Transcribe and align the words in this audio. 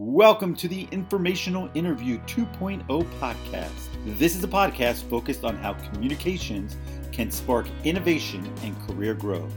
Welcome 0.00 0.54
to 0.58 0.68
the 0.68 0.86
Informational 0.92 1.68
Interview 1.74 2.20
2.0 2.20 2.86
podcast. 3.18 3.88
This 4.16 4.36
is 4.36 4.44
a 4.44 4.46
podcast 4.46 5.02
focused 5.10 5.42
on 5.42 5.56
how 5.56 5.72
communications 5.72 6.76
can 7.10 7.32
spark 7.32 7.66
innovation 7.82 8.48
and 8.62 8.80
career 8.86 9.12
growth. 9.12 9.52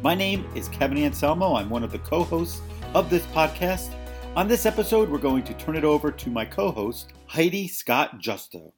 My 0.00 0.14
name 0.14 0.48
is 0.54 0.68
Kevin 0.68 0.98
Anselmo. 0.98 1.56
I'm 1.56 1.68
one 1.68 1.82
of 1.82 1.90
the 1.90 1.98
co 1.98 2.22
hosts 2.22 2.62
of 2.94 3.10
this 3.10 3.26
podcast. 3.26 3.92
On 4.36 4.46
this 4.46 4.64
episode, 4.64 5.10
we're 5.10 5.18
going 5.18 5.42
to 5.42 5.54
turn 5.54 5.74
it 5.74 5.82
over 5.82 6.12
to 6.12 6.30
my 6.30 6.44
co 6.44 6.70
host, 6.70 7.12
Heidi 7.26 7.66
Scott 7.66 8.20
Giusto. 8.20 8.70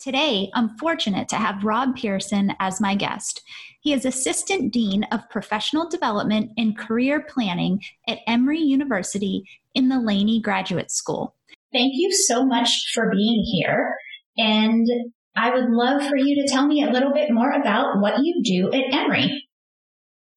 Today, 0.00 0.50
I'm 0.52 0.76
fortunate 0.78 1.28
to 1.28 1.36
have 1.36 1.64
Rob 1.64 1.96
Pearson 1.96 2.52
as 2.58 2.80
my 2.80 2.94
guest. 2.94 3.42
He 3.80 3.92
is 3.92 4.04
Assistant 4.04 4.72
Dean 4.72 5.04
of 5.12 5.28
Professional 5.30 5.88
Development 5.88 6.50
and 6.58 6.76
Career 6.76 7.24
Planning 7.32 7.80
at 8.08 8.18
Emory 8.26 8.58
University 8.58 9.44
in 9.76 9.88
the 9.88 10.00
Laney 10.00 10.40
Graduate 10.40 10.90
School. 10.90 11.36
Thank 11.72 11.92
you 11.94 12.10
so 12.10 12.44
much 12.44 12.70
for 12.94 13.10
being 13.12 13.44
here. 13.52 13.94
And 14.38 14.86
I 15.36 15.54
would 15.54 15.68
love 15.68 16.02
for 16.08 16.16
you 16.16 16.42
to 16.42 16.52
tell 16.52 16.66
me 16.66 16.82
a 16.82 16.90
little 16.90 17.12
bit 17.12 17.30
more 17.30 17.50
about 17.52 18.00
what 18.00 18.14
you 18.22 18.42
do 18.42 18.72
at 18.72 18.92
Emory. 18.92 19.45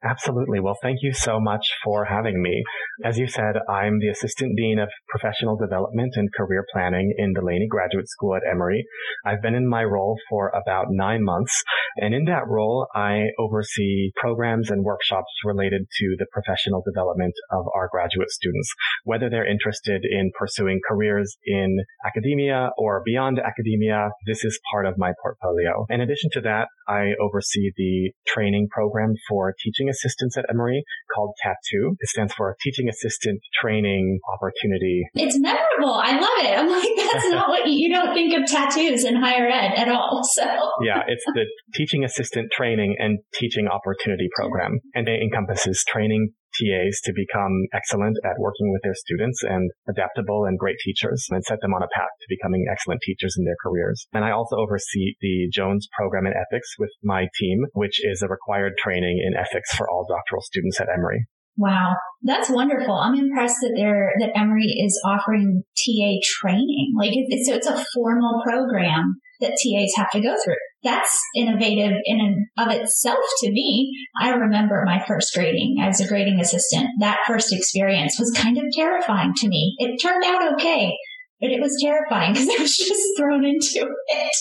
Absolutely. 0.03 0.62
Well, 0.62 0.77
thank 0.81 0.99
you 1.02 1.13
so 1.13 1.41
much 1.41 1.66
for 1.84 2.05
having 2.05 2.41
me. 2.41 2.63
As 3.03 3.17
you 3.17 3.27
said, 3.27 3.55
I'm 3.70 3.99
the 3.99 4.07
Assistant 4.07 4.55
Dean 4.55 4.80
of 4.80 4.88
Professional 5.09 5.57
Development 5.57 6.13
and 6.16 6.34
Career 6.34 6.66
Planning 6.71 7.13
in 7.17 7.34
the 7.34 7.41
Laney 7.41 7.67
Graduate 7.70 8.07
School 8.07 8.35
at 8.35 8.41
Emory. 8.49 8.85
I've 9.26 9.41
been 9.41 9.55
in 9.55 9.67
my 9.67 9.84
role 9.84 10.17
for 10.30 10.49
about 10.49 10.88
nine 10.90 11.23
months, 11.26 11.63
and 11.98 12.13
in 12.13 12.23
that 12.26 12.48
role, 12.48 12.88
I 12.95 13.26
oversee 13.38 14.12
programs 14.16 14.70
and 14.70 14.85
workshops 14.85 15.31
related 15.43 15.81
to 15.98 16.16
the 16.18 16.27
professional 16.31 16.81
development 16.81 17.34
of 17.52 17.66
our 17.76 17.90
graduate 17.91 18.29
students, 18.29 18.73
whether 19.04 19.29
they're 19.29 19.49
interested 19.49 20.05
in 20.09 20.31
pursuing 20.40 20.79
careers 20.88 21.35
in 21.45 21.77
academia 22.05 22.70
or 22.77 23.02
beyond 23.05 23.40
academia. 23.40 24.12
This 24.26 24.46
is 24.46 24.62
part 24.71 24.85
of 24.85 24.98
my 24.98 25.12
portfolio. 25.21 25.85
In 25.90 25.99
addition 25.99 26.29
to 26.34 26.41
that, 26.41 26.70
I 26.87 27.12
oversee 27.21 27.71
the 27.76 28.12
training 28.26 28.70
program 28.71 29.13
for 29.27 29.54
teaching 29.62 29.88
assistants 29.90 30.37
at 30.37 30.45
Emory 30.49 30.84
called 31.13 31.35
TATTO. 31.43 31.95
It 31.99 32.09
stands 32.09 32.34
for 32.34 32.55
Teaching 32.62 32.90
Assistant 32.90 33.40
Training 33.62 34.20
Opportunity. 34.34 35.04
It's 35.15 35.40
memorable. 35.40 35.93
I 35.93 36.20
love 36.20 36.46
it. 36.46 36.57
I'm 36.57 36.70
like, 36.70 36.90
that's 37.12 37.29
not 37.29 37.49
what 37.49 37.68
you, 37.68 37.73
you 37.73 37.90
don't 37.93 38.13
think 38.13 38.34
of 38.37 38.49
tattoos 38.49 39.04
in 39.04 39.15
higher 39.15 39.48
ed 39.48 39.73
at 39.76 39.90
all. 39.90 40.21
So 40.23 40.43
yeah, 40.84 41.04
it's 41.07 41.23
the 41.26 41.46
Teaching 41.73 42.04
Assistant 42.04 42.51
Training 42.51 42.96
and 42.99 43.20
Teaching 43.34 43.68
Opportunity 43.68 44.29
Program, 44.35 44.79
and 44.93 45.07
it 45.07 45.21
encompasses 45.21 45.84
training 45.87 46.34
TAs 46.60 46.99
to 47.05 47.13
become 47.15 47.65
excellent 47.74 48.18
at 48.26 48.40
working 48.40 48.71
with 48.71 48.82
their 48.84 48.96
students 48.96 49.41
and 49.43 49.71
adaptable 49.88 50.46
and 50.46 50.60
great 50.60 50.77
teachers 50.84 51.26
and 51.29 51.43
set 51.43 51.62
them 51.62 51.74
on 51.74 51.84
a 51.84 51.88
path 51.96 52.12
to 52.20 52.27
becoming 52.27 52.65
excellent 52.70 53.02
teachers 53.02 53.35
in 53.40 53.46
their 53.46 53.57
careers. 53.63 54.07
And 54.13 54.26
I 54.26 54.32
also 54.32 54.57
oversee 54.57 55.15
the 55.21 55.49
Jones 55.52 55.87
program 55.98 56.26
in 56.27 56.34
ethics 56.34 56.76
with 56.77 56.91
my 57.04 57.27
team, 57.40 57.65
which 57.74 58.04
is 58.04 58.21
a 58.21 58.27
required 58.27 58.74
training 58.77 59.24
in 59.26 59.40
ethics 59.40 59.74
for 59.76 59.90
all 59.90 60.05
doctoral 60.10 60.41
students 60.41 60.80
at 60.82 60.90
Emory. 60.93 61.27
Wow, 61.60 61.93
that's 62.24 62.49
wonderful. 62.49 62.93
I'm 62.93 63.15
impressed 63.15 63.57
that 63.62 63.74
there 63.76 64.13
that 64.22 64.31
Emory 64.34 64.63
is 64.63 64.97
offering 65.06 65.63
TA 65.75 66.12
training. 66.40 66.94
Like, 66.97 67.12
it's, 67.13 67.50
so 67.50 67.53
it's 67.53 67.68
a 67.68 67.85
formal 67.94 68.41
program 68.46 69.19
that 69.41 69.57
TAs 69.62 69.91
have 69.97 70.09
to 70.12 70.22
go 70.22 70.35
through. 70.41 70.56
That's 70.84 71.19
innovative 71.35 71.97
in 72.06 72.22
and 72.22 72.46
of 72.57 72.74
itself 72.74 73.19
to 73.41 73.52
me. 73.52 73.91
I 74.22 74.30
remember 74.30 74.84
my 74.85 75.03
first 75.06 75.34
grading 75.34 75.80
as 75.81 76.00
a 76.00 76.07
grading 76.07 76.40
assistant. 76.40 76.88
That 77.00 77.19
first 77.28 77.52
experience 77.52 78.16
was 78.18 78.31
kind 78.31 78.57
of 78.57 78.63
terrifying 78.74 79.34
to 79.35 79.50
me. 79.50 79.75
It 79.80 79.97
turned 80.02 80.24
out 80.24 80.53
okay, 80.53 80.94
but 81.41 81.52
it 81.52 81.59
was 81.59 81.78
terrifying 81.84 82.34
because 82.35 82.47
I 82.47 82.62
was 82.62 82.78
just 82.78 83.03
thrown 83.18 83.44
into 83.44 83.85
it. 84.07 84.35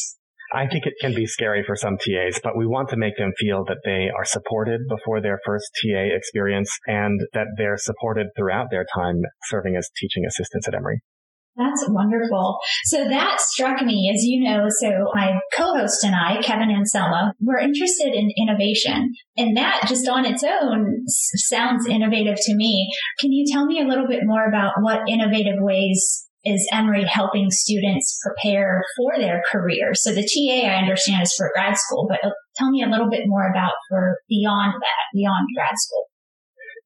I 0.52 0.66
think 0.66 0.86
it 0.86 0.94
can 1.00 1.14
be 1.14 1.26
scary 1.26 1.62
for 1.66 1.76
some 1.76 1.98
TAs, 1.98 2.40
but 2.42 2.56
we 2.56 2.66
want 2.66 2.88
to 2.90 2.96
make 2.96 3.16
them 3.16 3.32
feel 3.38 3.64
that 3.66 3.78
they 3.84 4.08
are 4.16 4.24
supported 4.24 4.80
before 4.88 5.20
their 5.20 5.38
first 5.44 5.66
TA 5.82 6.14
experience 6.16 6.70
and 6.86 7.20
that 7.34 7.48
they're 7.56 7.76
supported 7.76 8.28
throughout 8.36 8.68
their 8.70 8.86
time 8.94 9.20
serving 9.44 9.76
as 9.76 9.90
teaching 9.98 10.24
assistants 10.26 10.66
at 10.66 10.74
Emory. 10.74 11.00
That's 11.58 11.84
wonderful. 11.88 12.56
So 12.84 13.04
that 13.08 13.40
struck 13.40 13.82
me, 13.82 14.12
as 14.14 14.22
you 14.22 14.48
know, 14.48 14.68
so 14.78 15.10
my 15.12 15.40
co-host 15.56 16.04
and 16.04 16.14
I, 16.14 16.40
Kevin 16.40 16.70
Anselmo, 16.70 17.32
we're 17.40 17.58
interested 17.58 18.14
in 18.14 18.30
innovation 18.38 19.12
and 19.36 19.56
that 19.56 19.82
just 19.88 20.08
on 20.08 20.24
its 20.24 20.44
own 20.44 21.02
sounds 21.08 21.88
innovative 21.88 22.36
to 22.40 22.54
me. 22.54 22.88
Can 23.18 23.32
you 23.32 23.44
tell 23.52 23.66
me 23.66 23.80
a 23.80 23.88
little 23.88 24.06
bit 24.06 24.20
more 24.22 24.46
about 24.48 24.74
what 24.80 25.08
innovative 25.08 25.56
ways 25.58 26.27
is 26.52 26.68
Emory 26.72 27.04
helping 27.04 27.50
students 27.50 28.18
prepare 28.24 28.82
for 28.96 29.18
their 29.18 29.42
career? 29.50 29.94
So 29.94 30.12
the 30.12 30.22
TA 30.22 30.66
I 30.66 30.80
understand 30.80 31.22
is 31.22 31.34
for 31.36 31.50
grad 31.54 31.76
school, 31.76 32.06
but 32.08 32.24
uh, 32.24 32.32
tell 32.56 32.70
me 32.70 32.82
a 32.82 32.88
little 32.88 33.10
bit 33.10 33.22
more 33.26 33.50
about 33.50 33.72
for 33.88 34.16
beyond 34.28 34.74
that, 34.74 35.04
beyond 35.14 35.48
grad 35.54 35.74
school. 35.76 36.04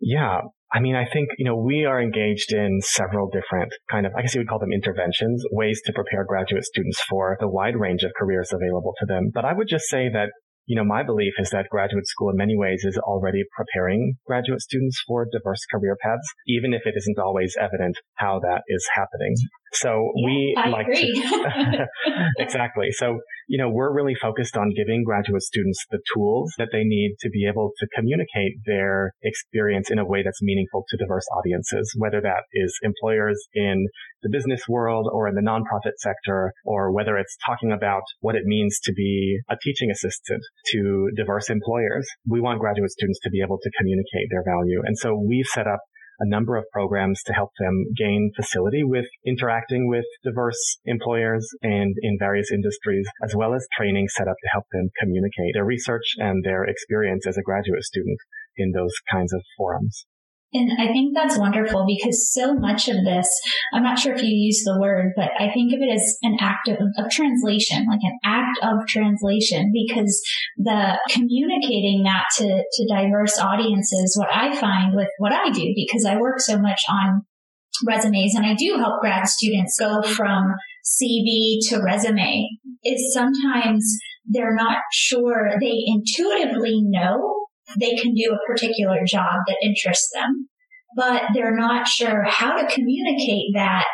Yeah. 0.00 0.40
I 0.74 0.80
mean, 0.80 0.96
I 0.96 1.04
think, 1.04 1.28
you 1.36 1.44
know, 1.44 1.56
we 1.56 1.84
are 1.84 2.00
engaged 2.00 2.52
in 2.52 2.80
several 2.80 3.28
different 3.28 3.72
kind 3.90 4.06
of, 4.06 4.12
I 4.16 4.22
guess 4.22 4.34
you 4.34 4.40
would 4.40 4.48
call 4.48 4.58
them 4.58 4.72
interventions, 4.72 5.44
ways 5.52 5.80
to 5.84 5.92
prepare 5.92 6.24
graduate 6.24 6.64
students 6.64 7.00
for 7.02 7.36
the 7.40 7.48
wide 7.48 7.76
range 7.76 8.02
of 8.02 8.12
careers 8.18 8.52
available 8.52 8.94
to 9.00 9.06
them. 9.06 9.30
But 9.32 9.44
I 9.44 9.52
would 9.52 9.68
just 9.68 9.84
say 9.84 10.08
that 10.08 10.30
you 10.66 10.76
know, 10.76 10.84
my 10.84 11.02
belief 11.02 11.34
is 11.38 11.50
that 11.50 11.68
graduate 11.70 12.06
school 12.06 12.30
in 12.30 12.36
many 12.36 12.56
ways 12.56 12.84
is 12.84 12.98
already 12.98 13.42
preparing 13.56 14.14
graduate 14.26 14.60
students 14.60 15.02
for 15.06 15.26
diverse 15.30 15.64
career 15.70 15.96
paths, 16.02 16.26
even 16.46 16.72
if 16.72 16.82
it 16.84 16.94
isn't 16.96 17.18
always 17.18 17.56
evident 17.60 17.96
how 18.14 18.38
that 18.40 18.62
is 18.68 18.86
happening. 18.94 19.34
So 19.74 20.12
yeah, 20.16 20.26
we 20.26 20.56
I 20.58 20.68
like 20.68 20.86
to, 20.86 21.86
exactly. 22.38 22.88
So, 22.92 23.20
you 23.48 23.58
know, 23.58 23.70
we're 23.70 23.92
really 23.92 24.14
focused 24.14 24.56
on 24.56 24.72
giving 24.76 25.04
graduate 25.04 25.42
students 25.42 25.84
the 25.90 26.00
tools 26.14 26.52
that 26.58 26.68
they 26.72 26.84
need 26.84 27.16
to 27.20 27.30
be 27.30 27.46
able 27.48 27.72
to 27.78 27.86
communicate 27.94 28.60
their 28.66 29.12
experience 29.22 29.90
in 29.90 29.98
a 29.98 30.04
way 30.04 30.22
that's 30.22 30.42
meaningful 30.42 30.84
to 30.88 30.96
diverse 30.96 31.24
audiences, 31.36 31.92
whether 31.96 32.20
that 32.20 32.44
is 32.52 32.78
employers 32.82 33.48
in 33.54 33.86
the 34.22 34.30
business 34.30 34.62
world 34.68 35.08
or 35.12 35.28
in 35.28 35.34
the 35.34 35.42
nonprofit 35.42 35.96
sector, 35.98 36.52
or 36.64 36.92
whether 36.92 37.16
it's 37.16 37.36
talking 37.44 37.72
about 37.72 38.02
what 38.20 38.34
it 38.34 38.44
means 38.44 38.78
to 38.84 38.92
be 38.92 39.38
a 39.50 39.56
teaching 39.62 39.90
assistant 39.90 40.42
to 40.70 41.10
diverse 41.16 41.50
employers. 41.50 42.08
We 42.28 42.40
want 42.40 42.60
graduate 42.60 42.90
students 42.90 43.20
to 43.24 43.30
be 43.30 43.40
able 43.42 43.58
to 43.58 43.70
communicate 43.78 44.28
their 44.30 44.44
value. 44.44 44.82
And 44.84 44.96
so 44.96 45.14
we've 45.14 45.46
set 45.46 45.66
up 45.66 45.80
a 46.22 46.28
number 46.28 46.56
of 46.56 46.64
programs 46.72 47.20
to 47.24 47.32
help 47.32 47.50
them 47.58 47.84
gain 47.98 48.30
facility 48.36 48.84
with 48.84 49.06
interacting 49.26 49.88
with 49.88 50.04
diverse 50.22 50.78
employers 50.84 51.48
and 51.62 51.96
in 52.00 52.16
various 52.18 52.52
industries, 52.52 53.06
as 53.24 53.34
well 53.34 53.54
as 53.54 53.66
training 53.76 54.06
set 54.08 54.28
up 54.28 54.36
to 54.40 54.48
help 54.52 54.64
them 54.70 54.88
communicate 55.00 55.52
their 55.54 55.64
research 55.64 56.14
and 56.18 56.44
their 56.44 56.62
experience 56.64 57.26
as 57.26 57.36
a 57.36 57.42
graduate 57.42 57.82
student 57.82 58.18
in 58.56 58.70
those 58.70 58.94
kinds 59.10 59.32
of 59.32 59.42
forums. 59.56 60.06
And 60.54 60.70
I 60.78 60.88
think 60.88 61.14
that's 61.14 61.38
wonderful 61.38 61.86
because 61.86 62.30
so 62.30 62.54
much 62.54 62.88
of 62.88 62.96
this, 63.04 63.26
I'm 63.72 63.82
not 63.82 63.98
sure 63.98 64.14
if 64.14 64.22
you 64.22 64.28
use 64.28 64.62
the 64.64 64.78
word, 64.78 65.12
but 65.16 65.30
I 65.38 65.50
think 65.50 65.72
of 65.72 65.80
it 65.80 65.90
as 65.90 66.18
an 66.22 66.36
act 66.40 66.68
of, 66.68 66.76
of, 66.98 67.10
translation, 67.10 67.86
like 67.88 68.00
an 68.02 68.18
act 68.22 68.58
of 68.62 68.86
translation 68.86 69.72
because 69.72 70.22
the 70.58 70.98
communicating 71.10 72.02
that 72.04 72.24
to, 72.36 72.46
to 72.46 72.88
diverse 72.88 73.38
audiences, 73.38 74.14
what 74.18 74.28
I 74.34 74.54
find 74.54 74.94
with 74.94 75.08
what 75.18 75.32
I 75.32 75.50
do, 75.50 75.72
because 75.74 76.04
I 76.04 76.18
work 76.18 76.38
so 76.40 76.58
much 76.58 76.82
on 76.88 77.22
resumes 77.86 78.34
and 78.34 78.44
I 78.44 78.54
do 78.54 78.76
help 78.76 79.00
grad 79.00 79.26
students 79.28 79.78
go 79.78 80.02
from 80.02 80.54
CV 80.84 81.58
to 81.68 81.80
resume 81.82 82.46
is 82.84 83.14
sometimes 83.14 83.96
they're 84.26 84.54
not 84.54 84.78
sure 84.92 85.52
they 85.60 85.82
intuitively 85.86 86.80
know 86.82 87.41
they 87.78 87.94
can 87.96 88.14
do 88.14 88.32
a 88.32 88.46
particular 88.46 88.98
job 89.06 89.40
that 89.46 89.56
interests 89.62 90.10
them, 90.14 90.48
but 90.96 91.22
they're 91.34 91.56
not 91.56 91.86
sure 91.86 92.24
how 92.24 92.56
to 92.56 92.74
communicate 92.74 93.52
that 93.54 93.86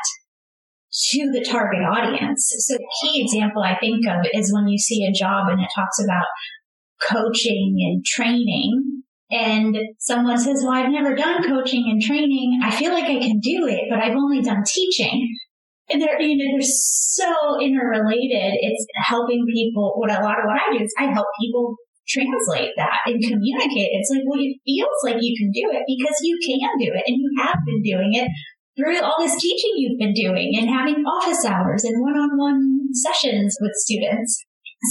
to 1.11 1.31
the 1.33 1.45
target 1.45 1.81
audience. 1.81 2.53
So 2.59 2.75
the 2.75 2.89
key 3.03 3.23
example 3.23 3.63
I 3.63 3.79
think 3.79 4.07
of 4.07 4.27
is 4.33 4.53
when 4.53 4.69
you 4.69 4.79
see 4.79 5.05
a 5.05 5.13
job 5.13 5.49
and 5.49 5.61
it 5.61 5.69
talks 5.75 6.03
about 6.03 6.27
coaching 7.11 7.77
and 7.81 8.05
training 8.05 9.03
and 9.31 9.77
someone 9.99 10.39
says, 10.39 10.63
well, 10.65 10.73
I've 10.73 10.91
never 10.91 11.15
done 11.15 11.47
coaching 11.47 11.85
and 11.91 12.01
training. 12.01 12.61
I 12.65 12.71
feel 12.71 12.93
like 12.93 13.05
I 13.05 13.19
can 13.21 13.41
do 13.41 13.67
it, 13.67 13.85
but 13.91 13.99
I've 13.99 14.17
only 14.17 14.41
done 14.41 14.63
teaching. 14.67 15.29
And 15.91 16.01
they're, 16.01 16.21
you 16.21 16.37
know, 16.37 16.57
they're 16.57 16.67
so 16.67 17.61
interrelated. 17.61 18.55
It's 18.61 18.87
helping 19.05 19.45
people. 19.53 19.95
What 19.97 20.11
a 20.11 20.23
lot 20.23 20.39
of 20.39 20.45
what 20.45 20.57
I 20.57 20.77
do 20.77 20.83
is 20.83 20.95
I 20.99 21.13
help 21.13 21.27
people 21.41 21.77
translate 22.09 22.73
that 22.77 23.05
and 23.07 23.23
communicate. 23.23 23.93
It's 23.93 24.11
like, 24.11 24.25
well, 24.27 24.41
it 24.41 24.57
feels 24.65 24.99
like 25.05 25.21
you 25.21 25.37
can 25.37 25.51
do 25.53 25.71
it 25.77 25.85
because 25.87 26.17
you 26.23 26.39
can 26.41 26.73
do 26.81 26.91
it 26.97 27.05
and 27.07 27.17
you 27.21 27.29
have 27.45 27.59
been 27.67 27.83
doing 27.83 28.11
it 28.15 28.31
through 28.79 29.03
all 29.03 29.17
this 29.19 29.37
teaching 29.41 29.73
you've 29.77 29.99
been 29.99 30.15
doing 30.15 30.55
and 30.57 30.71
having 30.71 31.05
office 31.05 31.45
hours 31.45 31.85
and 31.85 32.01
one-on-one 32.01 32.95
sessions 32.95 33.57
with 33.61 33.73
students. 33.75 34.45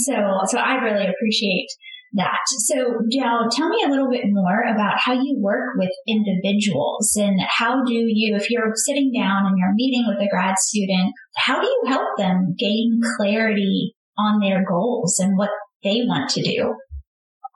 So, 0.04 0.14
so 0.46 0.58
I 0.58 0.74
really 0.74 1.06
appreciate 1.08 1.66
that. 2.14 2.38
So 2.66 3.00
now 3.12 3.48
tell 3.50 3.68
me 3.68 3.82
a 3.84 3.88
little 3.88 4.10
bit 4.10 4.24
more 4.26 4.62
about 4.62 4.98
how 4.98 5.14
you 5.14 5.38
work 5.40 5.74
with 5.76 5.90
individuals 6.06 7.16
and 7.16 7.40
how 7.48 7.82
do 7.84 7.94
you, 7.94 8.36
if 8.36 8.50
you're 8.50 8.72
sitting 8.74 9.12
down 9.16 9.46
and 9.46 9.56
you're 9.58 9.74
meeting 9.74 10.04
with 10.06 10.24
a 10.24 10.30
grad 10.30 10.56
student, 10.58 11.12
how 11.36 11.60
do 11.60 11.66
you 11.66 11.82
help 11.88 12.08
them 12.16 12.54
gain 12.58 13.00
clarity 13.16 13.94
on 14.18 14.40
their 14.40 14.64
goals 14.68 15.18
and 15.18 15.36
what 15.36 15.50
they 15.82 16.00
want 16.06 16.30
to 16.30 16.42
do? 16.42 16.74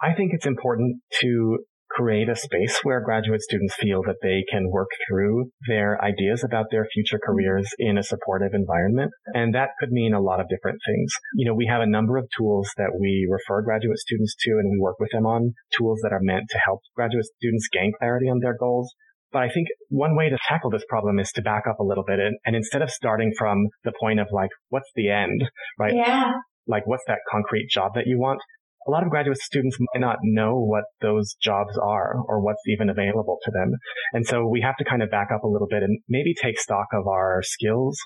I 0.02 0.14
think 0.14 0.32
it's 0.34 0.46
important 0.46 1.00
to 1.20 1.58
create 1.94 2.28
a 2.28 2.36
space 2.36 2.80
where 2.82 3.04
graduate 3.04 3.42
students 3.42 3.74
feel 3.74 4.02
that 4.02 4.16
they 4.22 4.44
can 4.50 4.70
work 4.70 4.88
through 5.06 5.50
their 5.68 6.02
ideas 6.02 6.42
about 6.42 6.66
their 6.70 6.86
future 6.92 7.16
mm-hmm. 7.16 7.32
careers 7.32 7.68
in 7.78 7.98
a 7.98 8.02
supportive 8.02 8.52
environment. 8.54 9.10
And 9.34 9.54
that 9.54 9.70
could 9.78 9.90
mean 9.90 10.14
a 10.14 10.20
lot 10.20 10.40
of 10.40 10.48
different 10.48 10.80
things. 10.86 11.12
You 11.34 11.46
know, 11.46 11.54
we 11.54 11.66
have 11.66 11.82
a 11.82 11.86
number 11.86 12.16
of 12.16 12.28
tools 12.36 12.70
that 12.76 12.96
we 12.98 13.28
refer 13.30 13.62
graduate 13.62 13.98
students 13.98 14.34
to 14.40 14.50
and 14.52 14.70
we 14.70 14.80
work 14.80 14.98
with 14.98 15.10
them 15.12 15.26
on 15.26 15.52
tools 15.76 16.00
that 16.02 16.12
are 16.12 16.20
meant 16.22 16.44
to 16.50 16.58
help 16.58 16.80
graduate 16.96 17.26
students 17.36 17.68
gain 17.72 17.92
clarity 17.98 18.28
on 18.28 18.40
their 18.40 18.56
goals. 18.58 18.92
But 19.30 19.42
I 19.42 19.48
think 19.48 19.68
one 19.88 20.16
way 20.16 20.28
to 20.28 20.38
tackle 20.48 20.70
this 20.70 20.84
problem 20.88 21.18
is 21.18 21.32
to 21.32 21.42
back 21.42 21.64
up 21.68 21.78
a 21.78 21.84
little 21.84 22.04
bit 22.04 22.18
and, 22.18 22.36
and 22.44 22.54
instead 22.54 22.82
of 22.82 22.90
starting 22.90 23.32
from 23.36 23.68
the 23.84 23.92
point 23.98 24.20
of 24.20 24.28
like, 24.30 24.50
what's 24.68 24.90
the 24.94 25.10
end, 25.10 25.44
right? 25.78 25.94
Yeah. 25.94 26.32
Like, 26.66 26.86
what's 26.86 27.04
that 27.08 27.18
concrete 27.30 27.68
job 27.70 27.92
that 27.94 28.06
you 28.06 28.18
want? 28.18 28.40
A 28.86 28.90
lot 28.90 29.02
of 29.02 29.10
graduate 29.10 29.38
students 29.38 29.76
might 29.78 30.00
not 30.00 30.16
know 30.22 30.58
what 30.58 30.84
those 31.00 31.34
jobs 31.40 31.78
are 31.78 32.16
or 32.26 32.40
what's 32.40 32.62
even 32.66 32.88
available 32.88 33.38
to 33.44 33.50
them. 33.50 33.72
And 34.12 34.26
so 34.26 34.46
we 34.46 34.60
have 34.60 34.76
to 34.78 34.84
kind 34.84 35.02
of 35.02 35.10
back 35.10 35.28
up 35.34 35.44
a 35.44 35.48
little 35.48 35.68
bit 35.68 35.82
and 35.82 36.00
maybe 36.08 36.34
take 36.34 36.58
stock 36.58 36.86
of 36.92 37.06
our 37.06 37.42
skills 37.42 37.98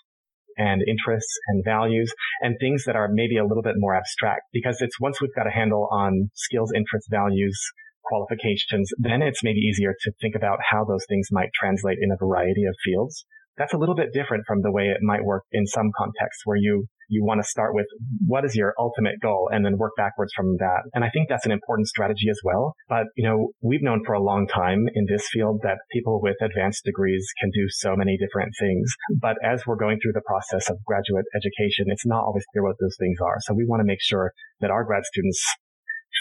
and 0.56 0.82
interests 0.88 1.32
and 1.48 1.64
values 1.64 2.12
and 2.40 2.56
things 2.58 2.84
that 2.86 2.96
are 2.96 3.08
maybe 3.10 3.36
a 3.36 3.44
little 3.44 3.62
bit 3.62 3.74
more 3.76 3.94
abstract 3.94 4.42
because 4.52 4.78
it's 4.80 4.98
once 5.00 5.20
we've 5.20 5.34
got 5.34 5.46
a 5.46 5.50
handle 5.50 5.88
on 5.92 6.30
skills, 6.34 6.72
interests, 6.74 7.08
values, 7.10 7.58
qualifications, 8.04 8.90
then 8.98 9.20
it's 9.20 9.42
maybe 9.42 9.58
easier 9.58 9.94
to 10.00 10.12
think 10.20 10.34
about 10.34 10.58
how 10.70 10.84
those 10.84 11.04
things 11.08 11.28
might 11.30 11.50
translate 11.58 11.98
in 12.00 12.10
a 12.10 12.16
variety 12.16 12.64
of 12.64 12.74
fields. 12.84 13.26
That's 13.58 13.74
a 13.74 13.78
little 13.78 13.94
bit 13.94 14.12
different 14.12 14.44
from 14.46 14.62
the 14.62 14.70
way 14.70 14.84
it 14.84 14.98
might 15.02 15.24
work 15.24 15.44
in 15.52 15.66
some 15.66 15.90
contexts 15.96 16.42
where 16.44 16.58
you 16.58 16.86
you 17.08 17.24
want 17.24 17.42
to 17.42 17.48
start 17.48 17.74
with 17.74 17.86
what 18.26 18.44
is 18.44 18.54
your 18.54 18.74
ultimate 18.78 19.20
goal 19.20 19.48
and 19.52 19.64
then 19.64 19.78
work 19.78 19.92
backwards 19.96 20.32
from 20.34 20.56
that. 20.58 20.82
And 20.94 21.04
I 21.04 21.10
think 21.10 21.28
that's 21.28 21.46
an 21.46 21.52
important 21.52 21.88
strategy 21.88 22.28
as 22.30 22.40
well. 22.44 22.74
But, 22.88 23.06
you 23.16 23.28
know, 23.28 23.52
we've 23.62 23.82
known 23.82 24.02
for 24.04 24.14
a 24.14 24.22
long 24.22 24.46
time 24.46 24.86
in 24.94 25.06
this 25.08 25.26
field 25.32 25.60
that 25.62 25.78
people 25.92 26.20
with 26.22 26.36
advanced 26.40 26.84
degrees 26.84 27.24
can 27.40 27.50
do 27.50 27.66
so 27.68 27.94
many 27.96 28.16
different 28.16 28.52
things. 28.58 28.90
But 29.20 29.36
as 29.42 29.62
we're 29.66 29.76
going 29.76 29.98
through 30.02 30.14
the 30.14 30.26
process 30.26 30.68
of 30.70 30.78
graduate 30.84 31.26
education, 31.34 31.86
it's 31.88 32.06
not 32.06 32.24
always 32.24 32.44
clear 32.52 32.64
what 32.64 32.76
those 32.80 32.96
things 32.98 33.18
are. 33.20 33.36
So 33.40 33.54
we 33.54 33.66
want 33.66 33.80
to 33.80 33.86
make 33.86 34.02
sure 34.02 34.32
that 34.60 34.70
our 34.70 34.84
grad 34.84 35.04
students 35.04 35.42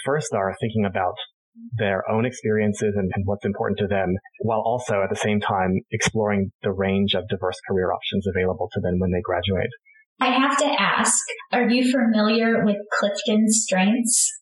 first 0.04 0.32
are 0.34 0.54
thinking 0.60 0.84
about 0.84 1.14
their 1.78 2.08
own 2.10 2.26
experiences 2.26 2.94
and, 2.96 3.10
and, 3.14 3.24
what's 3.26 3.44
important 3.44 3.78
to 3.78 3.86
them, 3.86 4.14
while 4.40 4.60
also 4.60 5.02
at 5.02 5.08
the 5.08 5.16
same 5.16 5.40
time 5.40 5.80
exploring 5.90 6.50
the 6.62 6.70
range 6.70 7.14
of 7.14 7.26
diverse 7.28 7.56
career 7.66 7.92
options 7.92 8.26
available 8.26 8.68
to 8.72 8.80
them 8.80 8.98
when 8.98 9.10
they 9.10 9.22
graduate. 9.24 9.70
I 10.20 10.26
have 10.26 10.56
to 10.58 10.66
ask, 10.66 11.14
are 11.52 11.68
you 11.68 11.90
familiar 11.90 12.64
with 12.64 12.76
Clifton 12.98 13.46
Strengths? 13.48 14.32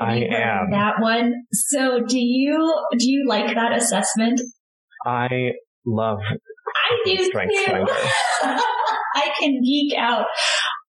I 0.00 0.16
am. 0.16 0.70
That 0.70 0.94
one. 1.00 1.32
So 1.52 2.00
do 2.06 2.18
you, 2.18 2.74
do 2.92 3.10
you 3.10 3.24
like 3.26 3.54
that 3.54 3.72
assessment? 3.74 4.40
I 5.06 5.52
love 5.86 6.18
I 6.20 6.98
do 7.04 7.24
Strengths 7.24 7.64
too. 7.64 7.86
I 8.42 9.30
can 9.40 9.60
geek 9.62 9.94
out 9.96 10.26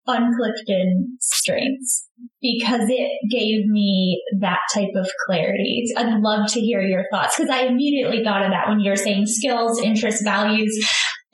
on 0.07 0.33
Clifton 0.37 1.17
Strengths 1.21 2.09
because 2.41 2.89
it 2.89 3.11
gave 3.31 3.67
me 3.67 4.23
that 4.41 4.59
type 4.73 4.91
of 4.97 5.09
clarity. 5.27 5.85
I'd 5.97 6.21
love 6.21 6.51
to 6.53 6.61
hear 6.61 6.83
your 6.83 7.05
thoughts 7.11 7.37
because 7.37 7.51
I 7.51 7.63
immediately 7.63 8.23
thought 8.23 8.45
of 8.45 8.51
that 8.51 8.69
when 8.69 8.81
you're 8.81 8.97
saying 8.97 9.27
skills, 9.27 9.81
interests, 9.81 10.23
values. 10.23 10.73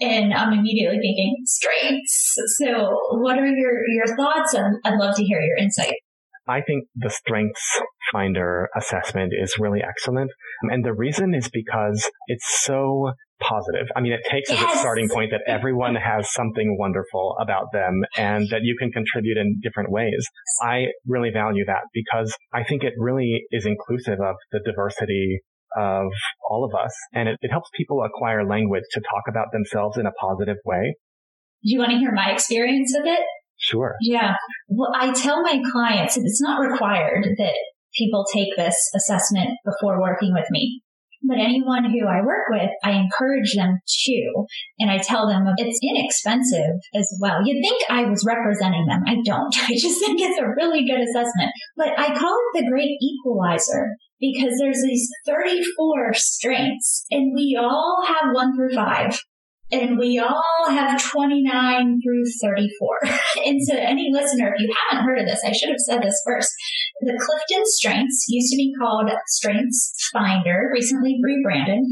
And 0.00 0.32
I'm 0.32 0.52
immediately 0.52 0.98
thinking 0.98 1.36
strengths. 1.44 2.34
So 2.58 2.98
what 3.12 3.38
are 3.38 3.46
your, 3.46 3.86
your 3.88 4.16
thoughts? 4.16 4.54
And 4.54 4.76
I'd 4.84 4.98
love 4.98 5.14
to 5.16 5.24
hear 5.24 5.40
your 5.40 5.56
insight. 5.58 5.94
I 6.48 6.62
think 6.62 6.88
the 6.96 7.10
strengths 7.10 7.80
finder 8.12 8.68
assessment 8.76 9.32
is 9.40 9.54
really 9.58 9.80
excellent. 9.86 10.30
And 10.62 10.84
the 10.84 10.94
reason 10.94 11.34
is 11.34 11.48
because 11.48 12.10
it's 12.26 12.64
so 12.64 13.12
positive. 13.40 13.86
I 13.96 14.00
mean, 14.00 14.12
it 14.12 14.20
takes 14.30 14.50
yes. 14.50 14.62
as 14.62 14.76
a 14.76 14.78
starting 14.78 15.08
point 15.08 15.30
that 15.30 15.42
everyone 15.46 15.94
has 15.94 16.32
something 16.32 16.76
wonderful 16.78 17.36
about 17.40 17.66
them 17.72 18.02
and 18.16 18.48
that 18.50 18.60
you 18.62 18.76
can 18.78 18.90
contribute 18.90 19.36
in 19.36 19.60
different 19.62 19.90
ways. 19.90 20.26
I 20.62 20.86
really 21.06 21.30
value 21.30 21.64
that 21.66 21.82
because 21.94 22.36
I 22.52 22.64
think 22.64 22.84
it 22.84 22.94
really 22.98 23.42
is 23.50 23.66
inclusive 23.66 24.20
of 24.20 24.36
the 24.52 24.60
diversity 24.64 25.40
of 25.76 26.06
all 26.48 26.64
of 26.64 26.74
us. 26.74 26.92
And 27.12 27.28
it, 27.28 27.38
it 27.42 27.50
helps 27.50 27.68
people 27.76 28.02
acquire 28.02 28.46
language 28.46 28.84
to 28.92 29.00
talk 29.00 29.24
about 29.28 29.46
themselves 29.52 29.98
in 29.98 30.06
a 30.06 30.12
positive 30.12 30.56
way. 30.64 30.96
Do 31.62 31.72
you 31.72 31.78
want 31.78 31.92
to 31.92 31.98
hear 31.98 32.12
my 32.12 32.30
experience 32.30 32.94
with 32.96 33.06
it? 33.06 33.20
Sure. 33.58 33.94
Yeah. 34.00 34.34
Well, 34.68 34.92
I 34.98 35.12
tell 35.12 35.42
my 35.42 35.60
clients, 35.70 36.16
it's 36.16 36.40
not 36.40 36.60
required 36.60 37.24
that 37.36 37.54
people 37.94 38.24
take 38.32 38.56
this 38.56 38.76
assessment 38.96 39.50
before 39.64 40.00
working 40.00 40.32
with 40.32 40.46
me. 40.50 40.82
But 41.22 41.38
anyone 41.38 41.84
who 41.84 42.08
I 42.08 42.22
work 42.24 42.48
with, 42.48 42.70
I 42.82 42.92
encourage 42.92 43.54
them 43.54 43.78
to, 43.86 44.46
and 44.78 44.90
I 44.90 44.96
tell 44.96 45.28
them 45.28 45.44
it's 45.58 45.78
inexpensive 45.82 46.80
as 46.94 47.18
well. 47.20 47.44
You'd 47.44 47.60
think 47.60 47.82
I 47.90 48.04
was 48.04 48.24
representing 48.26 48.86
them. 48.86 49.02
I 49.06 49.16
don't. 49.22 49.54
I 49.68 49.74
just 49.74 50.00
think 50.00 50.18
it's 50.20 50.40
a 50.40 50.48
really 50.56 50.86
good 50.86 51.00
assessment. 51.00 51.52
But 51.76 51.98
I 51.98 52.18
call 52.18 52.34
it 52.34 52.62
the 52.62 52.70
great 52.70 52.96
equalizer 53.02 53.96
because 54.20 54.54
there's 54.60 54.82
these 54.84 55.08
34 55.26 56.12
strengths 56.14 57.06
and 57.10 57.32
we 57.34 57.58
all 57.60 58.04
have 58.06 58.32
one 58.32 58.54
through 58.54 58.74
five 58.74 59.18
and 59.72 59.98
we 59.98 60.18
all 60.18 60.68
have 60.68 61.02
29 61.02 62.00
through 62.02 62.24
34. 62.42 62.98
and 63.46 63.60
so 63.62 63.74
any 63.76 64.10
listener, 64.12 64.52
if 64.52 64.60
you 64.60 64.74
haven't 64.90 65.04
heard 65.04 65.20
of 65.20 65.26
this, 65.26 65.42
I 65.44 65.52
should 65.52 65.68
have 65.68 65.78
said 65.78 66.02
this 66.02 66.20
first. 66.26 66.50
The 67.00 67.18
Clifton 67.18 67.64
Strengths 67.64 68.26
used 68.28 68.50
to 68.50 68.56
be 68.56 68.74
called 68.80 69.10
Strengths 69.26 69.94
Finder, 70.12 70.70
recently 70.72 71.18
rebranded, 71.22 71.84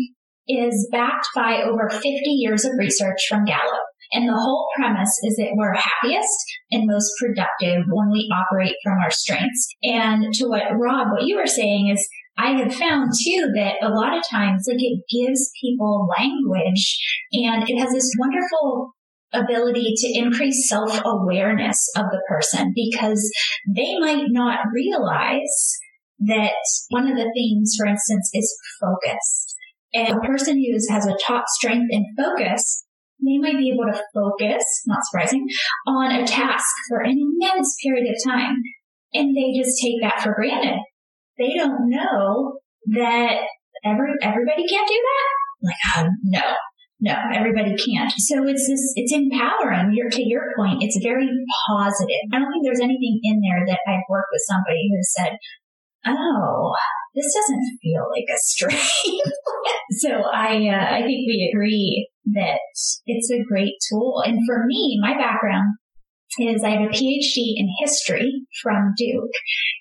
is 0.49 0.89
backed 0.91 1.29
by 1.35 1.63
over 1.63 1.89
50 1.89 2.03
years 2.25 2.65
of 2.65 2.73
research 2.79 3.21
from 3.29 3.45
Gallup. 3.45 3.85
And 4.13 4.27
the 4.27 4.41
whole 4.41 4.67
premise 4.75 5.15
is 5.23 5.37
that 5.37 5.53
we're 5.55 5.75
happiest 5.75 6.33
and 6.73 6.87
most 6.87 7.13
productive 7.21 7.85
when 7.91 8.11
we 8.11 8.33
operate 8.33 8.75
from 8.83 8.99
our 9.03 9.11
strengths. 9.11 9.69
And 9.83 10.33
to 10.35 10.47
what 10.47 10.79
Rob, 10.79 11.09
what 11.13 11.25
you 11.25 11.37
were 11.37 11.47
saying 11.47 11.91
is 11.93 12.09
I 12.39 12.53
have 12.53 12.73
found 12.73 13.11
too 13.25 13.51
that 13.57 13.83
a 13.83 13.91
lot 13.91 14.17
of 14.17 14.23
times 14.31 14.65
like 14.69 14.79
it 14.79 15.03
gives 15.11 15.51
people 15.61 16.09
language 16.19 16.97
and 17.33 17.69
it 17.69 17.79
has 17.79 17.93
this 17.93 18.11
wonderful 18.19 18.93
ability 19.33 19.93
to 19.97 20.19
increase 20.19 20.69
self-awareness 20.69 21.91
of 21.97 22.05
the 22.13 22.23
person 22.29 22.73
because 22.75 23.31
they 23.75 23.99
might 23.99 24.27
not 24.29 24.61
realize 24.73 25.77
that 26.21 26.55
one 26.91 27.11
of 27.11 27.17
the 27.17 27.31
things, 27.35 27.75
for 27.77 27.87
instance, 27.87 28.31
is 28.33 28.57
focus. 28.81 29.55
And 29.93 30.17
a 30.17 30.21
person 30.21 30.57
who 30.57 30.95
has 30.95 31.07
a 31.07 31.17
top 31.27 31.45
strength 31.49 31.89
in 31.91 32.05
focus, 32.17 32.85
they 33.21 33.39
might 33.39 33.59
be 33.59 33.73
able 33.73 33.93
to 33.93 34.03
focus, 34.15 34.65
not 34.87 35.01
surprising, 35.11 35.47
on 35.87 36.13
a 36.13 36.27
task 36.27 36.67
for 36.89 37.01
an 37.01 37.17
immense 37.19 37.77
period 37.83 38.07
of 38.09 38.31
time. 38.31 38.57
And 39.13 39.37
they 39.37 39.59
just 39.59 39.81
take 39.83 40.01
that 40.03 40.21
for 40.23 40.35
granted 40.35 40.79
they 41.39 41.55
don't 41.55 41.89
know 41.89 42.59
that 42.95 43.39
every 43.85 44.11
everybody 44.23 44.67
can't 44.69 44.89
do 44.89 45.01
that. 45.09 45.39
Like, 45.63 45.77
oh, 45.97 46.09
no, 46.25 46.43
no, 47.01 47.15
everybody 47.35 47.77
can't. 47.77 48.13
So 48.17 48.47
it's 48.47 48.67
this, 48.67 48.93
it's 48.97 49.13
empowering. 49.13 49.93
You're, 49.93 50.11
to 50.11 50.23
your 50.23 50.51
point, 50.57 50.83
it's 50.83 50.99
very 51.03 51.29
positive. 51.69 52.27
I 52.33 52.39
don't 52.39 52.53
think 52.53 52.65
there's 52.65 52.81
anything 52.81 53.21
in 53.23 53.41
there 53.41 53.67
that 53.67 53.81
I've 53.87 54.09
worked 54.09 54.29
with 54.33 54.43
somebody 54.47 54.89
who 54.91 54.97
has 54.97 55.13
said, 55.15 55.33
oh, 56.07 56.75
this 57.15 57.33
doesn't 57.35 57.79
feel 57.83 58.07
like 58.11 58.27
a 58.33 58.39
strain. 58.39 59.21
so 59.99 60.11
I, 60.33 60.69
uh, 60.69 60.95
I 60.95 61.03
think 61.03 61.27
we 61.27 61.51
agree 61.53 62.09
that 62.35 62.59
it's 63.07 63.31
a 63.31 63.45
great 63.49 63.75
tool. 63.89 64.23
And 64.25 64.41
for 64.47 64.65
me, 64.67 64.99
my 65.01 65.15
background 65.15 65.75
is 66.39 66.63
I 66.63 66.71
have 66.71 66.83
a 66.83 66.93
PhD 66.93 67.55
in 67.57 67.69
history 67.81 68.47
from 68.63 68.93
Duke. 68.97 69.31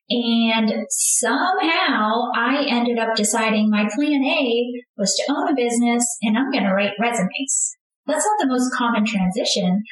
And 0.10 0.72
somehow 0.90 2.32
I 2.36 2.66
ended 2.70 2.98
up 2.98 3.16
deciding 3.16 3.70
my 3.70 3.90
plan 3.94 4.24
A 4.24 4.64
was 4.98 5.14
to 5.16 5.34
own 5.34 5.50
a 5.50 5.56
business 5.56 6.06
and 6.22 6.38
I'm 6.38 6.52
going 6.52 6.64
to 6.64 6.74
write 6.74 6.94
resumes. 7.00 7.76
That's 8.06 8.26
not 8.26 8.40
the 8.40 8.48
most 8.48 8.74
common 8.74 9.06
transition, 9.06 9.84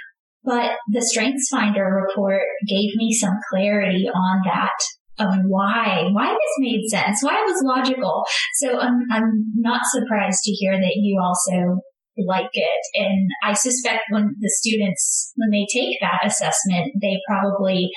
but 0.43 0.77
the 0.87 1.01
Strengths 1.01 1.49
Finder 1.49 2.05
report 2.07 2.43
gave 2.65 2.95
me 2.95 3.13
some 3.13 3.37
clarity 3.51 4.07
on 4.07 4.41
that 4.45 4.71
of 5.19 5.33
why, 5.47 6.07
why 6.11 6.27
this 6.27 6.55
made 6.59 6.87
sense, 6.89 7.19
why 7.21 7.33
it 7.33 7.45
was 7.45 7.63
logical. 7.65 8.23
So 8.55 8.79
I'm, 8.79 8.99
I'm 9.11 9.45
not 9.55 9.81
surprised 9.91 10.43
to 10.43 10.51
hear 10.51 10.73
that 10.73 10.93
you 10.95 11.21
also 11.21 11.81
like 12.17 12.49
it. 12.53 12.81
And 12.95 13.29
I 13.43 13.53
suspect 13.53 14.03
when 14.09 14.35
the 14.39 14.49
students, 14.49 15.33
when 15.35 15.49
they 15.49 15.65
take 15.73 15.97
that 16.01 16.25
assessment, 16.25 16.93
they 17.01 17.19
probably 17.27 17.89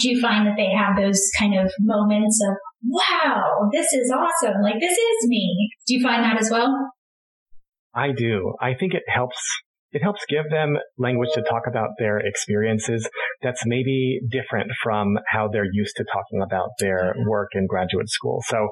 Do 0.00 0.20
find 0.20 0.46
that 0.46 0.56
they 0.56 0.70
have 0.70 0.96
those 0.96 1.20
kind 1.38 1.58
of 1.58 1.72
moments 1.80 2.38
of, 2.48 2.56
wow, 2.84 3.70
this 3.72 3.92
is 3.92 4.12
awesome. 4.14 4.60
Like 4.62 4.80
this 4.80 4.96
is 4.96 5.28
me. 5.28 5.70
Do 5.86 5.94
you 5.94 6.02
find 6.02 6.22
that 6.22 6.40
as 6.40 6.50
well? 6.50 6.74
I 7.94 8.12
do. 8.12 8.54
I 8.60 8.74
think 8.74 8.92
it 8.92 9.04
helps 9.08 9.38
it 9.92 10.02
helps 10.02 10.20
give 10.28 10.50
them 10.50 10.76
language 10.98 11.30
to 11.34 11.42
talk 11.42 11.62
about 11.66 11.90
their 11.98 12.18
experiences 12.18 13.08
that's 13.42 13.62
maybe 13.64 14.20
different 14.30 14.70
from 14.82 15.14
how 15.28 15.48
they're 15.48 15.72
used 15.72 15.96
to 15.96 16.04
talking 16.12 16.42
about 16.42 16.68
their 16.80 17.14
work 17.26 17.48
in 17.54 17.66
graduate 17.66 18.10
school. 18.10 18.42
So 18.46 18.68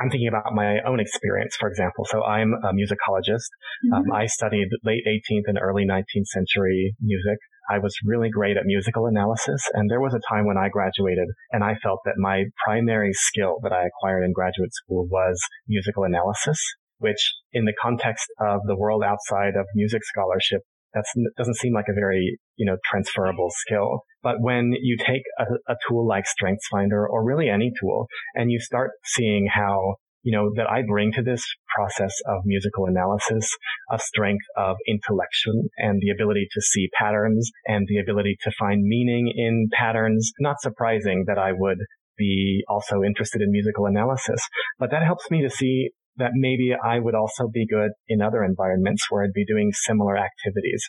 I'm 0.00 0.08
thinking 0.08 0.28
about 0.28 0.54
my 0.54 0.78
own 0.86 0.98
experience, 0.98 1.56
for 1.56 1.68
example. 1.68 2.06
So 2.08 2.22
I'm 2.22 2.54
a 2.54 2.72
musicologist. 2.72 3.50
Mm-hmm. 3.84 3.92
Um, 3.92 4.12
I 4.12 4.26
studied 4.26 4.68
late 4.82 5.02
18th 5.06 5.44
and 5.46 5.58
early 5.60 5.84
19th 5.84 6.26
century 6.26 6.94
music. 7.00 7.38
I 7.70 7.78
was 7.78 7.94
really 8.04 8.30
great 8.30 8.56
at 8.56 8.64
musical 8.64 9.06
analysis. 9.06 9.62
And 9.74 9.90
there 9.90 10.00
was 10.00 10.14
a 10.14 10.34
time 10.34 10.46
when 10.46 10.56
I 10.56 10.68
graduated 10.68 11.28
and 11.52 11.62
I 11.62 11.74
felt 11.82 12.00
that 12.04 12.14
my 12.16 12.44
primary 12.64 13.12
skill 13.12 13.58
that 13.62 13.72
I 13.72 13.86
acquired 13.86 14.24
in 14.24 14.32
graduate 14.32 14.72
school 14.72 15.06
was 15.06 15.38
musical 15.68 16.04
analysis, 16.04 16.58
which 16.98 17.34
in 17.52 17.66
the 17.66 17.74
context 17.80 18.26
of 18.40 18.60
the 18.66 18.76
world 18.76 19.04
outside 19.04 19.54
of 19.54 19.66
music 19.74 20.02
scholarship, 20.04 20.62
that 20.94 21.04
doesn't 21.36 21.56
seem 21.56 21.72
like 21.72 21.86
a 21.88 21.94
very, 21.94 22.38
you 22.56 22.66
know, 22.66 22.76
transferable 22.84 23.48
skill. 23.50 24.00
But 24.22 24.36
when 24.40 24.72
you 24.80 24.96
take 24.98 25.22
a, 25.38 25.44
a 25.72 25.76
tool 25.88 26.06
like 26.06 26.24
StrengthsFinder 26.24 27.08
or 27.08 27.24
really 27.24 27.48
any 27.48 27.72
tool 27.80 28.06
and 28.34 28.50
you 28.50 28.60
start 28.60 28.90
seeing 29.04 29.48
how 29.52 29.96
you 30.22 30.36
know, 30.36 30.50
that 30.56 30.68
I 30.68 30.82
bring 30.86 31.12
to 31.12 31.22
this 31.22 31.42
process 31.74 32.12
of 32.26 32.42
musical 32.44 32.86
analysis 32.86 33.48
a 33.90 33.98
strength 33.98 34.44
of 34.56 34.76
intellection 34.86 35.68
and 35.78 36.00
the 36.00 36.10
ability 36.10 36.46
to 36.52 36.60
see 36.60 36.88
patterns 36.98 37.50
and 37.66 37.86
the 37.88 37.98
ability 37.98 38.36
to 38.42 38.52
find 38.58 38.82
meaning 38.82 39.32
in 39.34 39.68
patterns. 39.72 40.32
Not 40.38 40.60
surprising 40.60 41.24
that 41.26 41.38
I 41.38 41.52
would 41.52 41.78
be 42.18 42.62
also 42.68 43.02
interested 43.02 43.40
in 43.40 43.50
musical 43.50 43.86
analysis, 43.86 44.46
but 44.78 44.90
that 44.90 45.02
helps 45.02 45.30
me 45.30 45.42
to 45.42 45.50
see 45.50 45.90
that 46.16 46.32
maybe 46.34 46.72
I 46.74 46.98
would 46.98 47.14
also 47.14 47.48
be 47.52 47.66
good 47.66 47.90
in 48.08 48.20
other 48.20 48.44
environments 48.44 49.06
where 49.10 49.24
I'd 49.24 49.32
be 49.32 49.44
doing 49.44 49.70
similar 49.72 50.16
activities, 50.16 50.82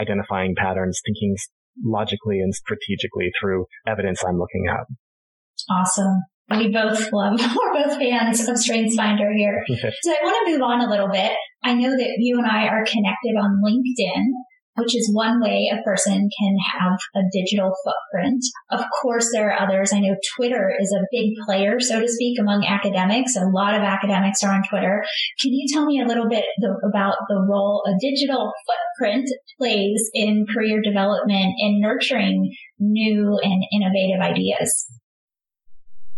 identifying 0.00 0.54
patterns, 0.56 1.00
thinking 1.04 1.36
logically 1.84 2.40
and 2.40 2.54
strategically 2.54 3.30
through 3.40 3.66
evidence 3.86 4.22
I'm 4.26 4.38
looking 4.38 4.66
at. 4.68 4.86
Awesome. 5.70 6.22
We 6.50 6.72
both 6.72 7.12
love, 7.12 7.40
we're 7.56 7.82
both 7.82 7.98
fans 7.98 8.48
of 8.48 8.56
StrengthsFinder 8.56 9.30
here. 9.36 9.62
so 10.02 10.10
I 10.10 10.24
want 10.24 10.46
to 10.46 10.52
move 10.52 10.62
on 10.62 10.80
a 10.80 10.90
little 10.90 11.08
bit. 11.08 11.32
I 11.62 11.74
know 11.74 11.90
that 11.90 12.14
you 12.18 12.38
and 12.38 12.46
I 12.46 12.66
are 12.66 12.84
connected 12.84 13.36
on 13.38 13.62
LinkedIn 13.64 14.24
which 14.80 14.96
is 14.96 15.10
one 15.12 15.40
way 15.40 15.70
a 15.72 15.82
person 15.82 16.28
can 16.38 16.56
have 16.72 16.98
a 17.14 17.20
digital 17.32 17.72
footprint. 17.84 18.42
Of 18.70 18.84
course, 19.02 19.30
there 19.32 19.50
are 19.50 19.60
others. 19.60 19.92
I 19.92 20.00
know 20.00 20.16
Twitter 20.36 20.72
is 20.80 20.92
a 20.92 21.06
big 21.12 21.34
player, 21.44 21.78
so 21.78 22.00
to 22.00 22.08
speak, 22.08 22.38
among 22.40 22.64
academics. 22.64 23.36
A 23.36 23.46
lot 23.46 23.74
of 23.74 23.82
academics 23.82 24.42
are 24.42 24.52
on 24.52 24.62
Twitter. 24.68 25.04
Can 25.40 25.52
you 25.52 25.66
tell 25.72 25.84
me 25.84 26.00
a 26.00 26.06
little 26.06 26.28
bit 26.28 26.44
about 26.88 27.14
the 27.28 27.46
role 27.48 27.82
a 27.86 27.92
digital 28.00 28.52
footprint 28.66 29.28
plays 29.58 30.10
in 30.14 30.46
career 30.52 30.80
development 30.82 31.54
and 31.58 31.80
nurturing 31.80 32.54
new 32.78 33.38
and 33.42 33.62
innovative 33.72 34.20
ideas? 34.20 34.86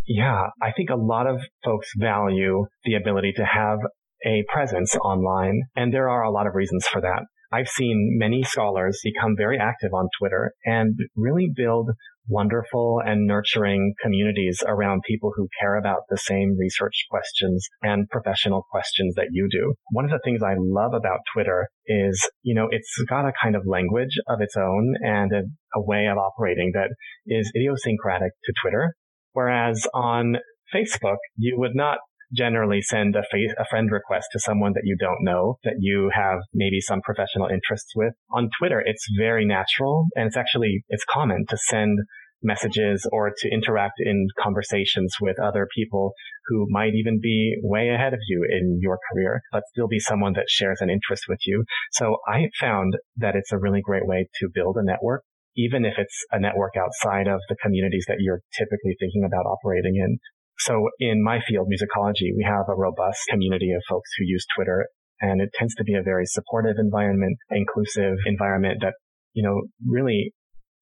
Yeah, 0.05 0.47
I 0.61 0.71
think 0.75 0.89
a 0.89 0.95
lot 0.95 1.27
of 1.27 1.41
folks 1.63 1.89
value 1.97 2.65
the 2.83 2.95
ability 2.95 3.33
to 3.37 3.45
have 3.45 3.79
a 4.25 4.43
presence 4.51 4.95
online, 4.97 5.61
and 5.75 5.93
there 5.93 6.09
are 6.09 6.23
a 6.23 6.31
lot 6.31 6.47
of 6.47 6.55
reasons 6.55 6.85
for 6.87 7.01
that. 7.01 7.23
I've 7.53 7.67
seen 7.67 8.17
many 8.17 8.41
scholars 8.43 8.99
become 9.03 9.35
very 9.37 9.59
active 9.59 9.93
on 9.93 10.09
Twitter 10.17 10.53
and 10.65 10.97
really 11.15 11.51
build 11.55 11.91
wonderful 12.27 13.01
and 13.05 13.27
nurturing 13.27 13.93
communities 14.01 14.63
around 14.65 15.01
people 15.07 15.33
who 15.35 15.47
care 15.59 15.75
about 15.75 16.01
the 16.09 16.17
same 16.17 16.55
research 16.57 17.05
questions 17.11 17.67
and 17.81 18.09
professional 18.09 18.65
questions 18.71 19.13
that 19.15 19.27
you 19.31 19.47
do. 19.51 19.75
One 19.91 20.05
of 20.05 20.11
the 20.11 20.21
things 20.23 20.41
I 20.41 20.55
love 20.57 20.93
about 20.93 21.19
Twitter 21.33 21.67
is, 21.85 22.27
you 22.41 22.55
know, 22.55 22.69
it's 22.71 22.91
got 23.07 23.27
a 23.27 23.33
kind 23.41 23.55
of 23.55 23.63
language 23.67 24.17
of 24.27 24.41
its 24.41 24.55
own 24.57 24.95
and 25.01 25.31
a, 25.31 25.41
a 25.75 25.81
way 25.81 26.07
of 26.07 26.17
operating 26.17 26.71
that 26.73 26.89
is 27.27 27.51
idiosyncratic 27.55 28.31
to 28.45 28.53
Twitter. 28.61 28.95
Whereas 29.33 29.85
on 29.93 30.37
Facebook, 30.73 31.17
you 31.37 31.55
would 31.59 31.75
not 31.75 31.99
generally 32.35 32.81
send 32.81 33.15
a, 33.15 33.23
a 33.57 33.65
friend 33.65 33.89
request 33.91 34.27
to 34.31 34.39
someone 34.39 34.73
that 34.73 34.83
you 34.85 34.95
don't 34.99 35.21
know, 35.21 35.57
that 35.63 35.75
you 35.79 36.11
have 36.13 36.39
maybe 36.53 36.79
some 36.81 37.01
professional 37.01 37.47
interests 37.47 37.91
with. 37.95 38.13
On 38.31 38.49
Twitter, 38.57 38.81
it's 38.85 39.05
very 39.17 39.45
natural 39.45 40.05
and 40.15 40.27
it's 40.27 40.37
actually, 40.37 40.83
it's 40.89 41.05
common 41.09 41.45
to 41.49 41.57
send 41.57 41.99
messages 42.45 43.07
or 43.11 43.31
to 43.37 43.49
interact 43.49 43.95
in 43.99 44.27
conversations 44.41 45.15
with 45.21 45.39
other 45.39 45.67
people 45.75 46.11
who 46.47 46.67
might 46.69 46.93
even 46.93 47.19
be 47.21 47.55
way 47.63 47.87
ahead 47.89 48.13
of 48.13 48.19
you 48.27 48.45
in 48.49 48.79
your 48.81 48.99
career, 49.11 49.41
but 49.51 49.63
still 49.71 49.87
be 49.87 49.99
someone 49.99 50.33
that 50.33 50.49
shares 50.49 50.79
an 50.81 50.89
interest 50.89 51.23
with 51.29 51.39
you. 51.45 51.63
So 51.93 52.17
I 52.27 52.49
found 52.59 52.97
that 53.15 53.35
it's 53.35 53.53
a 53.53 53.57
really 53.57 53.81
great 53.81 54.05
way 54.05 54.27
to 54.41 54.49
build 54.53 54.75
a 54.77 54.83
network 54.83 55.23
even 55.55 55.85
if 55.85 55.93
it's 55.97 56.25
a 56.31 56.39
network 56.39 56.73
outside 56.75 57.27
of 57.27 57.39
the 57.49 57.55
communities 57.61 58.05
that 58.07 58.17
you're 58.19 58.41
typically 58.57 58.95
thinking 58.99 59.23
about 59.23 59.45
operating 59.45 59.95
in. 59.95 60.17
So 60.59 60.89
in 60.99 61.23
my 61.23 61.39
field, 61.39 61.67
musicology, 61.67 62.35
we 62.35 62.45
have 62.45 62.65
a 62.69 62.75
robust 62.75 63.19
community 63.29 63.71
of 63.71 63.81
folks 63.89 64.09
who 64.17 64.25
use 64.25 64.45
Twitter 64.55 64.87
and 65.21 65.41
it 65.41 65.49
tends 65.53 65.75
to 65.75 65.83
be 65.83 65.93
a 65.95 66.03
very 66.03 66.25
supportive 66.25 66.75
environment, 66.77 67.37
inclusive 67.49 68.15
environment 68.25 68.79
that, 68.81 68.93
you 69.33 69.43
know, 69.43 69.63
really 69.85 70.33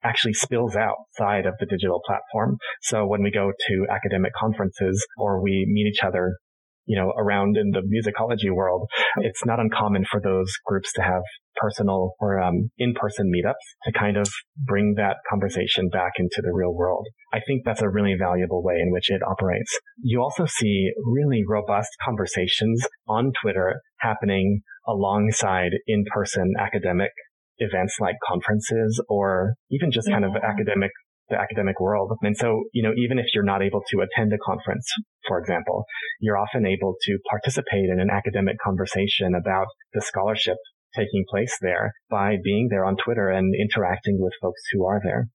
actually 0.03 0.33
spills 0.33 0.75
outside 0.75 1.45
of 1.45 1.53
the 1.59 1.65
digital 1.65 2.01
platform. 2.05 2.57
So 2.81 3.05
when 3.05 3.21
we 3.21 3.31
go 3.31 3.51
to 3.67 3.85
academic 3.89 4.33
conferences 4.33 5.05
or 5.17 5.41
we 5.43 5.65
meet 5.67 5.87
each 5.87 6.03
other 6.03 6.37
you 6.85 6.99
know, 6.99 7.13
around 7.17 7.57
in 7.57 7.71
the 7.71 7.81
musicology 7.81 8.53
world, 8.53 8.89
it's 9.17 9.45
not 9.45 9.59
uncommon 9.59 10.03
for 10.09 10.19
those 10.19 10.51
groups 10.65 10.91
to 10.93 11.01
have 11.01 11.21
personal 11.55 12.13
or 12.19 12.39
um, 12.39 12.69
in-person 12.77 13.31
meetups 13.31 13.53
to 13.83 13.91
kind 13.97 14.17
of 14.17 14.27
bring 14.57 14.95
that 14.97 15.17
conversation 15.29 15.89
back 15.89 16.13
into 16.17 16.41
the 16.43 16.53
real 16.53 16.73
world. 16.73 17.07
I 17.33 17.39
think 17.45 17.63
that's 17.65 17.81
a 17.81 17.89
really 17.89 18.15
valuable 18.19 18.63
way 18.63 18.75
in 18.81 18.91
which 18.91 19.09
it 19.09 19.21
operates. 19.27 19.77
You 20.01 20.21
also 20.21 20.45
see 20.45 20.91
really 21.05 21.43
robust 21.47 21.89
conversations 22.03 22.85
on 23.07 23.31
Twitter 23.41 23.81
happening 23.99 24.61
alongside 24.87 25.71
in-person 25.87 26.53
academic 26.59 27.11
events 27.57 27.97
like 27.99 28.15
conferences 28.27 29.01
or 29.07 29.53
even 29.69 29.91
just 29.91 30.09
kind 30.09 30.25
of 30.25 30.31
academic 30.35 30.91
the 31.31 31.39
academic 31.39 31.79
world. 31.79 32.11
And 32.21 32.37
so, 32.37 32.65
you 32.73 32.83
know, 32.83 32.91
even 32.95 33.17
if 33.17 33.27
you're 33.33 33.43
not 33.43 33.63
able 33.63 33.81
to 33.89 34.01
attend 34.01 34.31
a 34.33 34.37
conference, 34.37 34.85
for 35.27 35.39
example, 35.39 35.85
you're 36.19 36.37
often 36.37 36.65
able 36.65 36.95
to 37.01 37.17
participate 37.29 37.89
in 37.89 37.99
an 37.99 38.09
academic 38.11 38.57
conversation 38.63 39.33
about 39.33 39.67
the 39.93 40.01
scholarship 40.01 40.57
taking 40.95 41.25
place 41.29 41.55
there 41.61 41.93
by 42.09 42.35
being 42.43 42.67
there 42.69 42.85
on 42.85 42.97
Twitter 43.03 43.29
and 43.29 43.53
interacting 43.55 44.17
with 44.19 44.33
folks 44.41 44.61
who 44.71 44.85
are 44.85 44.99
there. 45.03 45.27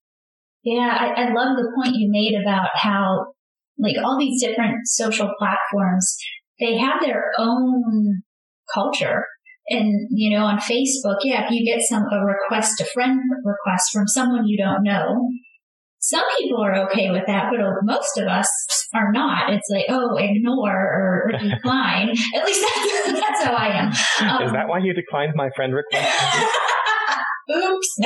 Yeah, 0.63 0.95
I, 0.99 1.23
I 1.23 1.33
love 1.33 1.55
the 1.55 1.71
point 1.75 1.95
you 1.95 2.09
made 2.11 2.39
about 2.41 2.69
how 2.75 3.33
like 3.79 3.95
all 4.03 4.17
these 4.19 4.41
different 4.41 4.85
social 4.85 5.31
platforms, 5.37 6.17
they 6.59 6.77
have 6.77 7.01
their 7.01 7.31
own 7.37 8.21
culture. 8.73 9.23
And, 9.69 10.07
you 10.11 10.35
know, 10.35 10.45
on 10.45 10.59
Facebook, 10.59 11.17
yeah, 11.23 11.45
if 11.45 11.51
you 11.51 11.65
get 11.65 11.81
some, 11.81 12.03
a 12.03 12.25
request, 12.25 12.79
a 12.79 12.85
friend 12.85 13.19
request 13.43 13.89
from 13.91 14.07
someone 14.07 14.47
you 14.47 14.57
don't 14.57 14.83
know, 14.83 15.29
some 15.99 16.23
people 16.37 16.63
are 16.63 16.87
okay 16.87 17.09
with 17.09 17.23
that, 17.27 17.51
but 17.51 17.59
most 17.83 18.17
of 18.17 18.27
us 18.27 18.47
are 18.93 19.11
not. 19.11 19.51
It's 19.51 19.67
like, 19.69 19.85
oh, 19.89 20.15
ignore 20.17 20.71
or, 20.71 21.31
decline. 21.39 22.09
At 22.09 22.45
least 22.45 22.65
that's, 22.75 23.19
that's, 23.19 23.43
how 23.43 23.53
I 23.53 23.67
am. 23.67 23.87
Um, 24.29 24.47
Is 24.47 24.51
that 24.53 24.67
why 24.67 24.79
you 24.79 24.93
declined 24.93 25.33
my 25.35 25.49
friend 25.55 25.73
request? 25.73 26.07
Oops. 27.49 27.97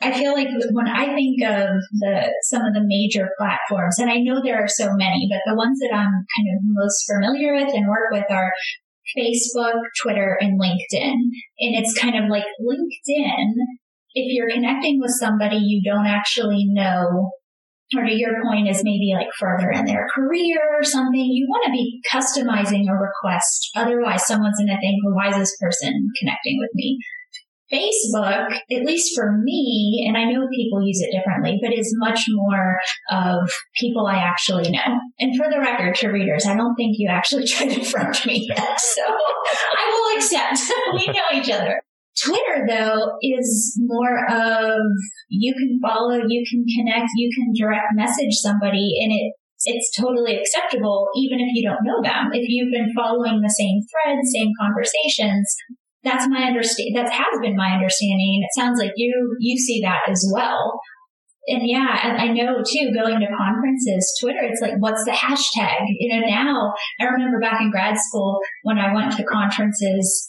I 0.00 0.12
feel 0.12 0.32
like 0.32 0.48
when 0.72 0.88
I 0.88 1.14
think 1.14 1.42
of 1.44 1.68
the 1.92 2.32
some 2.44 2.62
of 2.62 2.72
the 2.72 2.82
major 2.82 3.28
platforms, 3.38 3.98
and 3.98 4.10
I 4.10 4.16
know 4.20 4.40
there 4.42 4.62
are 4.64 4.68
so 4.68 4.94
many, 4.94 5.28
but 5.30 5.40
the 5.44 5.54
ones 5.54 5.78
that 5.80 5.94
I'm 5.94 6.10
kind 6.10 6.48
of 6.54 6.62
most 6.64 7.04
familiar 7.06 7.54
with 7.54 7.74
and 7.74 7.86
work 7.88 8.10
with 8.10 8.24
are 8.30 8.52
Facebook, 9.16 9.80
Twitter, 10.02 10.38
and 10.40 10.58
LinkedIn. 10.58 11.12
And 11.58 11.76
it's 11.76 11.98
kind 11.98 12.16
of 12.16 12.30
like 12.30 12.44
LinkedIn 12.60 13.52
if 14.16 14.32
you're 14.32 14.50
connecting 14.50 14.98
with 14.98 15.12
somebody 15.20 15.56
you 15.56 15.82
don't 15.84 16.06
actually 16.06 16.64
know, 16.70 17.30
or 17.94 18.02
to 18.02 18.12
your 18.12 18.42
point 18.42 18.66
is 18.66 18.82
maybe 18.82 19.12
like 19.14 19.28
further 19.38 19.70
in 19.70 19.84
their 19.84 20.08
career 20.14 20.58
or 20.72 20.82
something, 20.82 21.20
you 21.20 21.46
want 21.48 21.66
to 21.66 21.70
be 21.70 22.00
customizing 22.10 22.88
a 22.88 22.96
request. 22.96 23.70
Otherwise 23.76 24.26
someone's 24.26 24.56
going 24.56 24.68
to 24.68 24.80
think, 24.80 25.04
well, 25.04 25.14
why 25.14 25.28
is 25.28 25.36
this 25.36 25.56
person 25.60 25.92
connecting 26.18 26.56
with 26.58 26.70
me? 26.74 26.98
Facebook, 27.70 28.56
at 28.70 28.84
least 28.84 29.12
for 29.14 29.36
me, 29.42 30.04
and 30.06 30.16
I 30.16 30.24
know 30.24 30.46
people 30.54 30.86
use 30.86 31.00
it 31.00 31.10
differently, 31.10 31.58
but 31.60 31.76
is 31.76 31.92
much 31.98 32.20
more 32.28 32.78
of 33.10 33.50
people 33.74 34.06
I 34.06 34.18
actually 34.18 34.70
know. 34.70 35.00
And 35.18 35.36
for 35.36 35.50
the 35.50 35.58
record, 35.58 35.96
to 35.96 36.08
readers, 36.10 36.46
I 36.46 36.54
don't 36.54 36.76
think 36.76 36.94
you 36.96 37.08
actually 37.10 37.44
tried 37.48 37.70
to 37.70 37.84
front 37.84 38.24
me 38.24 38.46
yet, 38.48 38.78
so 38.78 39.02
I 39.02 39.90
will 39.90 40.16
accept 40.16 40.60
we 40.94 41.06
know 41.08 41.40
each 41.40 41.50
other. 41.50 41.82
Twitter 42.24 42.64
though 42.68 43.12
is 43.20 43.76
more 43.84 44.24
of 44.30 44.80
you 45.28 45.54
can 45.54 45.78
follow, 45.82 46.18
you 46.26 46.44
can 46.48 46.64
connect, 46.76 47.08
you 47.16 47.30
can 47.34 47.52
direct 47.52 47.92
message 47.94 48.32
somebody 48.32 48.96
and 49.02 49.12
it 49.12 49.32
it's 49.64 49.90
totally 49.96 50.36
acceptable 50.36 51.08
even 51.16 51.40
if 51.40 51.48
you 51.54 51.66
don't 51.66 51.84
know 51.84 52.02
them. 52.02 52.30
If 52.32 52.44
you've 52.48 52.72
been 52.72 52.92
following 52.94 53.40
the 53.40 53.48
same 53.48 53.80
threads, 53.88 54.32
same 54.32 54.52
conversations, 54.60 55.48
that's 56.04 56.28
my 56.28 56.44
understand 56.44 56.94
that 56.94 57.10
has 57.10 57.40
been 57.40 57.56
my 57.56 57.72
understanding. 57.72 58.44
It 58.44 58.54
sounds 58.58 58.78
like 58.78 58.92
you 58.96 59.36
you 59.40 59.58
see 59.58 59.80
that 59.82 60.08
as 60.08 60.24
well. 60.32 60.80
And 61.48 61.62
yeah, 61.64 62.00
and 62.02 62.18
I 62.18 62.26
know 62.32 62.58
too, 62.58 62.92
going 62.92 63.20
to 63.20 63.36
conferences, 63.38 64.18
Twitter, 64.20 64.42
it's 64.42 64.60
like, 64.60 64.74
what's 64.78 65.04
the 65.04 65.12
hashtag? 65.12 65.78
You 66.00 66.20
know, 66.20 66.26
now 66.26 66.72
I 67.00 67.04
remember 67.04 67.38
back 67.40 67.60
in 67.60 67.70
grad 67.70 67.96
school 67.96 68.40
when 68.64 68.78
I 68.78 68.92
went 68.92 69.12
to 69.12 69.24
conferences, 69.24 70.28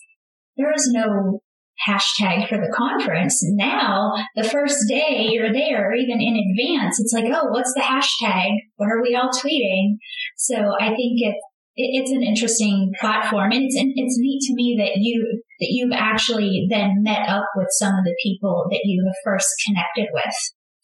there 0.57 0.71
was 0.71 0.87
no 0.91 1.41
hashtag 1.87 2.47
for 2.47 2.57
the 2.57 2.73
conference. 2.75 3.39
Now, 3.43 4.13
the 4.35 4.47
first 4.47 4.77
day 4.87 5.27
you're 5.29 5.53
there, 5.53 5.93
even 5.93 6.21
in 6.21 6.35
advance, 6.35 6.99
it's 6.99 7.13
like, 7.13 7.25
oh, 7.27 7.49
what's 7.49 7.73
the 7.73 7.81
hashtag? 7.81 8.49
What 8.77 8.89
are 8.89 9.01
we 9.01 9.15
all 9.15 9.29
tweeting? 9.29 9.97
So 10.37 10.55
I 10.79 10.87
think 10.89 11.19
it, 11.21 11.35
it 11.75 12.01
it's 12.01 12.11
an 12.11 12.23
interesting 12.23 12.91
platform, 12.99 13.51
and 13.51 13.63
it's 13.63 13.75
it's 13.75 14.17
neat 14.17 14.41
to 14.47 14.55
me 14.55 14.75
that 14.79 14.97
you 14.97 15.41
that 15.59 15.69
you've 15.69 15.93
actually 15.93 16.67
then 16.69 17.03
met 17.03 17.27
up 17.27 17.45
with 17.55 17.67
some 17.71 17.93
of 17.93 18.03
the 18.03 18.15
people 18.23 18.67
that 18.71 18.81
you 18.83 19.03
have 19.05 19.15
first 19.23 19.47
connected 19.65 20.07
with 20.13 20.33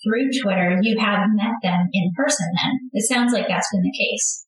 through 0.03 0.29
Twitter. 0.41 0.77
You 0.81 0.99
have 0.99 1.27
met 1.33 1.53
them 1.61 1.87
in 1.93 2.11
person. 2.15 2.47
Then 2.63 2.71
it 2.93 3.07
sounds 3.07 3.33
like 3.33 3.47
that's 3.47 3.69
been 3.71 3.83
the 3.83 3.97
case. 3.97 4.45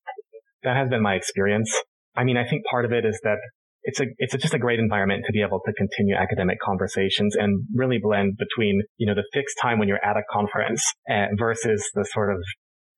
That 0.64 0.76
has 0.76 0.90
been 0.90 1.02
my 1.02 1.14
experience. 1.14 1.72
I 2.16 2.24
mean, 2.24 2.38
I 2.38 2.48
think 2.48 2.66
part 2.66 2.86
of 2.86 2.92
it 2.92 3.06
is 3.06 3.20
that 3.24 3.38
it's 3.86 4.00
a 4.00 4.06
it's 4.18 4.34
a, 4.34 4.38
just 4.38 4.54
a 4.54 4.60
great 4.60 4.80
environment 4.80 5.24
to 5.26 5.32
be 5.32 5.42
able 5.42 5.62
to 5.66 5.74
continue 5.74 6.16
academic 6.16 6.58
conversations 6.60 7.36
and 7.36 7.64
really 7.74 8.00
blend 8.02 8.36
between 8.38 8.82
you 8.98 9.06
know 9.06 9.14
the 9.14 9.26
fixed 9.32 9.58
time 9.62 9.80
when 9.80 9.88
you're 9.88 10.04
at 10.04 10.18
a 10.18 10.24
conference 10.32 10.84
uh, 11.10 11.28
versus 11.38 11.88
the 11.94 12.04
sort 12.12 12.34
of 12.34 12.42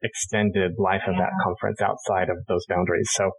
extended 0.01 0.71
life 0.77 1.03
of 1.07 1.15
that 1.15 1.31
conference 1.43 1.81
outside 1.81 2.29
of 2.29 2.37
those 2.47 2.65
boundaries. 2.69 3.09
So 3.11 3.31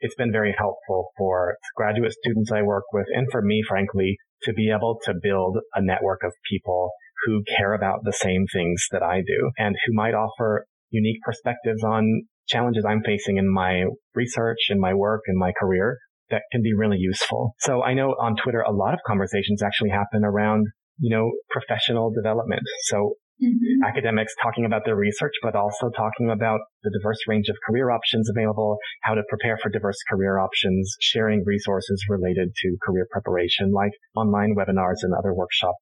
it's 0.00 0.14
been 0.14 0.32
very 0.32 0.54
helpful 0.56 1.10
for 1.18 1.56
graduate 1.76 2.12
students 2.12 2.50
I 2.52 2.62
work 2.62 2.84
with 2.92 3.06
and 3.14 3.26
for 3.30 3.42
me, 3.42 3.62
frankly, 3.68 4.16
to 4.44 4.52
be 4.52 4.70
able 4.70 4.98
to 5.04 5.14
build 5.20 5.58
a 5.74 5.82
network 5.82 6.20
of 6.24 6.32
people 6.50 6.90
who 7.26 7.42
care 7.58 7.74
about 7.74 8.04
the 8.04 8.12
same 8.12 8.46
things 8.52 8.86
that 8.92 9.02
I 9.02 9.22
do 9.26 9.50
and 9.58 9.74
who 9.84 9.92
might 9.92 10.14
offer 10.14 10.64
unique 10.90 11.20
perspectives 11.22 11.82
on 11.82 12.22
challenges 12.46 12.84
I'm 12.88 13.02
facing 13.04 13.36
in 13.36 13.52
my 13.52 13.82
research, 14.14 14.68
in 14.70 14.80
my 14.80 14.94
work, 14.94 15.22
in 15.26 15.36
my 15.36 15.52
career 15.60 15.98
that 16.30 16.42
can 16.52 16.62
be 16.62 16.72
really 16.72 16.98
useful. 16.98 17.54
So 17.60 17.82
I 17.82 17.94
know 17.94 18.14
on 18.20 18.36
Twitter, 18.36 18.60
a 18.60 18.72
lot 18.72 18.94
of 18.94 19.00
conversations 19.06 19.62
actually 19.62 19.90
happen 19.90 20.24
around, 20.24 20.66
you 20.98 21.14
know, 21.14 21.30
professional 21.50 22.12
development. 22.12 22.62
So 22.84 23.14
mm-hmm. 23.42 23.84
academics 23.84 24.34
talking 24.42 24.64
about 24.64 24.82
their 24.84 24.96
research, 24.96 25.32
but 25.42 25.54
also 25.54 25.90
talking 25.96 26.30
about 26.30 26.60
the 26.82 26.90
diverse 26.98 27.18
range 27.26 27.48
of 27.48 27.56
career 27.66 27.90
options 27.90 28.28
available, 28.28 28.76
how 29.02 29.14
to 29.14 29.22
prepare 29.28 29.58
for 29.62 29.70
diverse 29.70 29.98
career 30.10 30.38
options, 30.38 30.96
sharing 31.00 31.44
resources 31.46 32.04
related 32.08 32.50
to 32.62 32.76
career 32.82 33.06
preparation, 33.10 33.72
like 33.72 33.92
online 34.14 34.54
webinars 34.56 35.02
and 35.02 35.14
other 35.18 35.34
workshops. 35.34 35.78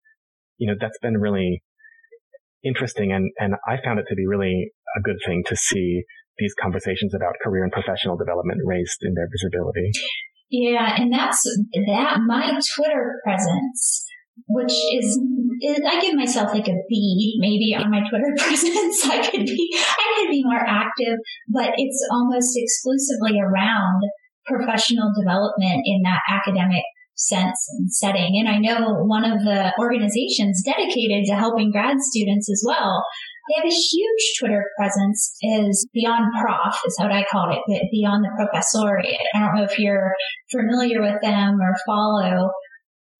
You 0.58 0.68
know, 0.68 0.78
that's 0.80 0.98
been 1.02 1.18
really 1.18 1.62
interesting. 2.64 3.12
And, 3.12 3.30
and 3.38 3.54
I 3.66 3.76
found 3.84 3.98
it 3.98 4.06
to 4.08 4.14
be 4.14 4.26
really 4.26 4.70
a 4.96 5.00
good 5.00 5.18
thing 5.26 5.44
to 5.48 5.56
see 5.56 6.02
these 6.38 6.54
conversations 6.60 7.14
about 7.14 7.34
career 7.42 7.64
and 7.64 7.72
professional 7.72 8.16
development 8.16 8.60
raised 8.64 8.98
in 9.02 9.14
their 9.14 9.28
visibility. 9.30 9.90
Yeah, 10.50 10.94
and 10.96 11.12
that's 11.12 11.42
that 11.86 12.20
my 12.26 12.60
Twitter 12.74 13.20
presence, 13.24 14.04
which 14.46 14.72
is, 14.94 15.18
is 15.60 15.80
I 15.86 16.00
give 16.00 16.14
myself 16.14 16.52
like 16.52 16.68
a 16.68 16.76
B 16.88 17.36
maybe 17.40 17.74
on 17.74 17.90
my 17.90 18.00
Twitter 18.08 18.32
presence. 18.38 19.04
I 19.06 19.28
could 19.28 19.44
be 19.44 19.78
I 19.82 20.22
could 20.22 20.30
be 20.30 20.44
more 20.44 20.64
active, 20.66 21.18
but 21.48 21.70
it's 21.76 22.08
almost 22.12 22.52
exclusively 22.54 23.40
around 23.40 24.02
professional 24.46 25.10
development 25.18 25.82
in 25.84 26.02
that 26.02 26.20
academic 26.30 26.84
sense 27.16 27.66
and 27.72 27.92
setting. 27.92 28.38
And 28.38 28.48
I 28.48 28.58
know 28.58 29.02
one 29.04 29.24
of 29.24 29.40
the 29.40 29.72
organizations 29.80 30.62
dedicated 30.64 31.24
to 31.26 31.34
helping 31.34 31.72
grad 31.72 31.96
students 31.98 32.48
as 32.50 32.62
well 32.64 33.04
they 33.48 33.54
have 33.56 33.64
a 33.64 33.74
huge 33.74 34.38
Twitter 34.38 34.64
presence 34.76 35.36
is 35.42 35.86
Beyond 35.94 36.32
Prof 36.40 36.74
is 36.84 36.96
what 36.98 37.12
I 37.12 37.24
called 37.30 37.54
it, 37.54 37.88
Beyond 37.92 38.24
the 38.24 38.30
Professoriate. 38.34 39.26
I 39.34 39.40
don't 39.40 39.54
know 39.54 39.64
if 39.64 39.78
you're 39.78 40.14
familiar 40.50 41.00
with 41.00 41.20
them 41.22 41.58
or 41.60 41.76
follow. 41.86 42.50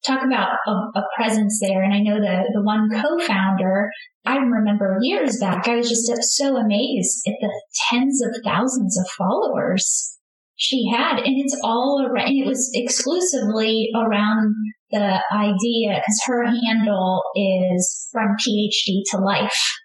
Talk 0.04 0.24
about 0.24 0.50
a, 0.66 0.98
a 0.98 1.02
presence 1.16 1.58
there. 1.60 1.82
And 1.82 1.94
I 1.94 2.00
know 2.00 2.20
the, 2.20 2.50
the 2.52 2.62
one 2.62 2.88
co-founder, 2.90 3.90
I 4.24 4.36
remember 4.36 4.98
years 5.00 5.38
back, 5.40 5.68
I 5.68 5.76
was 5.76 5.88
just 5.88 6.36
so 6.36 6.56
amazed 6.56 7.22
at 7.26 7.34
the 7.40 7.62
tens 7.88 8.22
of 8.22 8.42
thousands 8.44 8.98
of 8.98 9.06
followers 9.16 10.18
she 10.56 10.90
had. 10.92 11.18
And 11.18 11.34
it's 11.36 11.58
all 11.62 12.04
around, 12.04 12.28
it 12.28 12.46
was 12.46 12.70
exclusively 12.74 13.90
around 13.94 14.54
the 14.90 15.20
idea 15.32 16.00
because 16.00 16.22
her 16.26 16.44
handle 16.44 17.22
is 17.36 18.08
from 18.12 18.36
PhD 18.40 19.02
to 19.10 19.18
life 19.18 19.76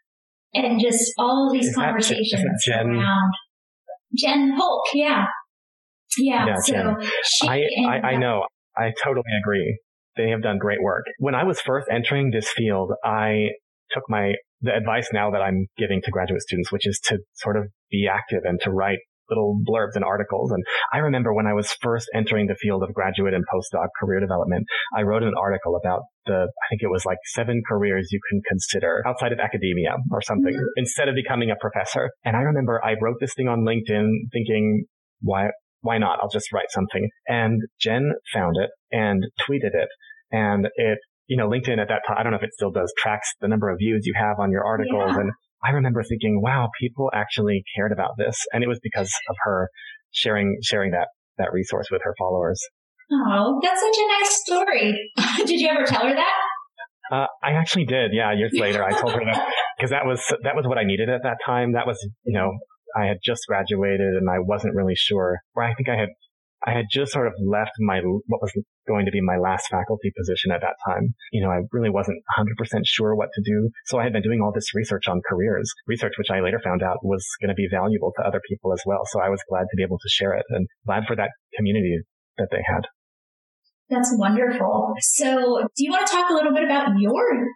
and 0.53 0.79
just 0.81 1.13
all 1.17 1.49
these 1.51 1.67
is 1.67 1.75
conversations 1.75 2.43
Jen, 2.65 2.87
around 2.87 3.31
Jen 4.17 4.57
Polk. 4.57 4.83
Yeah. 4.93 5.25
Yeah. 6.17 6.45
yeah 6.45 6.55
so 6.57 6.95
I, 7.47 7.61
I, 7.87 8.07
I 8.09 8.17
know. 8.17 8.43
I 8.77 8.91
totally 9.03 9.23
agree. 9.41 9.79
They 10.17 10.29
have 10.29 10.41
done 10.41 10.57
great 10.57 10.81
work. 10.81 11.05
When 11.19 11.35
I 11.35 11.43
was 11.43 11.61
first 11.61 11.87
entering 11.89 12.31
this 12.31 12.49
field, 12.49 12.91
I 13.03 13.49
took 13.91 14.03
my 14.09 14.33
the 14.61 14.75
advice 14.75 15.09
now 15.11 15.31
that 15.31 15.41
I'm 15.41 15.67
giving 15.77 16.01
to 16.03 16.11
graduate 16.11 16.41
students, 16.41 16.71
which 16.71 16.85
is 16.85 16.99
to 17.05 17.19
sort 17.33 17.57
of 17.57 17.65
be 17.89 18.07
active 18.11 18.41
and 18.43 18.59
to 18.61 18.71
write 18.71 18.99
little 19.31 19.59
blurbs 19.67 19.95
and 19.95 20.03
articles. 20.03 20.51
And 20.51 20.63
I 20.93 20.99
remember 20.99 21.33
when 21.33 21.47
I 21.47 21.53
was 21.53 21.71
first 21.81 22.07
entering 22.13 22.47
the 22.47 22.55
field 22.55 22.83
of 22.83 22.93
graduate 22.93 23.33
and 23.33 23.43
postdoc 23.51 23.87
career 23.99 24.19
development, 24.19 24.65
I 24.95 25.01
wrote 25.01 25.23
an 25.23 25.33
article 25.39 25.79
about 25.81 26.01
the, 26.25 26.33
I 26.33 26.65
think 26.69 26.83
it 26.83 26.91
was 26.91 27.05
like 27.05 27.17
seven 27.33 27.61
careers 27.67 28.09
you 28.11 28.19
can 28.29 28.41
consider 28.47 29.01
outside 29.07 29.31
of 29.31 29.39
academia 29.39 29.95
or 30.11 30.21
something 30.21 30.53
mm-hmm. 30.53 30.77
instead 30.77 31.07
of 31.07 31.15
becoming 31.15 31.49
a 31.49 31.55
professor. 31.59 32.11
And 32.23 32.35
I 32.35 32.41
remember 32.41 32.81
I 32.83 32.93
wrote 33.01 33.17
this 33.19 33.33
thing 33.33 33.47
on 33.47 33.65
LinkedIn 33.65 34.07
thinking, 34.31 34.85
why, 35.21 35.49
why 35.81 35.97
not? 35.97 36.19
I'll 36.21 36.29
just 36.29 36.51
write 36.51 36.69
something. 36.69 37.09
And 37.27 37.61
Jen 37.79 38.11
found 38.33 38.57
it 38.57 38.69
and 38.91 39.23
tweeted 39.47 39.73
it. 39.73 39.89
And 40.31 40.67
it 40.75 40.99
you 41.31 41.37
know, 41.37 41.47
LinkedIn 41.47 41.79
at 41.79 41.87
that 41.87 42.01
time, 42.05 42.17
I 42.19 42.23
don't 42.23 42.33
know 42.33 42.39
if 42.39 42.43
it 42.43 42.51
still 42.51 42.71
does, 42.71 42.91
tracks 42.97 43.31
the 43.39 43.47
number 43.47 43.69
of 43.69 43.77
views 43.79 44.03
you 44.03 44.13
have 44.19 44.37
on 44.37 44.51
your 44.51 44.65
articles. 44.65 45.11
Yeah. 45.15 45.21
And 45.21 45.31
I 45.63 45.71
remember 45.71 46.03
thinking, 46.03 46.41
wow, 46.41 46.69
people 46.79 47.11
actually 47.13 47.63
cared 47.75 47.91
about 47.91 48.11
this. 48.17 48.37
And 48.53 48.63
it 48.63 48.67
was 48.67 48.79
because 48.81 49.11
of 49.29 49.35
her 49.43 49.69
sharing, 50.11 50.57
sharing 50.63 50.91
that, 50.91 51.09
that 51.37 51.53
resource 51.53 51.87
with 51.91 52.01
her 52.03 52.15
followers. 52.17 52.61
Oh, 53.11 53.59
that's 53.61 53.81
such 53.81 53.97
a 53.97 54.19
nice 54.19 54.41
story. 54.41 55.11
did 55.45 55.59
you 55.59 55.67
ever 55.67 55.85
tell 55.85 56.05
her 56.05 56.13
that? 56.13 56.41
Uh, 57.11 57.27
I 57.43 57.51
actually 57.51 57.85
did. 57.85 58.11
Yeah. 58.13 58.33
Years 58.33 58.53
later, 58.57 58.83
I 58.83 58.91
told 58.91 59.13
her 59.13 59.23
that 59.25 59.47
because 59.77 59.91
that 59.91 60.05
was, 60.05 60.21
that 60.43 60.55
was 60.55 60.65
what 60.65 60.77
I 60.77 60.83
needed 60.83 61.09
at 61.09 61.23
that 61.23 61.37
time. 61.45 61.73
That 61.73 61.85
was, 61.85 61.97
you 62.23 62.37
know, 62.37 62.51
I 62.97 63.05
had 63.05 63.17
just 63.23 63.41
graduated 63.47 64.15
and 64.15 64.29
I 64.29 64.39
wasn't 64.39 64.75
really 64.75 64.95
sure, 64.95 65.39
or 65.55 65.63
I 65.63 65.73
think 65.73 65.89
I 65.89 65.95
had 65.95 66.09
I 66.65 66.71
had 66.71 66.85
just 66.91 67.11
sort 67.11 67.27
of 67.27 67.33
left 67.41 67.71
my, 67.79 67.99
what 68.01 68.41
was 68.41 68.51
going 68.87 69.05
to 69.05 69.11
be 69.11 69.21
my 69.21 69.37
last 69.37 69.67
faculty 69.69 70.11
position 70.17 70.51
at 70.51 70.61
that 70.61 70.75
time. 70.85 71.15
You 71.31 71.43
know, 71.43 71.49
I 71.49 71.61
really 71.71 71.89
wasn't 71.89 72.21
100% 72.37 72.81
sure 72.85 73.15
what 73.15 73.29
to 73.33 73.41
do. 73.43 73.69
So 73.85 73.99
I 73.99 74.03
had 74.03 74.13
been 74.13 74.21
doing 74.21 74.41
all 74.41 74.51
this 74.53 74.75
research 74.75 75.07
on 75.07 75.21
careers, 75.27 75.71
research 75.87 76.13
which 76.17 76.29
I 76.29 76.39
later 76.41 76.61
found 76.63 76.83
out 76.83 76.97
was 77.03 77.25
going 77.41 77.49
to 77.49 77.55
be 77.55 77.67
valuable 77.69 78.13
to 78.17 78.27
other 78.27 78.41
people 78.47 78.73
as 78.73 78.81
well. 78.85 79.01
So 79.05 79.21
I 79.21 79.29
was 79.29 79.41
glad 79.49 79.63
to 79.71 79.75
be 79.75 79.83
able 79.83 79.97
to 79.97 80.09
share 80.09 80.33
it 80.33 80.45
and 80.49 80.67
glad 80.85 81.05
for 81.07 81.15
that 81.15 81.31
community 81.57 81.99
that 82.37 82.49
they 82.51 82.61
had. 82.65 82.83
That's 83.89 84.13
wonderful. 84.17 84.93
So 84.99 85.67
do 85.75 85.83
you 85.83 85.91
want 85.91 86.07
to 86.07 86.13
talk 86.13 86.29
a 86.29 86.33
little 86.33 86.53
bit 86.53 86.63
about 86.63 86.97
your 86.97 87.47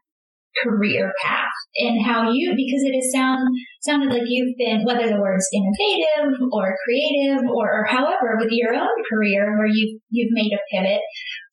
career 0.63 1.11
path 1.23 1.51
and 1.77 2.05
how 2.05 2.31
you, 2.31 2.51
because 2.51 2.83
it 2.83 2.95
has 2.95 3.11
sound, 3.11 3.47
sounded 3.81 4.09
like 4.09 4.23
you've 4.25 4.55
been, 4.57 4.85
whether 4.85 5.07
the 5.07 5.19
word's 5.19 5.47
innovative 5.53 6.39
or 6.51 6.75
creative 6.85 7.43
or 7.49 7.65
or 7.65 7.85
however, 7.85 8.37
with 8.39 8.49
your 8.51 8.73
own 8.73 9.03
career 9.11 9.57
where 9.57 9.67
you've, 9.67 9.99
you've 10.09 10.31
made 10.31 10.51
a 10.53 10.59
pivot. 10.71 11.01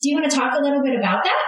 Do 0.02 0.10
you 0.10 0.16
want 0.16 0.30
to 0.30 0.36
talk 0.36 0.54
a 0.58 0.62
little 0.62 0.82
bit 0.82 0.98
about 0.98 1.24
that? 1.24 1.42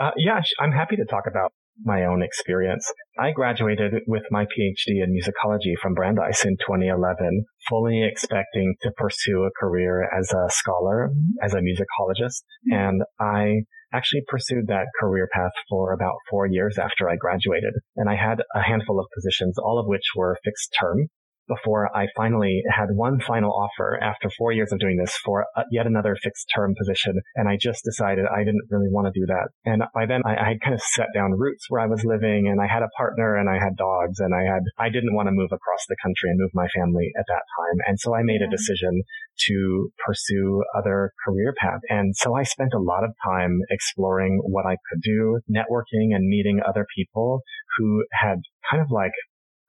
Uh, 0.00 0.10
yeah, 0.16 0.40
I'm 0.58 0.72
happy 0.72 0.96
to 0.96 1.04
talk 1.04 1.24
about 1.28 1.52
my 1.84 2.04
own 2.04 2.22
experience. 2.22 2.90
I 3.18 3.32
graduated 3.32 3.94
with 4.06 4.22
my 4.30 4.44
PhD 4.44 5.02
in 5.02 5.14
musicology 5.14 5.74
from 5.80 5.94
Brandeis 5.94 6.44
in 6.44 6.56
2011, 6.58 7.44
fully 7.68 8.04
expecting 8.04 8.74
to 8.82 8.90
pursue 8.96 9.44
a 9.44 9.50
career 9.58 10.08
as 10.16 10.32
a 10.32 10.50
scholar, 10.50 11.10
as 11.42 11.54
a 11.54 11.58
musicologist. 11.58 12.42
Mm-hmm. 12.70 12.74
And 12.74 13.02
I 13.20 13.62
actually 13.92 14.22
pursued 14.28 14.66
that 14.68 14.86
career 15.00 15.28
path 15.32 15.52
for 15.68 15.92
about 15.92 16.14
four 16.30 16.46
years 16.46 16.78
after 16.78 17.08
I 17.08 17.16
graduated. 17.16 17.74
And 17.96 18.08
I 18.08 18.16
had 18.16 18.42
a 18.54 18.62
handful 18.62 19.00
of 19.00 19.06
positions, 19.14 19.58
all 19.58 19.78
of 19.78 19.86
which 19.86 20.04
were 20.14 20.38
fixed 20.44 20.74
term. 20.80 21.08
Before 21.50 21.90
I 21.94 22.06
finally 22.16 22.62
had 22.70 22.94
one 22.94 23.18
final 23.20 23.50
offer 23.50 23.98
after 24.00 24.30
four 24.38 24.52
years 24.52 24.72
of 24.72 24.78
doing 24.78 24.96
this 24.96 25.14
for 25.24 25.46
uh, 25.56 25.64
yet 25.70 25.86
another 25.86 26.16
fixed 26.22 26.46
term 26.54 26.74
position. 26.78 27.20
And 27.34 27.48
I 27.48 27.58
just 27.60 27.82
decided 27.84 28.24
I 28.24 28.44
didn't 28.44 28.70
really 28.70 28.88
want 28.90 29.12
to 29.12 29.18
do 29.18 29.26
that. 29.26 29.50
And 29.66 29.82
by 29.92 30.06
then 30.06 30.22
I, 30.24 30.36
I 30.36 30.48
had 30.54 30.60
kind 30.62 30.74
of 30.74 30.80
set 30.80 31.08
down 31.14 31.32
roots 31.32 31.66
where 31.68 31.80
I 31.80 31.86
was 31.86 32.04
living 32.04 32.46
and 32.48 32.60
I 32.60 32.66
had 32.72 32.82
a 32.82 32.94
partner 32.96 33.36
and 33.36 33.50
I 33.50 33.58
had 33.58 33.76
dogs 33.76 34.20
and 34.20 34.32
I 34.34 34.46
had, 34.46 34.62
I 34.78 34.88
didn't 34.88 35.14
want 35.14 35.26
to 35.26 35.34
move 35.34 35.50
across 35.52 35.84
the 35.88 35.96
country 36.02 36.30
and 36.30 36.38
move 36.38 36.54
my 36.54 36.68
family 36.74 37.10
at 37.18 37.26
that 37.26 37.44
time. 37.58 37.78
And 37.86 37.98
so 37.98 38.14
I 38.14 38.22
made 38.22 38.42
a 38.42 38.50
decision 38.50 39.02
to 39.48 39.90
pursue 40.06 40.62
other 40.76 41.12
career 41.24 41.54
paths. 41.58 41.82
And 41.88 42.14
so 42.16 42.34
I 42.34 42.42
spent 42.44 42.72
a 42.74 42.82
lot 42.82 43.04
of 43.04 43.10
time 43.24 43.60
exploring 43.70 44.40
what 44.44 44.66
I 44.66 44.76
could 44.90 45.00
do, 45.02 45.40
networking 45.50 46.14
and 46.14 46.28
meeting 46.28 46.60
other 46.66 46.86
people 46.96 47.40
who 47.78 48.04
had 48.12 48.38
kind 48.70 48.82
of 48.82 48.90
like 48.90 49.12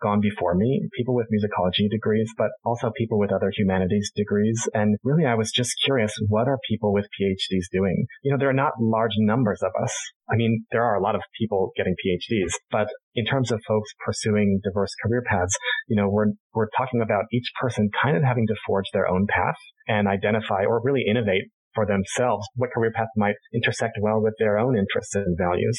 gone 0.01 0.19
before 0.21 0.55
me, 0.55 0.89
people 0.97 1.15
with 1.15 1.27
musicology 1.27 1.89
degrees, 1.89 2.29
but 2.37 2.49
also 2.63 2.91
people 2.97 3.19
with 3.19 3.31
other 3.31 3.51
humanities 3.55 4.11
degrees. 4.15 4.59
And 4.73 4.97
really, 5.03 5.25
I 5.25 5.35
was 5.35 5.51
just 5.51 5.75
curious, 5.85 6.13
what 6.27 6.47
are 6.47 6.57
people 6.69 6.93
with 6.93 7.05
PhDs 7.19 7.65
doing? 7.71 8.05
You 8.23 8.31
know, 8.31 8.37
there 8.39 8.49
are 8.49 8.53
not 8.53 8.73
large 8.79 9.13
numbers 9.17 9.61
of 9.61 9.71
us. 9.81 9.93
I 10.31 10.35
mean, 10.35 10.65
there 10.71 10.83
are 10.83 10.95
a 10.95 11.03
lot 11.03 11.15
of 11.15 11.21
people 11.39 11.71
getting 11.75 11.95
PhDs, 12.05 12.51
but 12.71 12.87
in 13.15 13.25
terms 13.25 13.51
of 13.51 13.61
folks 13.67 13.91
pursuing 14.05 14.59
diverse 14.63 14.91
career 15.03 15.23
paths, 15.29 15.55
you 15.87 15.95
know, 15.95 16.09
we're, 16.09 16.33
we're 16.53 16.69
talking 16.77 17.01
about 17.01 17.25
each 17.33 17.51
person 17.59 17.89
kind 18.01 18.15
of 18.15 18.23
having 18.23 18.47
to 18.47 18.55
forge 18.65 18.85
their 18.93 19.07
own 19.07 19.27
path 19.29 19.57
and 19.87 20.07
identify 20.07 20.63
or 20.65 20.81
really 20.83 21.03
innovate 21.09 21.51
for 21.73 21.85
themselves 21.85 22.47
what 22.55 22.71
career 22.71 22.91
path 22.93 23.07
might 23.15 23.35
intersect 23.53 23.97
well 24.01 24.21
with 24.21 24.33
their 24.39 24.57
own 24.57 24.77
interests 24.77 25.15
and 25.15 25.37
values. 25.37 25.77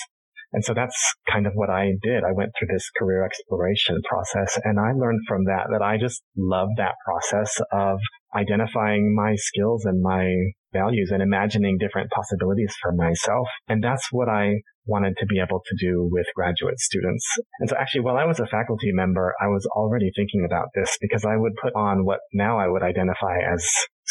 And 0.52 0.64
so 0.64 0.74
that's 0.74 0.96
kind 1.30 1.46
of 1.46 1.52
what 1.54 1.70
I 1.70 1.92
did. 2.02 2.24
I 2.24 2.32
went 2.32 2.52
through 2.58 2.68
this 2.72 2.90
career 2.98 3.24
exploration 3.24 4.00
process 4.08 4.58
and 4.64 4.78
I 4.78 4.92
learned 4.92 5.20
from 5.26 5.44
that 5.44 5.68
that 5.70 5.82
I 5.82 5.96
just 5.98 6.22
love 6.36 6.68
that 6.76 6.94
process 7.04 7.60
of 7.72 7.98
identifying 8.36 9.14
my 9.14 9.34
skills 9.36 9.84
and 9.84 10.02
my 10.02 10.34
values 10.72 11.10
and 11.12 11.22
imagining 11.22 11.78
different 11.78 12.10
possibilities 12.10 12.74
for 12.80 12.92
myself. 12.92 13.46
And 13.68 13.82
that's 13.82 14.08
what 14.10 14.28
I 14.28 14.60
wanted 14.86 15.14
to 15.18 15.26
be 15.26 15.38
able 15.38 15.60
to 15.64 15.76
do 15.78 16.08
with 16.10 16.26
graduate 16.34 16.78
students. 16.78 17.24
And 17.60 17.68
so 17.68 17.76
actually, 17.76 18.00
while 18.00 18.16
I 18.16 18.24
was 18.24 18.40
a 18.40 18.46
faculty 18.46 18.90
member, 18.92 19.34
I 19.40 19.48
was 19.48 19.66
already 19.76 20.10
thinking 20.16 20.44
about 20.44 20.68
this 20.74 20.96
because 21.00 21.24
I 21.24 21.36
would 21.36 21.52
put 21.62 21.74
on 21.74 22.04
what 22.04 22.20
now 22.32 22.58
I 22.58 22.68
would 22.68 22.82
identify 22.82 23.36
as 23.52 23.64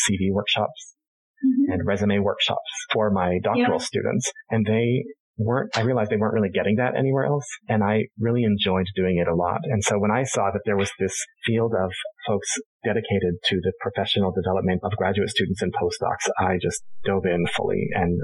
CV 0.08 0.32
workshops 0.32 0.96
mm-hmm. 1.44 1.74
and 1.74 1.86
resume 1.86 2.20
workshops 2.20 2.72
for 2.94 3.12
my 3.12 3.40
doctoral 3.44 3.80
yep. 3.80 3.82
students. 3.82 4.32
And 4.50 4.66
they 4.66 5.04
weren't, 5.44 5.78
I 5.78 5.82
realized 5.82 6.12
they 6.12 6.18
weren't 6.18 6.34
really 6.34 6.50
getting 6.54 6.76
that 6.76 6.96
anywhere 6.98 7.26
else. 7.26 7.46
And 7.68 7.84
I 7.84 8.06
really 8.20 8.44
enjoyed 8.44 8.86
doing 8.96 9.18
it 9.18 9.28
a 9.28 9.36
lot. 9.36 9.60
And 9.64 9.84
so 9.84 10.00
when 10.00 10.12
I 10.12 10.24
saw 10.24 10.52
that 10.52 10.62
there 10.66 10.78
was 10.78 10.92
this 11.00 11.16
field 11.46 11.74
of 11.74 11.92
folks 12.28 12.50
dedicated 12.84 13.36
to 13.46 13.60
the 13.62 13.74
professional 13.80 14.32
development 14.32 14.82
of 14.84 14.92
graduate 14.98 15.30
students 15.30 15.62
and 15.62 15.74
postdocs, 15.74 16.30
I 16.38 16.58
just 16.62 16.84
dove 17.06 17.26
in 17.26 17.46
fully. 17.56 17.88
And 17.94 18.20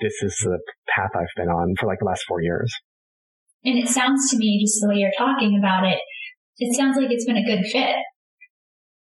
this 0.00 0.14
is 0.22 0.36
the 0.42 0.58
path 0.94 1.10
I've 1.14 1.34
been 1.36 1.48
on 1.48 1.74
for 1.78 1.86
like 1.86 1.98
the 2.00 2.06
last 2.06 2.24
four 2.26 2.40
years. 2.42 2.72
And 3.64 3.78
it 3.78 3.88
sounds 3.88 4.30
to 4.30 4.38
me, 4.38 4.62
just 4.64 4.80
the 4.80 4.88
way 4.88 4.96
you're 4.96 5.10
talking 5.18 5.58
about 5.58 5.84
it, 5.86 5.98
it 6.58 6.74
sounds 6.74 6.96
like 6.96 7.10
it's 7.10 7.26
been 7.26 7.36
a 7.36 7.44
good 7.44 7.66
fit. 7.70 7.96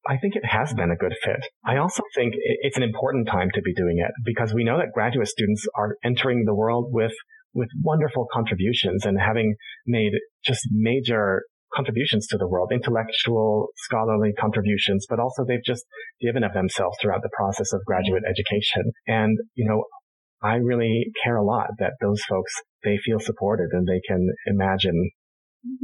I 0.08 0.16
think 0.16 0.36
it 0.36 0.44
has 0.46 0.72
been 0.72 0.90
a 0.90 0.96
good 0.96 1.14
fit. 1.22 1.44
I 1.66 1.76
also 1.76 2.02
think 2.14 2.32
it's 2.36 2.78
an 2.78 2.82
important 2.82 3.28
time 3.28 3.50
to 3.52 3.60
be 3.60 3.74
doing 3.74 3.98
it 3.98 4.10
because 4.24 4.54
we 4.54 4.64
know 4.64 4.78
that 4.78 4.92
graduate 4.94 5.28
students 5.28 5.66
are 5.76 5.96
entering 6.02 6.44
the 6.46 6.54
world 6.54 6.86
with 6.90 7.12
with 7.54 7.68
wonderful 7.82 8.26
contributions 8.32 9.04
and 9.04 9.18
having 9.20 9.54
made 9.86 10.12
just 10.44 10.60
major 10.70 11.42
contributions 11.74 12.26
to 12.28 12.38
the 12.38 12.48
world, 12.48 12.70
intellectual, 12.72 13.68
scholarly 13.76 14.32
contributions, 14.38 15.06
but 15.08 15.20
also 15.20 15.44
they've 15.44 15.64
just 15.64 15.84
given 16.20 16.44
of 16.44 16.52
themselves 16.52 16.96
throughout 17.00 17.22
the 17.22 17.30
process 17.36 17.72
of 17.72 17.80
graduate 17.84 18.22
education. 18.28 18.90
And, 19.06 19.36
you 19.54 19.68
know, 19.68 19.84
I 20.42 20.56
really 20.56 21.06
care 21.24 21.36
a 21.36 21.44
lot 21.44 21.68
that 21.78 21.92
those 22.00 22.22
folks, 22.28 22.52
they 22.84 22.96
feel 23.04 23.18
supported 23.18 23.68
and 23.72 23.86
they 23.86 24.00
can 24.06 24.28
imagine 24.46 25.10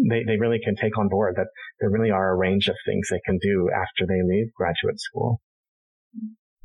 they, 0.08 0.22
they 0.24 0.38
really 0.38 0.60
can 0.64 0.76
take 0.76 0.96
on 0.96 1.08
board 1.08 1.34
that 1.36 1.48
there 1.80 1.90
really 1.90 2.10
are 2.10 2.30
a 2.30 2.36
range 2.36 2.68
of 2.68 2.76
things 2.86 3.08
they 3.10 3.20
can 3.26 3.38
do 3.42 3.68
after 3.74 4.06
they 4.06 4.22
leave 4.24 4.52
graduate 4.54 4.98
school. 4.98 5.40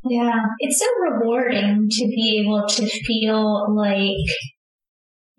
Yeah, 0.03 0.39
it's 0.59 0.79
so 0.79 0.85
rewarding 1.11 1.87
to 1.89 2.05
be 2.05 2.41
able 2.45 2.65
to 2.67 2.87
feel 2.87 3.75
like 3.75 4.29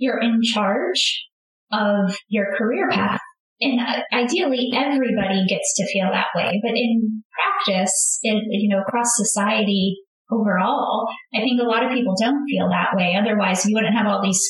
you're 0.01 0.21
in 0.21 0.41
charge 0.43 1.29
of 1.71 2.17
your 2.29 2.47
career 2.57 2.89
path. 2.91 3.21
And 3.61 3.79
uh, 3.79 4.01
ideally, 4.13 4.71
everybody 4.75 5.47
gets 5.47 5.75
to 5.77 5.87
feel 5.93 6.09
that 6.11 6.29
way. 6.35 6.61
But 6.65 6.73
in 6.75 7.23
practice, 7.31 8.19
it, 8.23 8.43
you 8.49 8.75
know, 8.75 8.81
across 8.81 9.07
society 9.17 9.99
overall, 10.33 11.07
I 11.35 11.41
think 11.41 11.61
a 11.61 11.69
lot 11.69 11.85
of 11.85 11.93
people 11.93 12.15
don't 12.19 12.47
feel 12.49 12.69
that 12.71 12.97
way. 12.97 13.17
Otherwise, 13.21 13.67
you 13.67 13.75
wouldn't 13.75 13.95
have 13.95 14.07
all 14.07 14.23
these 14.23 14.43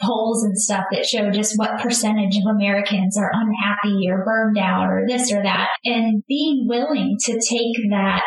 polls 0.00 0.44
and 0.44 0.56
stuff 0.56 0.84
that 0.92 1.04
show 1.04 1.30
just 1.30 1.54
what 1.56 1.80
percentage 1.80 2.36
of 2.36 2.54
Americans 2.54 3.18
are 3.18 3.32
unhappy 3.32 4.08
or 4.08 4.24
burned 4.24 4.58
out 4.58 4.88
or 4.88 5.04
this 5.08 5.32
or 5.32 5.42
that. 5.42 5.68
And 5.84 6.22
being 6.28 6.66
willing 6.68 7.16
to 7.24 7.32
take 7.32 7.90
that 7.90 8.22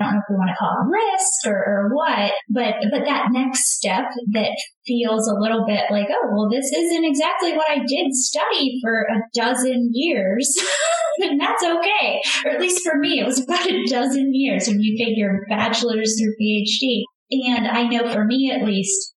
I 0.00 0.04
don't 0.04 0.14
know 0.14 0.20
if 0.20 0.30
we 0.30 0.36
want 0.36 0.50
to 0.50 0.58
call 0.58 0.74
it 0.74 0.90
risk 0.90 1.46
or, 1.46 1.54
or 1.54 1.94
what, 1.94 2.32
but, 2.50 2.74
but 2.90 3.04
that 3.04 3.28
next 3.30 3.76
step 3.76 4.04
that 4.32 4.50
feels 4.84 5.28
a 5.28 5.38
little 5.38 5.64
bit 5.66 5.84
like, 5.90 6.08
oh, 6.10 6.28
well, 6.32 6.50
this 6.50 6.72
isn't 6.72 7.04
exactly 7.04 7.52
what 7.52 7.70
I 7.70 7.78
did 7.78 8.12
study 8.12 8.80
for 8.82 9.02
a 9.02 9.22
dozen 9.34 9.90
years. 9.92 10.52
and 11.18 11.40
that's 11.40 11.62
okay. 11.62 12.20
Or 12.44 12.50
at 12.50 12.60
least 12.60 12.82
for 12.82 12.98
me, 12.98 13.20
it 13.20 13.26
was 13.26 13.42
about 13.44 13.70
a 13.70 13.84
dozen 13.86 14.34
years 14.34 14.66
when 14.66 14.80
you 14.80 14.96
figure 14.98 15.46
bachelor's 15.48 16.18
through 16.18 16.34
PhD. 16.42 17.02
And 17.30 17.68
I 17.68 17.84
know 17.84 18.12
for 18.12 18.24
me 18.24 18.52
at 18.52 18.66
least, 18.66 19.14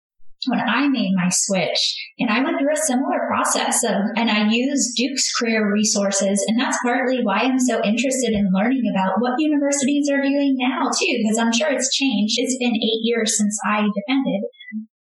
when 0.47 0.59
I 0.59 0.87
made 0.87 1.11
my 1.15 1.29
switch 1.29 1.95
and 2.19 2.29
I 2.29 2.43
went 2.43 2.59
through 2.59 2.73
a 2.73 2.77
similar 2.77 3.24
process 3.45 3.83
of, 3.83 3.95
and 4.15 4.29
I 4.29 4.47
use 4.49 4.93
Duke's 4.95 5.31
career 5.39 5.71
resources. 5.71 6.43
And 6.47 6.59
that's 6.59 6.77
partly 6.83 7.21
why 7.23 7.39
I'm 7.39 7.59
so 7.59 7.81
interested 7.83 8.33
in 8.33 8.51
learning 8.53 8.83
about 8.93 9.19
what 9.19 9.33
universities 9.37 10.09
are 10.11 10.21
doing 10.21 10.55
now 10.57 10.89
too, 10.89 11.15
because 11.21 11.37
I'm 11.37 11.53
sure 11.53 11.71
it's 11.71 11.93
changed. 11.93 12.35
It's 12.37 12.57
been 12.57 12.75
eight 12.75 13.01
years 13.03 13.37
since 13.37 13.57
I 13.65 13.81
defended 13.81 14.43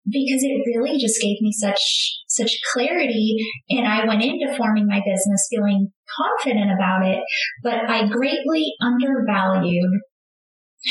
because 0.04 0.42
it 0.42 0.62
really 0.66 0.98
just 0.98 1.20
gave 1.20 1.40
me 1.40 1.52
such, 1.52 1.80
such 2.28 2.52
clarity. 2.72 3.36
And 3.70 3.86
I 3.86 4.06
went 4.06 4.22
into 4.22 4.54
forming 4.56 4.86
my 4.86 5.00
business 5.04 5.46
feeling 5.50 5.92
confident 6.18 6.70
about 6.72 7.06
it, 7.06 7.20
but 7.62 7.88
I 7.88 8.08
greatly 8.08 8.72
undervalued 8.80 10.00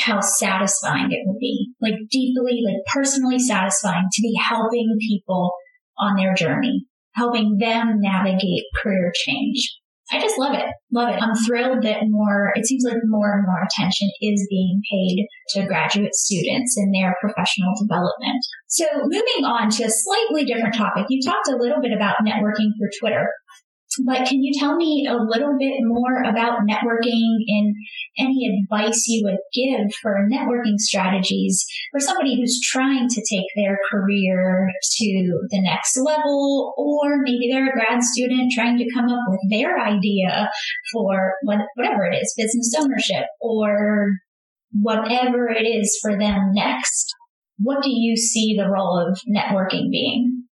how 0.04 0.20
satisfying 0.20 1.08
it 1.10 1.20
would 1.26 1.38
be. 1.38 1.72
Like 1.80 1.94
deeply, 2.10 2.62
like 2.64 2.82
personally 2.92 3.38
satisfying 3.38 4.08
to 4.10 4.22
be 4.22 4.34
helping 4.40 4.96
people 5.08 5.52
on 5.98 6.16
their 6.16 6.34
journey, 6.34 6.86
helping 7.14 7.58
them 7.58 8.00
navigate 8.00 8.64
career 8.82 9.12
change. 9.26 9.78
I 10.12 10.20
just 10.20 10.38
love 10.38 10.54
it. 10.54 10.66
Love 10.92 11.08
it. 11.08 11.22
I'm 11.22 11.34
thrilled 11.46 11.82
that 11.84 12.02
more, 12.08 12.52
it 12.54 12.66
seems 12.66 12.84
like 12.84 12.98
more 13.06 13.32
and 13.32 13.46
more 13.46 13.64
attention 13.64 14.10
is 14.20 14.46
being 14.50 14.82
paid 14.90 15.26
to 15.54 15.66
graduate 15.66 16.14
students 16.14 16.76
and 16.76 16.94
their 16.94 17.16
professional 17.20 17.72
development. 17.80 18.44
So 18.68 18.84
moving 19.04 19.44
on 19.44 19.70
to 19.70 19.84
a 19.84 19.90
slightly 19.90 20.44
different 20.44 20.74
topic, 20.74 21.06
you 21.08 21.22
talked 21.24 21.48
a 21.48 21.56
little 21.56 21.80
bit 21.80 21.92
about 21.96 22.16
networking 22.26 22.76
through 22.76 22.92
Twitter. 23.00 23.26
But 24.04 24.26
can 24.26 24.42
you 24.42 24.52
tell 24.58 24.76
me 24.76 25.06
a 25.08 25.14
little 25.14 25.56
bit 25.58 25.74
more 25.82 26.22
about 26.22 26.60
networking 26.68 27.44
and 27.48 27.74
any 28.18 28.62
advice 28.62 29.04
you 29.06 29.24
would 29.24 29.38
give 29.52 29.92
for 30.00 30.28
networking 30.30 30.78
strategies 30.78 31.64
for 31.90 32.00
somebody 32.00 32.36
who's 32.36 32.60
trying 32.62 33.08
to 33.08 33.24
take 33.30 33.46
their 33.56 33.78
career 33.90 34.70
to 34.98 35.46
the 35.50 35.60
next 35.62 35.98
level, 35.98 36.74
or 36.76 37.18
maybe 37.22 37.48
they're 37.50 37.68
a 37.68 37.72
grad 37.72 38.02
student 38.02 38.52
trying 38.54 38.78
to 38.78 38.90
come 38.94 39.10
up 39.10 39.20
with 39.28 39.40
their 39.50 39.78
idea 39.78 40.50
for 40.92 41.34
whatever 41.42 42.04
it 42.04 42.16
is, 42.16 42.34
business 42.36 42.74
ownership 42.78 43.26
or 43.40 44.10
whatever 44.72 45.48
it 45.48 45.64
is 45.64 45.98
for 46.00 46.18
them 46.18 46.52
next? 46.52 47.14
What 47.58 47.82
do 47.82 47.90
you 47.90 48.16
see 48.16 48.56
the 48.56 48.68
role 48.68 48.98
of 48.98 49.20
networking 49.28 49.90
being? 49.90 50.44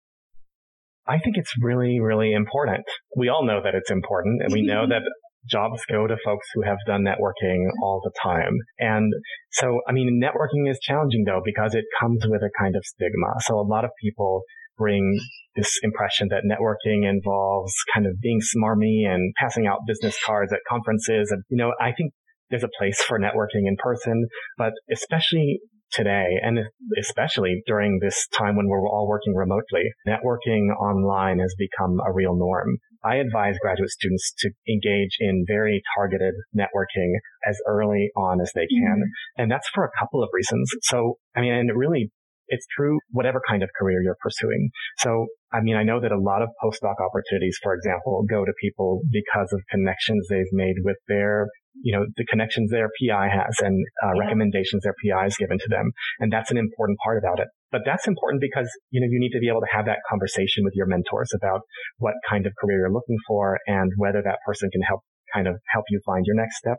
I 1.10 1.18
think 1.18 1.38
it's 1.38 1.54
really, 1.60 2.00
really 2.00 2.34
important. 2.34 2.86
We 3.18 3.30
all 3.30 3.44
know 3.44 3.62
that 3.64 3.74
it's 3.76 3.90
important 3.90 4.42
and 4.44 4.54
we 4.54 4.62
know 4.62 4.88
that 4.90 5.02
jobs 5.50 5.82
go 5.90 6.06
to 6.06 6.16
folks 6.24 6.48
who 6.54 6.62
have 6.64 6.78
done 6.86 7.04
networking 7.04 7.66
all 7.82 8.02
the 8.04 8.12
time. 8.22 8.54
And 8.78 9.12
so, 9.52 9.80
I 9.88 9.92
mean, 9.92 10.22
networking 10.22 10.70
is 10.70 10.80
challenging 10.82 11.24
though 11.26 11.42
because 11.44 11.74
it 11.74 11.86
comes 12.00 12.22
with 12.28 12.42
a 12.42 12.52
kind 12.60 12.76
of 12.76 12.84
stigma. 12.86 13.34
So 13.42 13.56
a 13.60 13.66
lot 13.66 13.86
of 13.86 13.92
people 14.02 14.44
bring 14.78 15.20
this 15.56 15.80
impression 15.84 16.30
that 16.30 16.44
networking 16.44 17.10
involves 17.10 17.74
kind 17.94 18.06
of 18.06 18.20
being 18.22 18.40
smarmy 18.40 19.06
and 19.06 19.34
passing 19.38 19.68
out 19.68 19.80
business 19.88 20.18
cards 20.24 20.54
at 20.54 20.60
conferences. 20.70 21.32
And, 21.32 21.44
you 21.50 21.58
know, 21.58 21.74
I 21.82 21.92
think 21.92 22.14
there's 22.50 22.64
a 22.64 22.70
place 22.78 23.02
for 23.02 23.20
networking 23.20 23.68
in 23.68 23.76
person, 23.78 24.28
but 24.58 24.74
especially 24.92 25.60
today, 25.92 26.38
and 26.42 26.60
especially 27.00 27.62
during 27.66 28.00
this 28.02 28.28
time 28.38 28.56
when 28.56 28.68
we're 28.68 28.88
all 28.88 29.08
working 29.08 29.36
remotely, 29.36 29.84
networking 30.08 30.70
online 30.80 31.40
has 31.40 31.54
become 31.58 32.00
a 32.06 32.12
real 32.12 32.36
norm. 32.36 32.78
I 33.04 33.16
advise 33.16 33.56
graduate 33.62 33.90
students 33.90 34.34
to 34.40 34.52
engage 34.68 35.18
in 35.20 35.46
very 35.48 35.82
targeted 35.96 36.34
networking 36.56 37.14
as 37.48 37.58
early 37.68 38.10
on 38.16 38.42
as 38.42 38.52
they 38.54 38.68
can. 38.68 38.98
Mm-hmm. 38.98 39.42
And 39.42 39.52
that's 39.52 39.70
for 39.74 39.86
a 39.86 39.92
couple 39.98 40.22
of 40.22 40.30
reasons. 40.34 40.70
So, 40.84 41.16
I 41.36 41.42
mean, 41.42 41.54
and 41.54 41.70
it 41.70 41.76
really, 41.76 42.12
it's 42.50 42.66
true 42.76 43.00
whatever 43.12 43.42
kind 43.48 43.64
of 43.64 43.70
career 43.80 44.02
you're 44.04 44.18
pursuing. 44.22 44.70
So, 44.98 45.28
I 45.54 45.62
mean, 45.62 45.76
I 45.76 45.84
know 45.84 46.02
that 46.02 46.12
a 46.12 46.20
lot 46.20 46.42
of 46.42 46.50
postdoc 46.62 46.96
opportunities, 47.00 47.58
for 47.64 47.74
example, 47.74 48.26
go 48.30 48.44
to 48.44 48.52
people 48.62 49.02
because 49.12 49.54
of 49.54 49.62
connections 49.70 50.28
they've 50.30 50.52
made 50.52 50.76
with 50.84 50.98
their 51.08 51.48
you 51.82 51.98
know, 51.98 52.06
the 52.18 52.26
connections 52.26 52.72
their 52.72 52.90
PI 53.00 53.30
has 53.30 53.56
and 53.60 53.86
uh, 54.04 54.14
yeah. 54.14 54.22
recommendations 54.22 54.84
their 54.84 54.96
PI 55.04 55.24
has 55.24 55.38
given 55.38 55.58
to 55.60 55.70
them. 55.70 55.92
And 56.20 56.32
that's 56.32 56.52
an 56.52 56.58
important 56.58 57.00
part 57.04 57.18
about 57.18 57.40
it. 57.40 57.48
But 57.72 57.82
that's 57.86 58.08
important 58.08 58.42
because, 58.42 58.70
you 58.90 59.00
know, 59.02 59.08
you 59.10 59.20
need 59.20 59.32
to 59.32 59.40
be 59.40 59.48
able 59.48 59.62
to 59.62 59.72
have 59.72 59.86
that 59.86 60.00
conversation 60.10 60.64
with 60.64 60.74
your 60.76 60.88
mentors 60.88 61.32
about 61.36 61.62
what 61.98 62.16
kind 62.30 62.46
of 62.46 62.54
career 62.60 62.80
you're 62.80 62.92
looking 62.92 63.18
for 63.28 63.60
and 63.68 63.92
whether 63.98 64.22
that 64.24 64.40
person 64.46 64.70
can 64.72 64.82
help 64.82 65.02
kind 65.34 65.48
of 65.48 65.56
help 65.72 65.86
you 65.90 66.02
find 66.06 66.26
your 66.26 66.36
next 66.36 66.58
step. 66.58 66.78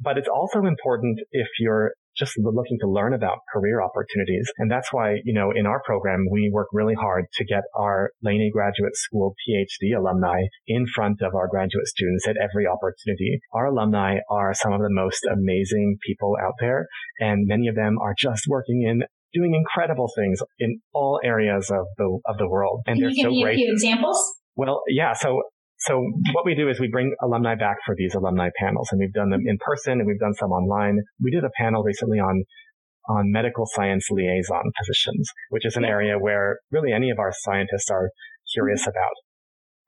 But 0.00 0.18
it's 0.18 0.28
also 0.28 0.64
important 0.64 1.20
if 1.30 1.48
you're 1.60 1.92
just 2.16 2.32
looking 2.38 2.78
to 2.80 2.88
learn 2.88 3.14
about 3.14 3.38
career 3.52 3.82
opportunities. 3.82 4.50
And 4.58 4.70
that's 4.70 4.92
why, 4.92 5.16
you 5.24 5.32
know, 5.32 5.50
in 5.54 5.66
our 5.66 5.82
program, 5.84 6.26
we 6.30 6.50
work 6.52 6.68
really 6.72 6.94
hard 6.94 7.26
to 7.34 7.44
get 7.44 7.62
our 7.74 8.10
Laney 8.22 8.50
Graduate 8.52 8.96
School 8.96 9.34
PhD 9.48 9.96
alumni 9.96 10.42
in 10.66 10.86
front 10.86 11.22
of 11.22 11.34
our 11.34 11.48
graduate 11.48 11.86
students 11.86 12.26
at 12.26 12.36
every 12.36 12.66
opportunity. 12.66 13.40
Our 13.52 13.66
alumni 13.66 14.18
are 14.30 14.54
some 14.54 14.72
of 14.72 14.80
the 14.80 14.90
most 14.90 15.24
amazing 15.32 15.98
people 16.06 16.36
out 16.42 16.54
there, 16.60 16.86
and 17.18 17.46
many 17.46 17.68
of 17.68 17.74
them 17.74 17.98
are 18.00 18.14
just 18.18 18.44
working 18.48 18.82
in 18.82 19.02
doing 19.32 19.54
incredible 19.54 20.10
things 20.16 20.40
in 20.58 20.80
all 20.92 21.20
areas 21.24 21.70
of 21.70 21.86
the 21.96 22.18
of 22.26 22.38
the 22.38 22.48
world. 22.48 22.82
And 22.86 22.96
Can 22.96 23.04
they're 23.04 23.24
so 23.24 23.42
great. 23.42 23.54
a 23.54 23.56
few 23.56 23.72
examples? 23.72 24.18
Well, 24.54 24.82
yeah. 24.88 25.14
So 25.14 25.42
so 25.86 26.04
what 26.32 26.44
we 26.44 26.54
do 26.54 26.68
is 26.68 26.78
we 26.78 26.88
bring 26.88 27.14
alumni 27.22 27.54
back 27.54 27.76
for 27.84 27.94
these 27.96 28.14
alumni 28.14 28.50
panels 28.58 28.88
and 28.92 29.00
we've 29.00 29.12
done 29.12 29.30
them 29.30 29.42
in 29.46 29.58
person 29.58 29.94
and 29.94 30.06
we've 30.06 30.20
done 30.20 30.34
some 30.34 30.50
online. 30.50 30.98
We 31.20 31.30
did 31.30 31.44
a 31.44 31.50
panel 31.58 31.82
recently 31.82 32.18
on 32.18 32.44
on 33.08 33.32
medical 33.32 33.66
science 33.66 34.06
liaison 34.12 34.70
positions, 34.78 35.28
which 35.50 35.66
is 35.66 35.76
an 35.76 35.84
area 35.84 36.18
where 36.18 36.60
really 36.70 36.92
any 36.92 37.10
of 37.10 37.18
our 37.18 37.32
scientists 37.32 37.90
are 37.90 38.10
curious 38.54 38.82
mm-hmm. 38.82 38.90
about. 38.90 39.14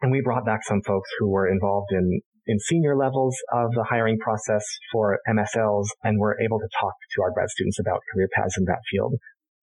And 0.03 0.11
we 0.11 0.21
brought 0.21 0.45
back 0.45 0.65
some 0.65 0.83
folks 0.83 1.09
who 1.19 1.31
were 1.31 1.49
involved 1.49 1.93
in 1.93 2.21
in 2.47 2.59
senior 2.59 2.97
levels 2.97 3.37
of 3.53 3.71
the 3.73 3.85
hiring 3.85 4.19
process 4.19 4.65
for 4.93 5.19
MSLs 5.29 5.87
and 6.03 6.21
were 6.21 6.37
able 6.43 6.59
to 6.59 6.69
talk 6.79 6.93
to 7.15 7.23
our 7.23 7.31
grad 7.31 7.49
students 7.49 7.79
about 7.79 8.01
career 8.13 8.29
paths 8.35 8.59
in 8.59 8.65
that 8.67 8.81
field 8.91 9.15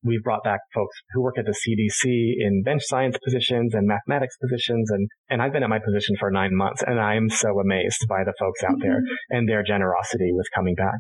we've 0.03 0.23
brought 0.23 0.43
back 0.43 0.59
folks 0.73 0.97
who 1.13 1.21
work 1.21 1.37
at 1.37 1.45
the 1.45 1.51
CDC 1.55 2.33
in 2.39 2.63
bench 2.63 2.81
science 2.85 3.17
positions 3.23 3.73
and 3.73 3.87
mathematics 3.87 4.37
positions. 4.37 4.89
And, 4.91 5.07
and 5.29 5.41
I've 5.41 5.53
been 5.53 5.63
at 5.63 5.69
my 5.69 5.79
position 5.79 6.15
for 6.19 6.31
nine 6.31 6.55
months 6.55 6.83
and 6.85 6.99
I'm 6.99 7.29
so 7.29 7.59
amazed 7.59 8.05
by 8.09 8.23
the 8.23 8.33
folks 8.39 8.63
out 8.63 8.71
mm-hmm. 8.71 8.81
there 8.81 9.01
and 9.29 9.47
their 9.47 9.63
generosity 9.63 10.31
with 10.33 10.47
coming 10.55 10.75
back. 10.75 10.99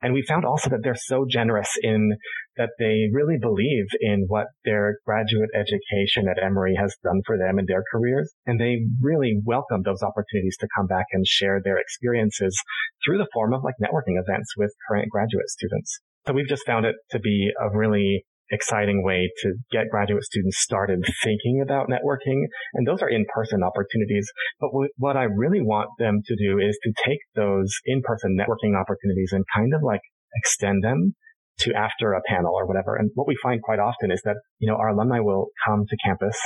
And 0.00 0.14
we 0.14 0.22
found 0.22 0.44
also 0.44 0.70
that 0.70 0.80
they're 0.84 0.94
so 0.94 1.26
generous 1.28 1.70
in 1.82 2.16
that 2.56 2.70
they 2.78 3.08
really 3.12 3.36
believe 3.40 3.86
in 4.00 4.26
what 4.28 4.46
their 4.64 4.98
graduate 5.04 5.50
education 5.54 6.28
at 6.28 6.42
Emory 6.42 6.76
has 6.78 6.94
done 7.02 7.20
for 7.26 7.36
them 7.36 7.58
in 7.58 7.66
their 7.66 7.82
careers. 7.90 8.32
And 8.46 8.60
they 8.60 8.86
really 9.00 9.40
welcome 9.44 9.82
those 9.82 10.02
opportunities 10.02 10.56
to 10.60 10.68
come 10.76 10.86
back 10.86 11.06
and 11.12 11.26
share 11.26 11.60
their 11.62 11.78
experiences 11.78 12.56
through 13.04 13.18
the 13.18 13.28
form 13.32 13.52
of 13.52 13.64
like 13.64 13.74
networking 13.82 14.22
events 14.22 14.54
with 14.56 14.72
current 14.88 15.10
graduate 15.10 15.48
students. 15.48 15.98
So 16.26 16.32
we've 16.32 16.48
just 16.48 16.66
found 16.66 16.86
it 16.86 16.94
to 17.10 17.18
be 17.18 17.50
a 17.60 17.76
really 17.76 18.24
exciting 18.50 19.02
way 19.04 19.30
to 19.42 19.54
get 19.70 19.88
graduate 19.90 20.24
students 20.24 20.58
started 20.58 21.04
thinking 21.22 21.60
about 21.62 21.88
networking. 21.88 22.44
And 22.74 22.86
those 22.86 23.02
are 23.02 23.08
in-person 23.08 23.62
opportunities. 23.62 24.30
But 24.60 24.70
what 24.96 25.16
I 25.16 25.24
really 25.24 25.60
want 25.60 25.90
them 25.98 26.20
to 26.26 26.36
do 26.36 26.58
is 26.58 26.78
to 26.82 26.92
take 27.04 27.18
those 27.34 27.72
in-person 27.84 28.36
networking 28.38 28.78
opportunities 28.78 29.30
and 29.32 29.44
kind 29.54 29.74
of 29.74 29.82
like 29.82 30.00
extend 30.36 30.84
them 30.84 31.14
to 31.60 31.72
after 31.74 32.12
a 32.12 32.22
panel 32.26 32.54
or 32.54 32.66
whatever. 32.66 32.94
And 32.96 33.10
what 33.14 33.26
we 33.26 33.36
find 33.42 33.60
quite 33.62 33.80
often 33.80 34.10
is 34.10 34.22
that, 34.24 34.36
you 34.58 34.70
know, 34.70 34.76
our 34.76 34.88
alumni 34.88 35.20
will 35.20 35.48
come 35.66 35.84
to 35.88 35.96
campus 36.04 36.38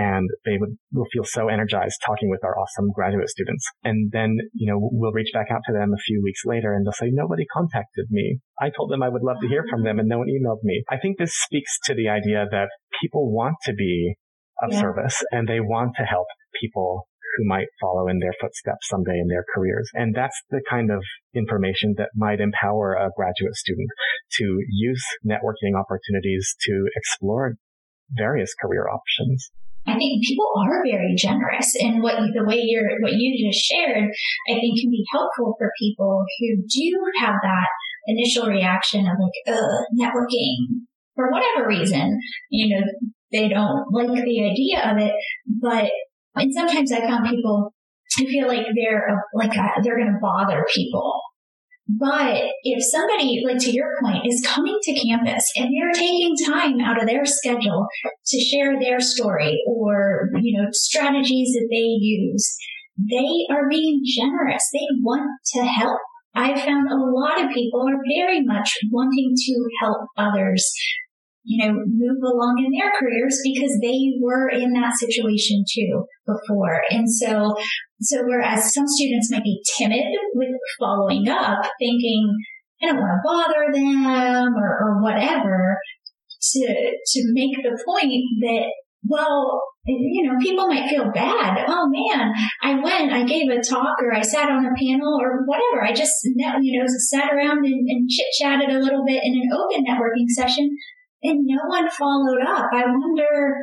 and 0.00 0.30
they 0.46 0.56
would 0.56 0.78
will 0.92 1.06
feel 1.12 1.24
so 1.24 1.48
energized 1.48 2.00
talking 2.06 2.30
with 2.30 2.42
our 2.42 2.58
awesome 2.58 2.90
graduate 2.94 3.28
students. 3.28 3.66
And 3.84 4.10
then, 4.12 4.38
you 4.54 4.72
know, 4.72 4.78
we'll 4.80 5.12
reach 5.12 5.28
back 5.34 5.48
out 5.52 5.60
to 5.66 5.74
them 5.74 5.92
a 5.92 6.00
few 6.06 6.22
weeks 6.24 6.40
later 6.46 6.72
and 6.72 6.86
they'll 6.86 6.92
say, 6.92 7.10
nobody 7.12 7.44
contacted 7.52 8.06
me. 8.10 8.38
I 8.58 8.70
told 8.74 8.90
them 8.90 9.02
I 9.02 9.10
would 9.10 9.22
love 9.22 9.36
to 9.42 9.48
hear 9.48 9.62
from 9.68 9.84
them 9.84 9.98
and 9.98 10.08
no 10.08 10.16
one 10.18 10.28
emailed 10.28 10.64
me. 10.64 10.84
I 10.88 10.96
think 10.96 11.18
this 11.18 11.34
speaks 11.34 11.78
to 11.84 11.94
the 11.94 12.08
idea 12.08 12.46
that 12.50 12.70
people 13.02 13.30
want 13.30 13.56
to 13.64 13.74
be 13.74 14.14
of 14.62 14.72
yeah. 14.72 14.80
service 14.80 15.22
and 15.32 15.46
they 15.46 15.60
want 15.60 15.96
to 15.96 16.04
help 16.04 16.28
people 16.58 17.06
who 17.36 17.46
might 17.46 17.68
follow 17.78 18.08
in 18.08 18.20
their 18.20 18.34
footsteps 18.40 18.88
someday 18.88 19.18
in 19.20 19.28
their 19.28 19.44
careers. 19.54 19.90
And 19.92 20.14
that's 20.14 20.40
the 20.48 20.62
kind 20.68 20.90
of 20.90 21.02
information 21.34 21.94
that 21.98 22.08
might 22.16 22.40
empower 22.40 22.94
a 22.94 23.10
graduate 23.14 23.54
student 23.54 23.90
to 24.38 24.58
use 24.70 25.04
networking 25.24 25.78
opportunities 25.78 26.56
to 26.66 26.88
explore 26.96 27.56
various 28.16 28.54
career 28.54 28.88
options. 28.88 29.50
I 29.86 29.96
think 29.96 30.22
people 30.24 30.46
are 30.58 30.84
very 30.84 31.14
generous, 31.16 31.74
and 31.80 32.02
what 32.02 32.16
the 32.16 32.44
way 32.44 32.60
you're 32.62 33.00
what 33.00 33.12
you 33.12 33.48
just 33.48 33.64
shared, 33.64 34.10
I 34.48 34.54
think 34.54 34.80
can 34.80 34.90
be 34.90 35.04
helpful 35.12 35.54
for 35.58 35.72
people 35.80 36.24
who 36.38 36.62
do 36.68 37.00
have 37.20 37.34
that 37.42 37.68
initial 38.06 38.46
reaction 38.46 39.06
of 39.06 39.16
like, 39.18 39.56
uh, 39.56 39.82
networking 39.98 40.84
for 41.14 41.30
whatever 41.30 41.66
reason. 41.66 42.18
You 42.50 42.76
know, 42.76 42.86
they 43.32 43.48
don't 43.48 43.84
like 43.92 44.24
the 44.24 44.50
idea 44.50 44.90
of 44.90 44.98
it, 44.98 45.14
but 45.60 45.90
and 46.36 46.52
sometimes 46.54 46.92
I 46.92 47.00
found 47.00 47.28
people 47.28 47.72
I 48.18 48.24
feel 48.24 48.48
like 48.48 48.66
they're 48.74 49.22
like 49.34 49.54
a, 49.54 49.82
they're 49.82 49.96
going 49.96 50.12
to 50.12 50.18
bother 50.20 50.66
people 50.74 51.20
but 51.98 52.36
if 52.62 52.84
somebody, 52.84 53.42
like 53.44 53.58
to 53.58 53.72
your 53.72 53.88
point, 54.02 54.26
is 54.26 54.46
coming 54.46 54.78
to 54.82 55.00
campus 55.00 55.50
and 55.56 55.70
they're 55.72 55.92
taking 55.92 56.36
time 56.46 56.80
out 56.80 57.00
of 57.00 57.08
their 57.08 57.24
schedule 57.24 57.86
to 58.26 58.38
share 58.38 58.78
their 58.78 59.00
story 59.00 59.60
or, 59.66 60.30
you 60.40 60.56
know, 60.56 60.68
strategies 60.72 61.52
that 61.52 61.68
they 61.70 61.78
use, 61.78 62.56
they 62.96 63.46
are 63.50 63.68
being 63.68 64.02
generous. 64.04 64.68
They 64.72 64.86
want 65.02 65.28
to 65.54 65.64
help. 65.64 65.98
I 66.34 66.54
found 66.64 66.88
a 66.88 66.96
lot 66.96 67.44
of 67.44 67.50
people 67.50 67.88
are 67.88 67.98
very 68.18 68.42
much 68.42 68.70
wanting 68.92 69.34
to 69.36 69.68
help 69.80 70.06
others, 70.16 70.70
you 71.42 71.64
know, 71.64 71.72
move 71.72 72.22
along 72.22 72.62
in 72.64 72.72
their 72.72 72.92
careers 72.98 73.40
because 73.42 73.78
they 73.80 74.12
were 74.20 74.48
in 74.48 74.72
that 74.74 74.92
situation 74.98 75.64
too 75.72 76.04
before. 76.26 76.82
And 76.90 77.10
so 77.10 77.56
so 78.00 78.22
whereas 78.24 78.72
some 78.72 78.86
students 78.86 79.30
might 79.30 79.44
be 79.44 79.62
timid 79.78 80.06
with 80.34 80.48
following 80.78 81.28
up, 81.28 81.62
thinking, 81.78 82.34
I 82.82 82.86
don't 82.86 82.96
want 82.96 83.12
to 83.12 83.28
bother 83.28 83.72
them 83.72 84.54
or, 84.56 84.78
or 84.80 85.02
whatever, 85.02 85.76
to, 86.40 86.92
to 87.06 87.20
make 87.32 87.56
the 87.62 87.78
point 87.84 88.24
that, 88.40 88.72
well, 89.06 89.62
you 89.84 90.26
know, 90.26 90.38
people 90.40 90.66
might 90.66 90.88
feel 90.88 91.10
bad. 91.12 91.64
Oh 91.68 91.88
man, 91.90 92.32
I 92.62 92.80
went, 92.80 93.12
I 93.12 93.24
gave 93.24 93.50
a 93.50 93.62
talk 93.62 93.96
or 94.02 94.14
I 94.14 94.22
sat 94.22 94.50
on 94.50 94.64
a 94.64 94.74
panel 94.80 95.18
or 95.20 95.44
whatever. 95.44 95.84
I 95.84 95.92
just, 95.92 96.14
you 96.24 96.78
know, 96.78 96.86
sat 96.86 97.32
around 97.34 97.64
and, 97.66 97.88
and 97.88 98.08
chit 98.08 98.26
chatted 98.40 98.70
a 98.70 98.78
little 98.78 99.04
bit 99.06 99.22
in 99.24 99.34
an 99.34 99.50
open 99.52 99.84
networking 99.84 100.28
session 100.28 100.70
and 101.22 101.40
no 101.44 101.62
one 101.66 101.90
followed 101.90 102.42
up. 102.46 102.70
I 102.72 102.84
wonder, 102.86 103.56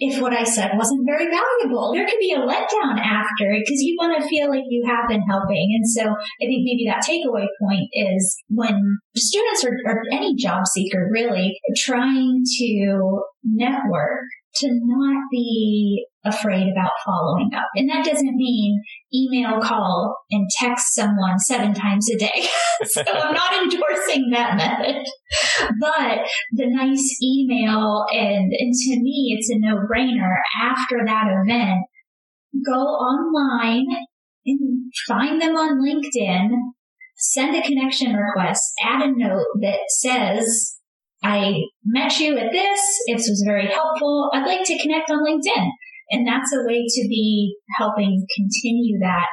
if 0.00 0.20
what 0.20 0.32
I 0.32 0.44
said 0.44 0.72
wasn't 0.76 1.06
very 1.06 1.26
valuable. 1.26 1.92
There 1.92 2.06
could 2.06 2.18
be 2.18 2.32
a 2.32 2.38
letdown 2.38 2.98
after 2.98 3.52
because 3.52 3.82
you 3.82 3.96
want 4.00 4.20
to 4.20 4.28
feel 4.28 4.48
like 4.48 4.64
you 4.68 4.82
have 4.86 5.06
been 5.08 5.22
helping. 5.22 5.76
And 5.76 5.86
so 5.86 6.02
I 6.02 6.44
think 6.46 6.64
maybe 6.64 6.86
that 6.88 7.04
takeaway 7.06 7.46
point 7.60 7.88
is 7.92 8.42
when 8.48 8.98
students 9.14 9.64
or, 9.64 9.76
or 9.84 10.02
any 10.10 10.34
job 10.36 10.66
seeker 10.66 11.10
really 11.12 11.60
trying 11.76 12.42
to 12.58 13.22
network 13.44 14.24
to 14.56 14.68
not 14.84 15.22
be 15.30 16.06
afraid 16.24 16.70
about 16.70 16.90
following 17.04 17.50
up. 17.56 17.68
And 17.74 17.88
that 17.88 18.04
doesn't 18.04 18.36
mean 18.36 18.82
email, 19.14 19.60
call, 19.60 20.16
and 20.30 20.46
text 20.58 20.94
someone 20.94 21.38
seven 21.38 21.72
times 21.72 22.10
a 22.10 22.18
day. 22.18 22.46
so 22.84 23.02
I'm 23.02 23.34
not 23.34 23.54
endorsing 23.62 24.30
that 24.32 24.56
method. 24.56 25.06
But 25.80 26.18
the 26.52 26.66
nice 26.66 27.18
email 27.22 28.04
and, 28.12 28.52
and 28.52 28.74
to 28.74 29.00
me, 29.00 29.36
it's 29.38 29.50
a 29.50 29.58
no 29.58 29.76
brainer 29.90 30.36
after 30.60 31.04
that 31.06 31.26
event. 31.28 31.84
Go 32.66 32.80
online 32.80 33.86
and 34.44 34.92
find 35.06 35.40
them 35.40 35.54
on 35.56 35.80
LinkedIn, 35.80 36.50
send 37.16 37.54
a 37.54 37.62
connection 37.62 38.12
request, 38.14 38.72
add 38.84 39.02
a 39.02 39.12
note 39.16 39.46
that 39.60 39.80
says, 39.88 40.79
I 41.22 41.54
met 41.84 42.18
you 42.18 42.38
at 42.38 42.52
this. 42.52 42.80
This 43.06 43.28
was 43.28 43.44
very 43.46 43.66
helpful. 43.66 44.30
I'd 44.32 44.46
like 44.46 44.64
to 44.64 44.78
connect 44.78 45.10
on 45.10 45.24
LinkedIn. 45.24 45.68
And 46.10 46.26
that's 46.26 46.52
a 46.52 46.66
way 46.66 46.84
to 46.86 47.08
be 47.08 47.54
helping 47.76 48.26
continue 48.36 48.98
that 49.00 49.26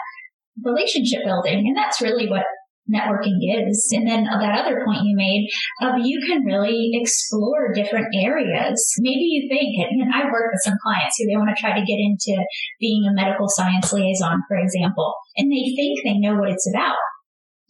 relationship 0.63 1.23
building. 1.25 1.65
And 1.67 1.77
that's 1.77 2.01
really 2.01 2.29
what 2.29 2.43
networking 2.87 3.39
is. 3.43 3.89
And 3.91 4.07
then 4.07 4.23
that 4.23 4.59
other 4.59 4.83
point 4.85 5.03
you 5.03 5.15
made 5.15 5.49
of 5.81 5.99
you 6.05 6.23
can 6.25 6.45
really 6.45 6.91
explore 6.93 7.73
different 7.73 8.07
areas. 8.15 8.93
Maybe 8.99 9.27
you 9.27 9.49
think, 9.49 9.75
and 9.91 10.13
I've 10.13 10.31
worked 10.31 10.53
with 10.53 10.63
some 10.63 10.77
clients 10.83 11.15
who 11.17 11.27
they 11.27 11.35
want 11.35 11.49
to 11.55 11.59
try 11.59 11.73
to 11.73 11.85
get 11.85 11.99
into 11.99 12.39
being 12.79 13.03
a 13.07 13.13
medical 13.13 13.47
science 13.49 13.91
liaison, 13.91 14.41
for 14.47 14.57
example, 14.57 15.15
and 15.35 15.51
they 15.51 15.75
think 15.75 15.99
they 16.03 16.17
know 16.17 16.35
what 16.35 16.51
it's 16.51 16.69
about. 16.73 16.95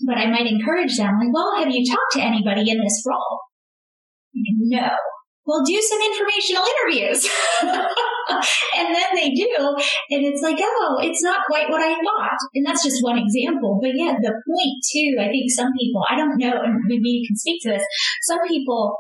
But 0.06 0.18
I 0.18 0.30
might 0.30 0.46
encourage 0.46 0.98
them, 0.98 1.18
like, 1.18 1.34
well, 1.34 1.58
have 1.58 1.72
you 1.72 1.84
talked 1.90 2.14
to 2.14 2.22
anybody 2.22 2.70
in 2.70 2.78
this 2.78 3.04
role? 3.08 3.40
No 4.45 4.89
well, 5.47 5.63
do 5.63 5.80
some 5.82 6.04
informational 6.04 6.67
interviews. 6.67 7.23
and 8.78 8.93
then 8.93 9.10
they 9.15 9.32
do. 9.32 9.56
And 10.12 10.28
it's 10.28 10.41
like, 10.43 10.58
oh, 10.60 11.00
it's 11.02 11.23
not 11.23 11.47
quite 11.47 11.69
what 11.69 11.82
I 11.82 11.95
thought. 11.95 12.38
And 12.54 12.65
that's 12.67 12.84
just 12.84 13.02
one 13.02 13.17
example. 13.17 13.80
But 13.82 13.91
yeah, 13.95 14.19
the 14.21 14.36
point 14.36 14.76
too, 14.91 15.15
I 15.19 15.32
think 15.32 15.50
some 15.50 15.71
people, 15.80 16.04
I 16.12 16.17
don't 16.17 16.38
know, 16.38 16.62
and 16.62 16.84
maybe 16.86 17.10
you 17.10 17.26
can 17.26 17.38
speak 17.38 17.62
to 17.63 17.69
this. 17.69 17.84
Some 18.23 18.39
people 18.45 18.97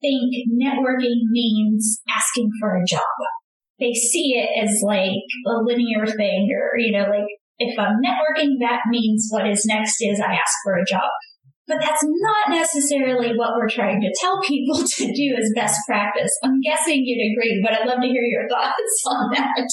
think 0.00 0.22
networking 0.62 1.26
means 1.32 2.00
asking 2.08 2.48
for 2.60 2.76
a 2.76 2.86
job. 2.86 3.02
They 3.80 3.92
see 3.92 4.38
it 4.38 4.50
as 4.62 4.80
like 4.86 5.26
a 5.46 5.58
linear 5.64 6.06
thing 6.06 6.48
or, 6.54 6.78
you 6.78 6.92
know, 6.92 7.10
like 7.10 7.26
if 7.58 7.76
I'm 7.76 7.98
networking, 7.98 8.54
that 8.60 8.82
means 8.88 9.26
what 9.30 9.48
is 9.48 9.66
next 9.66 9.96
is 9.98 10.20
I 10.20 10.34
ask 10.34 10.54
for 10.62 10.74
a 10.74 10.84
job. 10.84 11.10
But 11.68 11.78
that's 11.80 12.02
not 12.02 12.56
necessarily 12.56 13.36
what 13.36 13.50
we're 13.56 13.68
trying 13.68 14.00
to 14.00 14.14
tell 14.20 14.40
people 14.40 14.78
to 14.86 15.12
do 15.12 15.36
as 15.38 15.52
best 15.54 15.78
practice. 15.86 16.32
I'm 16.42 16.60
guessing 16.60 17.02
you'd 17.04 17.32
agree, 17.32 17.62
but 17.62 17.78
I'd 17.78 17.86
love 17.86 18.00
to 18.00 18.08
hear 18.08 18.22
your 18.22 18.48
thoughts 18.50 19.04
on 19.06 19.30
that. 19.34 19.68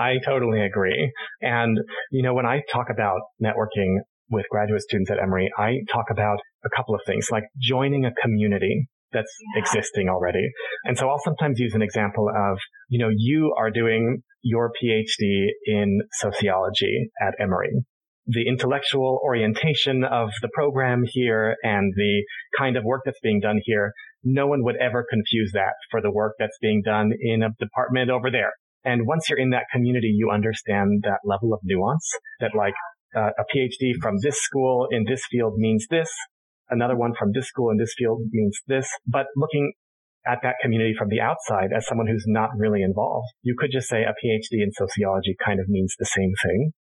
I 0.00 0.14
totally 0.24 0.60
agree. 0.60 1.12
And, 1.40 1.78
you 2.10 2.22
know, 2.22 2.34
when 2.34 2.46
I 2.46 2.62
talk 2.72 2.86
about 2.90 3.20
networking 3.42 3.98
with 4.30 4.46
graduate 4.50 4.80
students 4.80 5.10
at 5.10 5.18
Emory, 5.22 5.50
I 5.56 5.76
talk 5.92 6.06
about 6.10 6.38
a 6.64 6.68
couple 6.74 6.94
of 6.94 7.02
things 7.06 7.28
like 7.30 7.44
joining 7.60 8.04
a 8.04 8.10
community 8.22 8.88
that's 9.12 9.30
yeah. 9.54 9.62
existing 9.62 10.08
already. 10.08 10.50
And 10.84 10.98
so 10.98 11.08
I'll 11.08 11.20
sometimes 11.22 11.60
use 11.60 11.74
an 11.74 11.82
example 11.82 12.28
of, 12.28 12.58
you 12.88 12.98
know, 12.98 13.10
you 13.14 13.54
are 13.56 13.70
doing 13.70 14.22
your 14.42 14.72
PhD 14.82 15.46
in 15.66 16.00
sociology 16.12 17.10
at 17.20 17.34
Emory 17.40 17.84
the 18.26 18.48
intellectual 18.48 19.20
orientation 19.22 20.04
of 20.04 20.30
the 20.40 20.48
program 20.54 21.04
here 21.06 21.56
and 21.62 21.92
the 21.94 22.24
kind 22.58 22.76
of 22.76 22.84
work 22.84 23.02
that's 23.04 23.20
being 23.22 23.40
done 23.40 23.60
here, 23.64 23.92
no 24.22 24.46
one 24.46 24.64
would 24.64 24.76
ever 24.76 25.04
confuse 25.08 25.52
that 25.52 25.74
for 25.90 26.00
the 26.00 26.10
work 26.10 26.34
that's 26.38 26.56
being 26.60 26.82
done 26.82 27.12
in 27.20 27.42
a 27.42 27.50
department 27.58 28.10
over 28.10 28.30
there. 28.30 28.52
And 28.84 29.06
once 29.06 29.28
you're 29.28 29.38
in 29.38 29.50
that 29.50 29.64
community, 29.72 30.12
you 30.14 30.30
understand 30.30 31.02
that 31.04 31.20
level 31.24 31.52
of 31.52 31.60
nuance 31.62 32.10
that 32.40 32.52
like 32.56 32.74
uh, 33.16 33.30
a 33.38 33.44
PhD 33.54 33.92
from 34.00 34.16
this 34.22 34.38
school 34.40 34.88
in 34.90 35.04
this 35.04 35.22
field 35.30 35.54
means 35.56 35.86
this. 35.90 36.10
Another 36.68 36.96
one 36.96 37.14
from 37.18 37.32
this 37.32 37.46
school 37.46 37.70
in 37.70 37.76
this 37.76 37.94
field 37.96 38.22
means 38.30 38.58
this. 38.66 38.88
But 39.06 39.26
looking 39.36 39.72
at 40.26 40.38
that 40.42 40.56
community 40.62 40.94
from 40.96 41.08
the 41.08 41.20
outside 41.20 41.70
as 41.76 41.86
someone 41.86 42.06
who's 42.06 42.24
not 42.26 42.50
really 42.56 42.82
involved, 42.82 43.28
you 43.42 43.54
could 43.58 43.70
just 43.70 43.88
say 43.88 44.02
a 44.02 44.14
PhD 44.24 44.62
in 44.62 44.72
sociology 44.72 45.36
kind 45.44 45.60
of 45.60 45.68
means 45.68 45.94
the 45.98 46.06
same 46.06 46.32
thing. 46.42 46.72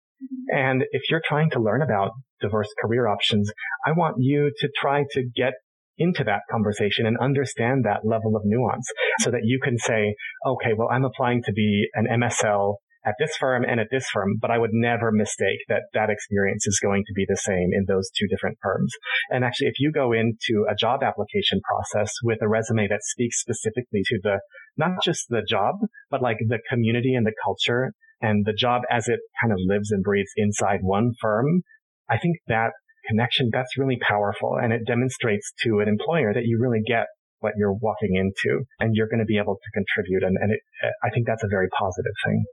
And 0.50 0.84
if 0.92 1.04
you're 1.10 1.22
trying 1.26 1.50
to 1.52 1.60
learn 1.60 1.82
about 1.82 2.12
diverse 2.42 2.70
career 2.82 3.08
options, 3.08 3.52
I 3.86 3.92
want 3.92 4.18
you 4.20 4.52
to 4.60 4.70
try 4.80 5.04
to 5.12 5.24
get 5.36 5.54
into 5.98 6.24
that 6.24 6.42
conversation 6.50 7.06
and 7.06 7.18
understand 7.20 7.86
that 7.86 8.02
level 8.04 8.36
of 8.36 8.42
nuance 8.46 8.88
so 9.20 9.32
that 9.32 9.42
you 9.44 9.60
can 9.64 9.78
say, 9.78 10.16
okay, 10.46 10.74
well, 10.76 10.90
I'm 10.92 11.06
applying 11.06 11.44
to 11.44 11.54
be 11.54 11.88
an 11.94 12.08
MSL 12.12 12.76
at 13.06 13.16
this 13.20 13.36
firm 13.38 13.66
and 13.68 13.80
at 13.80 13.88
this 13.92 14.08
firm, 14.12 14.38
but 14.40 14.50
I 14.50 14.58
would 14.58 14.72
never 14.72 15.12
mistake 15.12 15.60
that 15.68 15.84
that 15.94 16.10
experience 16.10 16.66
is 16.66 16.80
going 16.82 17.04
to 17.06 17.14
be 17.14 17.26
the 17.28 17.38
same 17.38 17.70
in 17.74 17.86
those 17.88 18.10
two 18.18 18.28
different 18.28 18.58
firms. 18.62 18.94
And 19.30 19.44
actually, 19.44 19.68
if 19.68 19.80
you 19.80 19.92
go 19.92 20.14
into 20.14 20.66
a 20.70 20.76
job 20.76 21.04
application 21.04 21.60
process 21.62 22.14
with 22.24 22.40
a 22.42 22.48
resume 22.48 22.88
that 22.88 23.04
speaks 23.04 23.40
specifically 23.40 24.02
to 24.06 24.20
the, 24.24 24.40
not 24.78 25.04
just 25.04 25.26
the 25.30 25.44
job, 25.48 25.76
but 26.10 26.22
like 26.22 26.38
the 26.48 26.60
community 26.70 27.14
and 27.14 27.26
the 27.26 27.34
culture 27.44 27.94
and 28.24 28.46
the 28.46 28.54
job 28.54 28.82
as 28.90 29.08
it 29.08 29.20
kind 29.42 29.52
of 29.52 29.60
lives 29.68 29.92
and 29.92 30.02
breathes 30.02 30.32
inside 30.38 30.80
one 30.82 31.12
firm, 31.22 31.62
I 32.10 32.18
think 32.18 32.38
that 32.48 32.72
connection, 33.08 33.50
that's 33.52 33.78
really 33.78 34.00
powerful. 34.02 34.58
And 34.62 34.72
it 34.72 34.88
demonstrates 34.88 35.52
to 35.64 35.80
an 35.80 35.90
employer 35.90 36.34
that 36.34 36.46
you 36.46 36.58
really 36.60 36.82
get 36.88 37.08
what 37.40 37.54
you're 37.58 37.74
walking 37.74 38.16
into 38.16 38.64
and 38.80 38.96
you're 38.96 39.10
going 39.10 39.20
to 39.20 39.26
be 39.26 39.38
able 39.38 39.56
to 39.56 39.70
contribute. 39.74 40.24
And, 40.24 40.38
and 40.42 40.54
it, 40.54 40.60
I 41.04 41.10
think 41.10 41.28
that's 41.28 41.44
a 41.44 41.50
very 41.50 41.68
positive 41.78 42.14
thing. 42.26 42.46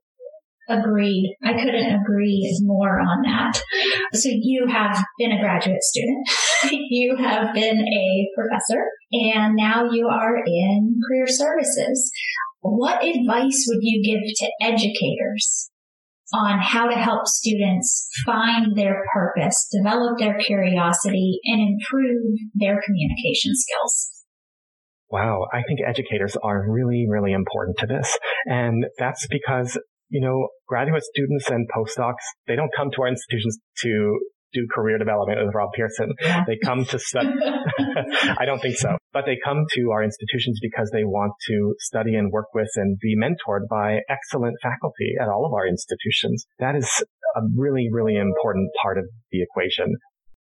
Agreed. 0.69 1.37
I 1.43 1.53
couldn't 1.53 2.01
agree 2.01 2.47
more 2.63 3.01
on 3.01 3.23
that. 3.23 3.61
So 4.13 4.29
you 4.31 4.67
have 4.69 5.03
been 5.19 5.33
a 5.33 5.41
graduate 5.41 5.83
student. 5.83 6.29
you 6.91 7.17
have 7.17 7.55
been 7.55 7.81
a 7.81 8.29
professor 8.37 8.85
and 9.13 9.57
now 9.57 9.91
you 9.91 10.07
are 10.09 10.37
in 10.47 11.01
career 11.09 11.27
services. 11.27 12.13
What 12.61 13.03
advice 13.05 13.65
would 13.69 13.81
you 13.81 14.03
give 14.05 14.21
to 14.37 14.53
educators 14.61 15.71
on 16.33 16.61
how 16.61 16.89
to 16.89 16.95
help 16.95 17.27
students 17.27 18.09
find 18.25 18.77
their 18.77 19.03
purpose, 19.13 19.69
develop 19.73 20.19
their 20.19 20.39
curiosity, 20.39 21.41
and 21.45 21.61
improve 21.61 22.39
their 22.55 22.81
communication 22.85 23.53
skills? 23.55 24.11
Wow, 25.11 25.47
I 25.53 25.63
think 25.67 25.81
educators 25.87 26.37
are 26.43 26.71
really, 26.71 27.07
really 27.09 27.33
important 27.33 27.79
to 27.79 27.87
this. 27.87 28.17
And 28.47 28.85
that's 28.99 29.27
because, 29.29 29.79
you 30.09 30.21
know, 30.21 30.49
graduate 30.69 31.03
students 31.03 31.51
and 31.51 31.67
postdocs, 31.77 32.23
they 32.47 32.55
don't 32.55 32.71
come 32.77 32.91
to 32.93 33.03
our 33.03 33.09
institutions 33.09 33.59
to 33.83 34.19
do 34.53 34.67
career 34.73 34.99
development 34.99 35.39
with 35.45 35.55
Rob 35.55 35.71
Pearson. 35.75 36.13
Yeah. 36.21 36.45
They 36.47 36.59
come 36.63 36.85
to 36.87 36.99
study. 36.99 37.29
I 38.39 38.45
don't 38.45 38.61
think 38.61 38.77
so, 38.77 38.97
but 39.13 39.27
they 39.27 39.39
come 39.43 39.65
to 39.75 39.91
our 39.91 40.03
institutions 40.03 40.59
because 40.61 40.91
they 40.93 41.05
want 41.05 41.33
to 41.49 41.75
study 41.79 42.15
and 42.15 42.33
work 42.33 42.47
with 42.55 42.71
and 42.77 42.99
be 43.01 43.17
mentored 43.17 43.69
by 43.69 44.01
excellent 44.09 44.57
faculty 44.63 45.15
at 45.21 45.29
all 45.29 45.47
of 45.47 45.53
our 45.53 45.67
institutions. 45.67 46.47
That 46.59 46.77
is 46.77 47.05
a 47.37 47.41
really, 47.57 47.89
really 47.91 48.17
important 48.17 48.71
part 48.83 48.99
of 48.99 49.05
the 49.31 49.43
equation. 49.43 49.95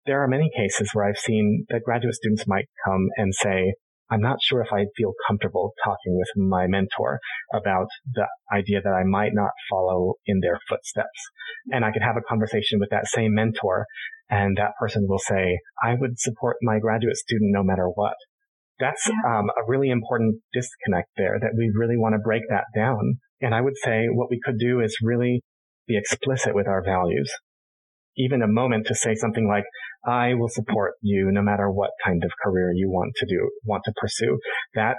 There 0.06 0.22
are 0.22 0.28
many 0.28 0.50
cases 0.56 0.90
where 0.92 1.06
I've 1.06 1.18
seen 1.18 1.66
that 1.68 1.82
graduate 1.84 2.14
students 2.14 2.46
might 2.46 2.66
come 2.86 3.08
and 3.16 3.34
say, 3.34 3.74
I'm 4.10 4.20
not 4.20 4.38
sure 4.42 4.62
if 4.62 4.72
I 4.72 4.86
feel 4.96 5.12
comfortable 5.26 5.74
talking 5.84 6.16
with 6.16 6.28
my 6.36 6.66
mentor 6.66 7.20
about 7.52 7.88
the 8.14 8.26
idea 8.52 8.80
that 8.82 8.92
I 8.92 9.04
might 9.04 9.32
not 9.34 9.50
follow 9.70 10.14
in 10.26 10.40
their 10.40 10.58
footsteps. 10.68 11.20
And 11.70 11.84
I 11.84 11.92
could 11.92 12.02
have 12.02 12.16
a 12.16 12.26
conversation 12.26 12.80
with 12.80 12.90
that 12.90 13.06
same 13.06 13.34
mentor 13.34 13.84
and 14.30 14.56
that 14.56 14.72
person 14.78 15.06
will 15.08 15.18
say, 15.18 15.58
I 15.82 15.94
would 15.94 16.18
support 16.18 16.56
my 16.62 16.78
graduate 16.78 17.16
student 17.16 17.50
no 17.52 17.62
matter 17.62 17.86
what. 17.86 18.14
That's 18.78 19.08
um, 19.26 19.50
a 19.50 19.66
really 19.66 19.90
important 19.90 20.40
disconnect 20.52 21.08
there 21.16 21.38
that 21.40 21.54
we 21.56 21.70
really 21.74 21.96
want 21.96 22.14
to 22.14 22.18
break 22.18 22.42
that 22.48 22.64
down. 22.74 23.18
And 23.40 23.54
I 23.54 23.60
would 23.60 23.76
say 23.82 24.06
what 24.10 24.30
we 24.30 24.40
could 24.42 24.58
do 24.58 24.80
is 24.80 24.96
really 25.02 25.42
be 25.86 25.96
explicit 25.96 26.54
with 26.54 26.68
our 26.68 26.82
values. 26.84 27.32
Even 28.16 28.42
a 28.42 28.48
moment 28.48 28.86
to 28.86 28.94
say 28.94 29.14
something 29.14 29.48
like, 29.48 29.64
I 30.06 30.34
will 30.34 30.48
support 30.48 30.94
you 31.02 31.30
no 31.30 31.42
matter 31.42 31.70
what 31.70 31.90
kind 32.04 32.22
of 32.24 32.30
career 32.42 32.72
you 32.74 32.88
want 32.88 33.14
to 33.16 33.26
do, 33.26 33.50
want 33.64 33.82
to 33.84 33.92
pursue. 33.96 34.38
That 34.74 34.96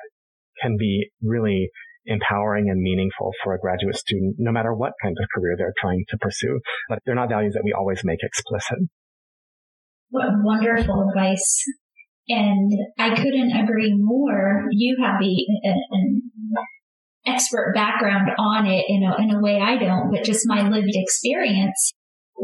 can 0.62 0.76
be 0.78 1.10
really 1.22 1.70
empowering 2.06 2.70
and 2.70 2.82
meaningful 2.82 3.32
for 3.44 3.54
a 3.54 3.60
graduate 3.60 3.96
student, 3.96 4.36
no 4.38 4.52
matter 4.52 4.74
what 4.74 4.94
kind 5.02 5.16
of 5.20 5.28
career 5.34 5.56
they're 5.58 5.74
trying 5.80 6.06
to 6.10 6.18
pursue. 6.18 6.60
But 6.90 7.00
they're 7.06 7.16
not 7.16 7.30
values 7.30 7.54
that 7.54 7.64
we 7.64 7.74
always 7.74 8.02
make 8.04 8.20
explicit. 8.24 8.80
What 10.10 10.28
wonderful 10.44 11.10
advice. 11.10 11.64
And 12.28 12.72
I 12.98 13.16
couldn't 13.16 13.52
agree 13.52 13.96
more. 13.98 14.66
You 14.72 14.98
have 15.04 15.20
the, 15.20 15.46
an 15.92 16.22
expert 17.26 17.74
background 17.76 18.30
on 18.38 18.66
it 18.66 18.86
in 18.88 19.04
a, 19.04 19.22
in 19.22 19.36
a 19.36 19.42
way 19.42 19.60
I 19.60 19.78
don't, 19.78 20.12
but 20.12 20.24
just 20.24 20.48
my 20.48 20.68
lived 20.68 20.94
experience 20.94 21.94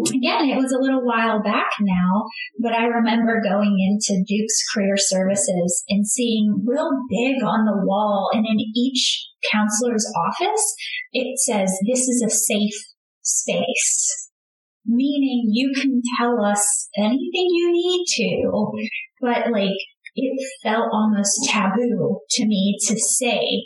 again, 0.07 0.49
it 0.49 0.57
was 0.57 0.71
a 0.71 0.81
little 0.81 1.05
while 1.05 1.41
back 1.41 1.69
now, 1.79 2.25
but 2.59 2.73
I 2.73 2.85
remember 2.85 3.41
going 3.41 3.75
into 3.79 4.23
Duke's 4.27 4.63
Career 4.73 4.95
Services 4.97 5.83
and 5.89 6.07
seeing 6.07 6.63
real 6.65 6.89
big 7.09 7.43
on 7.43 7.65
the 7.65 7.85
wall 7.85 8.29
and 8.33 8.45
in 8.45 8.59
each 8.75 9.27
counselor's 9.51 10.05
office, 10.27 10.75
it 11.13 11.39
says, 11.39 11.71
this 11.87 12.07
is 12.07 12.23
a 12.25 12.29
safe 12.29 12.79
space. 13.21 14.29
Meaning 14.85 15.49
you 15.51 15.73
can 15.73 16.01
tell 16.19 16.43
us 16.45 16.89
anything 16.97 17.47
you 17.49 17.71
need 17.71 18.05
to, 18.17 18.71
but 19.19 19.51
like 19.51 19.77
it 20.15 20.49
felt 20.61 20.89
almost 20.93 21.49
taboo 21.49 22.19
to 22.29 22.45
me 22.45 22.77
to 22.87 22.95
say, 22.99 23.65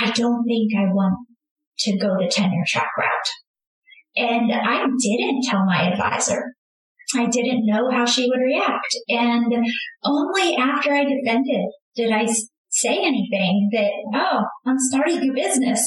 I 0.00 0.10
don't 0.12 0.44
think 0.44 0.72
I 0.76 0.92
want 0.92 1.26
to 1.80 1.98
go 1.98 2.16
the 2.18 2.30
tenure 2.30 2.64
track 2.66 2.90
route. 2.96 3.43
And 4.16 4.52
I 4.52 4.86
didn't 5.00 5.42
tell 5.42 5.64
my 5.64 5.90
advisor. 5.90 6.42
I 7.16 7.26
didn't 7.26 7.66
know 7.66 7.90
how 7.90 8.04
she 8.04 8.28
would 8.28 8.40
react. 8.40 8.96
And 9.08 9.52
only 10.04 10.56
after 10.56 10.92
I 10.92 11.04
defended 11.04 11.66
did 11.96 12.10
I 12.12 12.26
say 12.74 12.98
anything 12.98 13.68
that, 13.72 13.92
oh, 14.14 14.42
I'm 14.66 14.78
starting 14.78 15.30
a 15.30 15.32
business. 15.32 15.80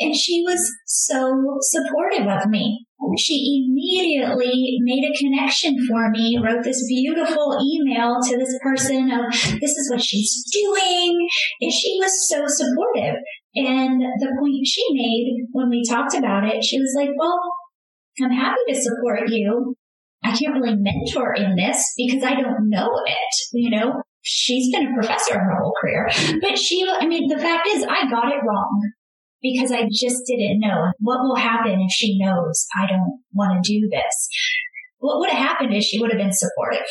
And 0.00 0.14
she 0.14 0.42
was 0.44 0.60
so 0.86 1.58
supportive 1.60 2.26
of 2.26 2.48
me. 2.48 2.86
she 3.18 3.64
immediately 3.64 4.78
made 4.80 5.04
a 5.04 5.18
connection 5.18 5.76
for 5.88 6.10
me, 6.10 6.38
wrote 6.42 6.64
this 6.64 6.84
beautiful 6.86 7.58
email 7.62 8.18
to 8.22 8.36
this 8.36 8.58
person 8.62 9.10
of 9.10 9.32
this 9.60 9.70
is 9.70 9.90
what 9.90 10.02
she's 10.02 10.44
doing. 10.52 11.28
And 11.62 11.72
she 11.72 11.96
was 11.98 12.28
so 12.28 12.44
supportive. 12.46 13.16
And 13.56 14.02
the 14.02 14.36
point 14.38 14.66
she 14.66 14.84
made 14.92 15.46
when 15.52 15.70
we 15.70 15.82
talked 15.88 16.14
about 16.14 16.44
it, 16.44 16.62
she 16.62 16.78
was 16.78 16.92
like, 16.98 17.10
well, 17.16 17.40
I'm 18.22 18.30
happy 18.30 18.60
to 18.68 18.80
support 18.80 19.28
you. 19.28 19.74
I 20.22 20.36
can't 20.36 20.54
really 20.54 20.76
mentor 20.76 21.34
in 21.34 21.56
this 21.56 21.92
because 21.96 22.22
I 22.22 22.40
don't 22.40 22.70
know 22.70 22.88
it. 23.06 23.34
You 23.52 23.70
know, 23.70 24.02
she's 24.22 24.74
been 24.74 24.88
a 24.88 24.94
professor 24.94 25.38
her 25.38 25.56
whole 25.60 25.74
career, 25.80 26.08
but 26.40 26.58
she, 26.58 26.86
I 26.88 27.06
mean, 27.06 27.28
the 27.28 27.38
fact 27.38 27.66
is 27.68 27.84
I 27.84 28.08
got 28.08 28.32
it 28.32 28.40
wrong 28.46 28.90
because 29.42 29.70
I 29.70 29.82
just 29.92 30.22
didn't 30.26 30.60
know 30.60 30.92
what 31.00 31.20
will 31.22 31.36
happen 31.36 31.80
if 31.80 31.92
she 31.92 32.18
knows 32.18 32.66
I 32.78 32.86
don't 32.86 33.20
want 33.34 33.62
to 33.62 33.72
do 33.72 33.88
this. 33.90 34.28
What 34.98 35.18
would 35.18 35.30
have 35.30 35.46
happened 35.46 35.74
is 35.74 35.84
she 35.84 36.00
would 36.00 36.10
have 36.10 36.18
been 36.18 36.32
supportive. 36.32 36.86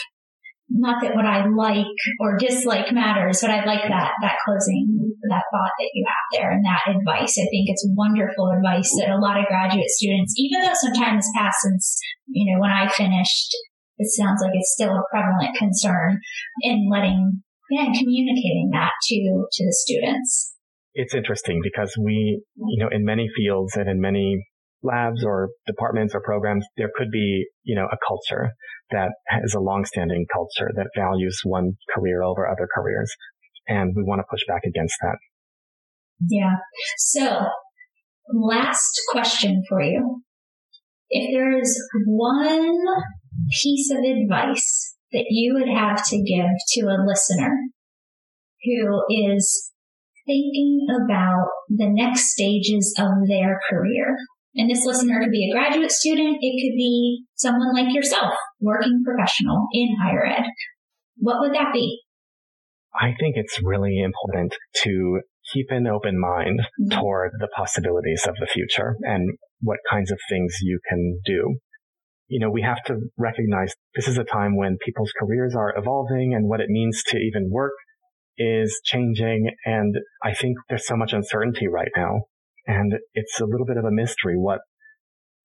Not 0.69 1.03
that 1.03 1.15
what 1.15 1.25
I 1.25 1.45
like 1.45 1.97
or 2.19 2.37
dislike 2.37 2.91
matters, 2.91 3.39
but 3.41 3.51
I 3.51 3.65
like 3.65 3.83
that, 3.83 4.11
that 4.21 4.37
closing, 4.45 5.13
that 5.29 5.43
thought 5.51 5.75
that 5.77 5.91
you 5.93 6.05
have 6.07 6.27
there 6.31 6.51
and 6.51 6.65
that 6.65 6.87
advice. 6.89 7.37
I 7.37 7.45
think 7.51 7.69
it's 7.69 7.87
wonderful 7.95 8.49
advice 8.49 8.89
that 8.97 9.11
a 9.11 9.19
lot 9.19 9.39
of 9.39 9.45
graduate 9.45 9.89
students, 9.89 10.33
even 10.37 10.61
though 10.61 10.73
some 10.73 10.93
time 10.93 11.15
has 11.15 11.29
passed 11.35 11.61
since, 11.61 11.99
you 12.27 12.51
know, 12.51 12.59
when 12.59 12.71
I 12.71 12.87
finished, 12.89 13.55
it 13.97 14.09
sounds 14.09 14.41
like 14.41 14.53
it's 14.55 14.73
still 14.73 14.95
a 14.95 15.03
prevalent 15.11 15.55
concern 15.57 16.19
in 16.61 16.89
letting, 16.89 17.43
yeah, 17.69 17.85
communicating 17.85 18.71
that 18.73 18.91
to, 19.09 19.45
to 19.51 19.65
the 19.65 19.75
students 19.77 20.53
it's 20.93 21.15
interesting 21.15 21.59
because 21.63 21.95
we, 21.99 22.43
you 22.55 22.83
know, 22.83 22.89
in 22.91 23.03
many 23.03 23.27
fields 23.35 23.75
and 23.75 23.89
in 23.89 23.99
many 23.99 24.45
labs 24.83 25.23
or 25.23 25.49
departments 25.65 26.13
or 26.13 26.21
programs, 26.21 26.65
there 26.77 26.89
could 26.95 27.09
be, 27.11 27.45
you 27.63 27.75
know, 27.75 27.85
a 27.91 27.97
culture 28.07 28.51
that 28.91 29.11
is 29.43 29.53
a 29.53 29.59
long-standing 29.59 30.25
culture 30.31 30.71
that 30.75 30.87
values 30.95 31.39
one 31.43 31.73
career 31.95 32.23
over 32.23 32.47
other 32.47 32.67
careers. 32.73 33.11
And 33.67 33.93
we 33.95 34.03
want 34.03 34.19
to 34.19 34.25
push 34.29 34.41
back 34.47 34.61
against 34.65 34.95
that. 35.01 35.17
Yeah. 36.29 36.55
So 36.97 37.47
last 38.33 39.01
question 39.11 39.63
for 39.67 39.81
you. 39.81 40.21
If 41.09 41.33
there 41.33 41.57
is 41.57 41.79
one 42.05 42.79
piece 43.61 43.91
of 43.91 43.99
advice 43.99 44.95
that 45.11 45.25
you 45.29 45.53
would 45.53 45.69
have 45.69 46.03
to 46.07 46.17
give 46.17 46.49
to 46.69 46.81
a 46.87 47.03
listener 47.05 47.55
who 48.63 49.03
is 49.09 49.71
thinking 50.25 50.87
about 50.89 51.47
the 51.69 51.89
next 51.89 52.31
stages 52.31 52.95
of 52.97 53.27
their 53.27 53.59
career. 53.69 54.15
And 54.55 54.69
this 54.69 54.85
listener 54.85 55.19
could 55.21 55.31
be 55.31 55.49
a 55.49 55.53
graduate 55.53 55.91
student. 55.91 56.37
It 56.39 56.61
could 56.61 56.75
be 56.75 57.25
someone 57.35 57.73
like 57.73 57.93
yourself, 57.93 58.33
working 58.59 59.03
professional 59.03 59.67
in 59.73 59.95
higher 60.01 60.25
ed. 60.25 60.45
What 61.17 61.37
would 61.39 61.53
that 61.53 61.73
be? 61.73 62.01
I 62.93 63.13
think 63.19 63.35
it's 63.35 63.59
really 63.63 63.99
important 63.99 64.55
to 64.83 65.21
keep 65.51 65.67
an 65.69 65.87
open 65.87 66.19
mind 66.19 66.59
mm-hmm. 66.59 66.99
toward 66.99 67.31
the 67.39 67.47
possibilities 67.47 68.25
of 68.27 68.35
the 68.39 68.45
future 68.45 68.95
and 69.01 69.31
what 69.61 69.79
kinds 69.89 70.11
of 70.11 70.19
things 70.29 70.57
you 70.61 70.79
can 70.87 71.19
do. 71.25 71.57
You 72.27 72.39
know, 72.39 72.51
we 72.51 72.61
have 72.61 72.83
to 72.85 72.97
recognize 73.17 73.73
this 73.95 74.07
is 74.07 74.17
a 74.17 74.23
time 74.23 74.55
when 74.55 74.77
people's 74.83 75.11
careers 75.19 75.55
are 75.55 75.73
evolving 75.77 76.33
and 76.33 76.47
what 76.47 76.61
it 76.61 76.69
means 76.69 77.01
to 77.07 77.17
even 77.17 77.49
work 77.51 77.73
is 78.37 78.79
changing. 78.83 79.51
And 79.65 79.95
I 80.23 80.33
think 80.33 80.57
there's 80.69 80.87
so 80.87 80.95
much 80.95 81.13
uncertainty 81.13 81.67
right 81.67 81.91
now. 81.95 82.21
And 82.65 82.93
it's 83.13 83.39
a 83.39 83.45
little 83.45 83.65
bit 83.65 83.77
of 83.77 83.85
a 83.85 83.91
mystery 83.91 84.35
what 84.37 84.59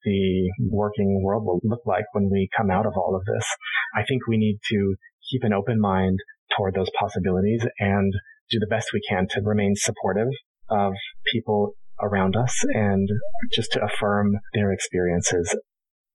the 0.04 0.50
working 0.70 1.22
world 1.22 1.44
will 1.44 1.60
look 1.64 1.82
like 1.84 2.04
when 2.12 2.30
we 2.30 2.48
come 2.56 2.70
out 2.70 2.86
of 2.86 2.92
all 2.96 3.16
of 3.16 3.24
this. 3.24 3.46
I 3.94 4.04
think 4.04 4.26
we 4.26 4.38
need 4.38 4.58
to 4.70 4.94
keep 5.30 5.42
an 5.42 5.52
open 5.52 5.80
mind 5.80 6.18
toward 6.56 6.74
those 6.74 6.90
possibilities 6.98 7.66
and 7.78 8.12
do 8.50 8.58
the 8.58 8.66
best 8.66 8.90
we 8.92 9.00
can 9.08 9.26
to 9.30 9.40
remain 9.42 9.74
supportive 9.76 10.28
of 10.70 10.92
people 11.32 11.72
around 12.00 12.36
us 12.36 12.54
and 12.74 13.08
just 13.52 13.72
to 13.72 13.84
affirm 13.84 14.38
their 14.54 14.72
experiences, 14.72 15.56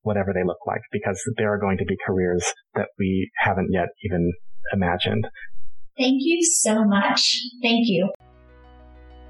whatever 0.01 0.31
they 0.33 0.45
look 0.45 0.65
like, 0.65 0.81
because 0.91 1.21
there 1.37 1.53
are 1.53 1.59
going 1.59 1.77
to 1.77 1.85
be 1.85 1.95
careers 2.05 2.53
that 2.75 2.87
we 2.97 3.29
haven't 3.39 3.69
yet 3.71 3.89
even 4.03 4.31
imagined. 4.71 5.27
Thank 5.97 6.21
you 6.21 6.41
so 6.43 6.85
much. 6.85 7.39
Thank 7.61 7.87
you. 7.87 8.09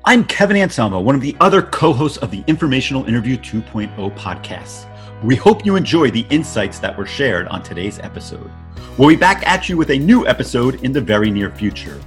I'm 0.05 0.25
Kevin 0.25 0.57
Anselmo, 0.57 0.99
one 0.99 1.15
of 1.15 1.21
the 1.21 1.33
other 1.39 1.61
co 1.61 1.93
hosts 1.93 2.17
of 2.17 2.29
the 2.29 2.43
Informational 2.47 3.05
Interview 3.05 3.37
2.0 3.37 4.13
podcast. 4.17 4.85
We 5.23 5.37
hope 5.37 5.65
you 5.65 5.77
enjoy 5.77 6.11
the 6.11 6.25
insights 6.29 6.77
that 6.79 6.97
were 6.97 7.05
shared 7.05 7.47
on 7.47 7.63
today's 7.63 7.99
episode. 7.99 8.51
We'll 8.97 9.07
be 9.07 9.15
back 9.15 9.47
at 9.47 9.69
you 9.69 9.77
with 9.77 9.91
a 9.91 9.97
new 9.97 10.27
episode 10.27 10.83
in 10.83 10.91
the 10.91 10.99
very 10.99 11.31
near 11.31 11.49
future. 11.49 12.01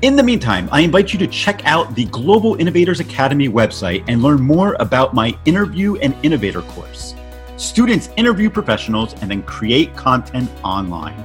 In 0.00 0.16
the 0.16 0.22
meantime, 0.22 0.70
I 0.72 0.80
invite 0.80 1.12
you 1.12 1.18
to 1.18 1.26
check 1.26 1.66
out 1.66 1.94
the 1.94 2.06
Global 2.06 2.54
Innovators 2.54 3.00
Academy 3.00 3.50
website 3.50 4.04
and 4.08 4.22
learn 4.22 4.40
more 4.40 4.74
about 4.80 5.12
my 5.12 5.38
Interview 5.44 5.96
an 5.96 6.16
Innovator 6.22 6.62
course. 6.62 7.14
Students 7.58 8.08
interview 8.16 8.48
professionals 8.48 9.12
and 9.20 9.30
then 9.30 9.42
create 9.42 9.94
content 9.96 10.50
online. 10.64 11.22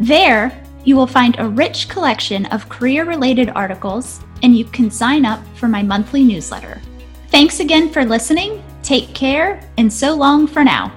There, 0.00 0.64
you 0.84 0.96
will 0.96 1.06
find 1.06 1.36
a 1.38 1.48
rich 1.48 1.88
collection 1.88 2.46
of 2.46 2.68
career 2.68 3.04
related 3.04 3.50
articles, 3.50 4.20
and 4.42 4.56
you 4.56 4.64
can 4.64 4.90
sign 4.90 5.24
up 5.24 5.40
for 5.56 5.68
my 5.68 5.82
monthly 5.82 6.24
newsletter. 6.24 6.80
Thanks 7.28 7.60
again 7.60 7.90
for 7.90 8.04
listening. 8.04 8.62
Take 8.82 9.14
care, 9.14 9.60
and 9.76 9.92
so 9.92 10.14
long 10.14 10.46
for 10.46 10.64
now. 10.64 10.92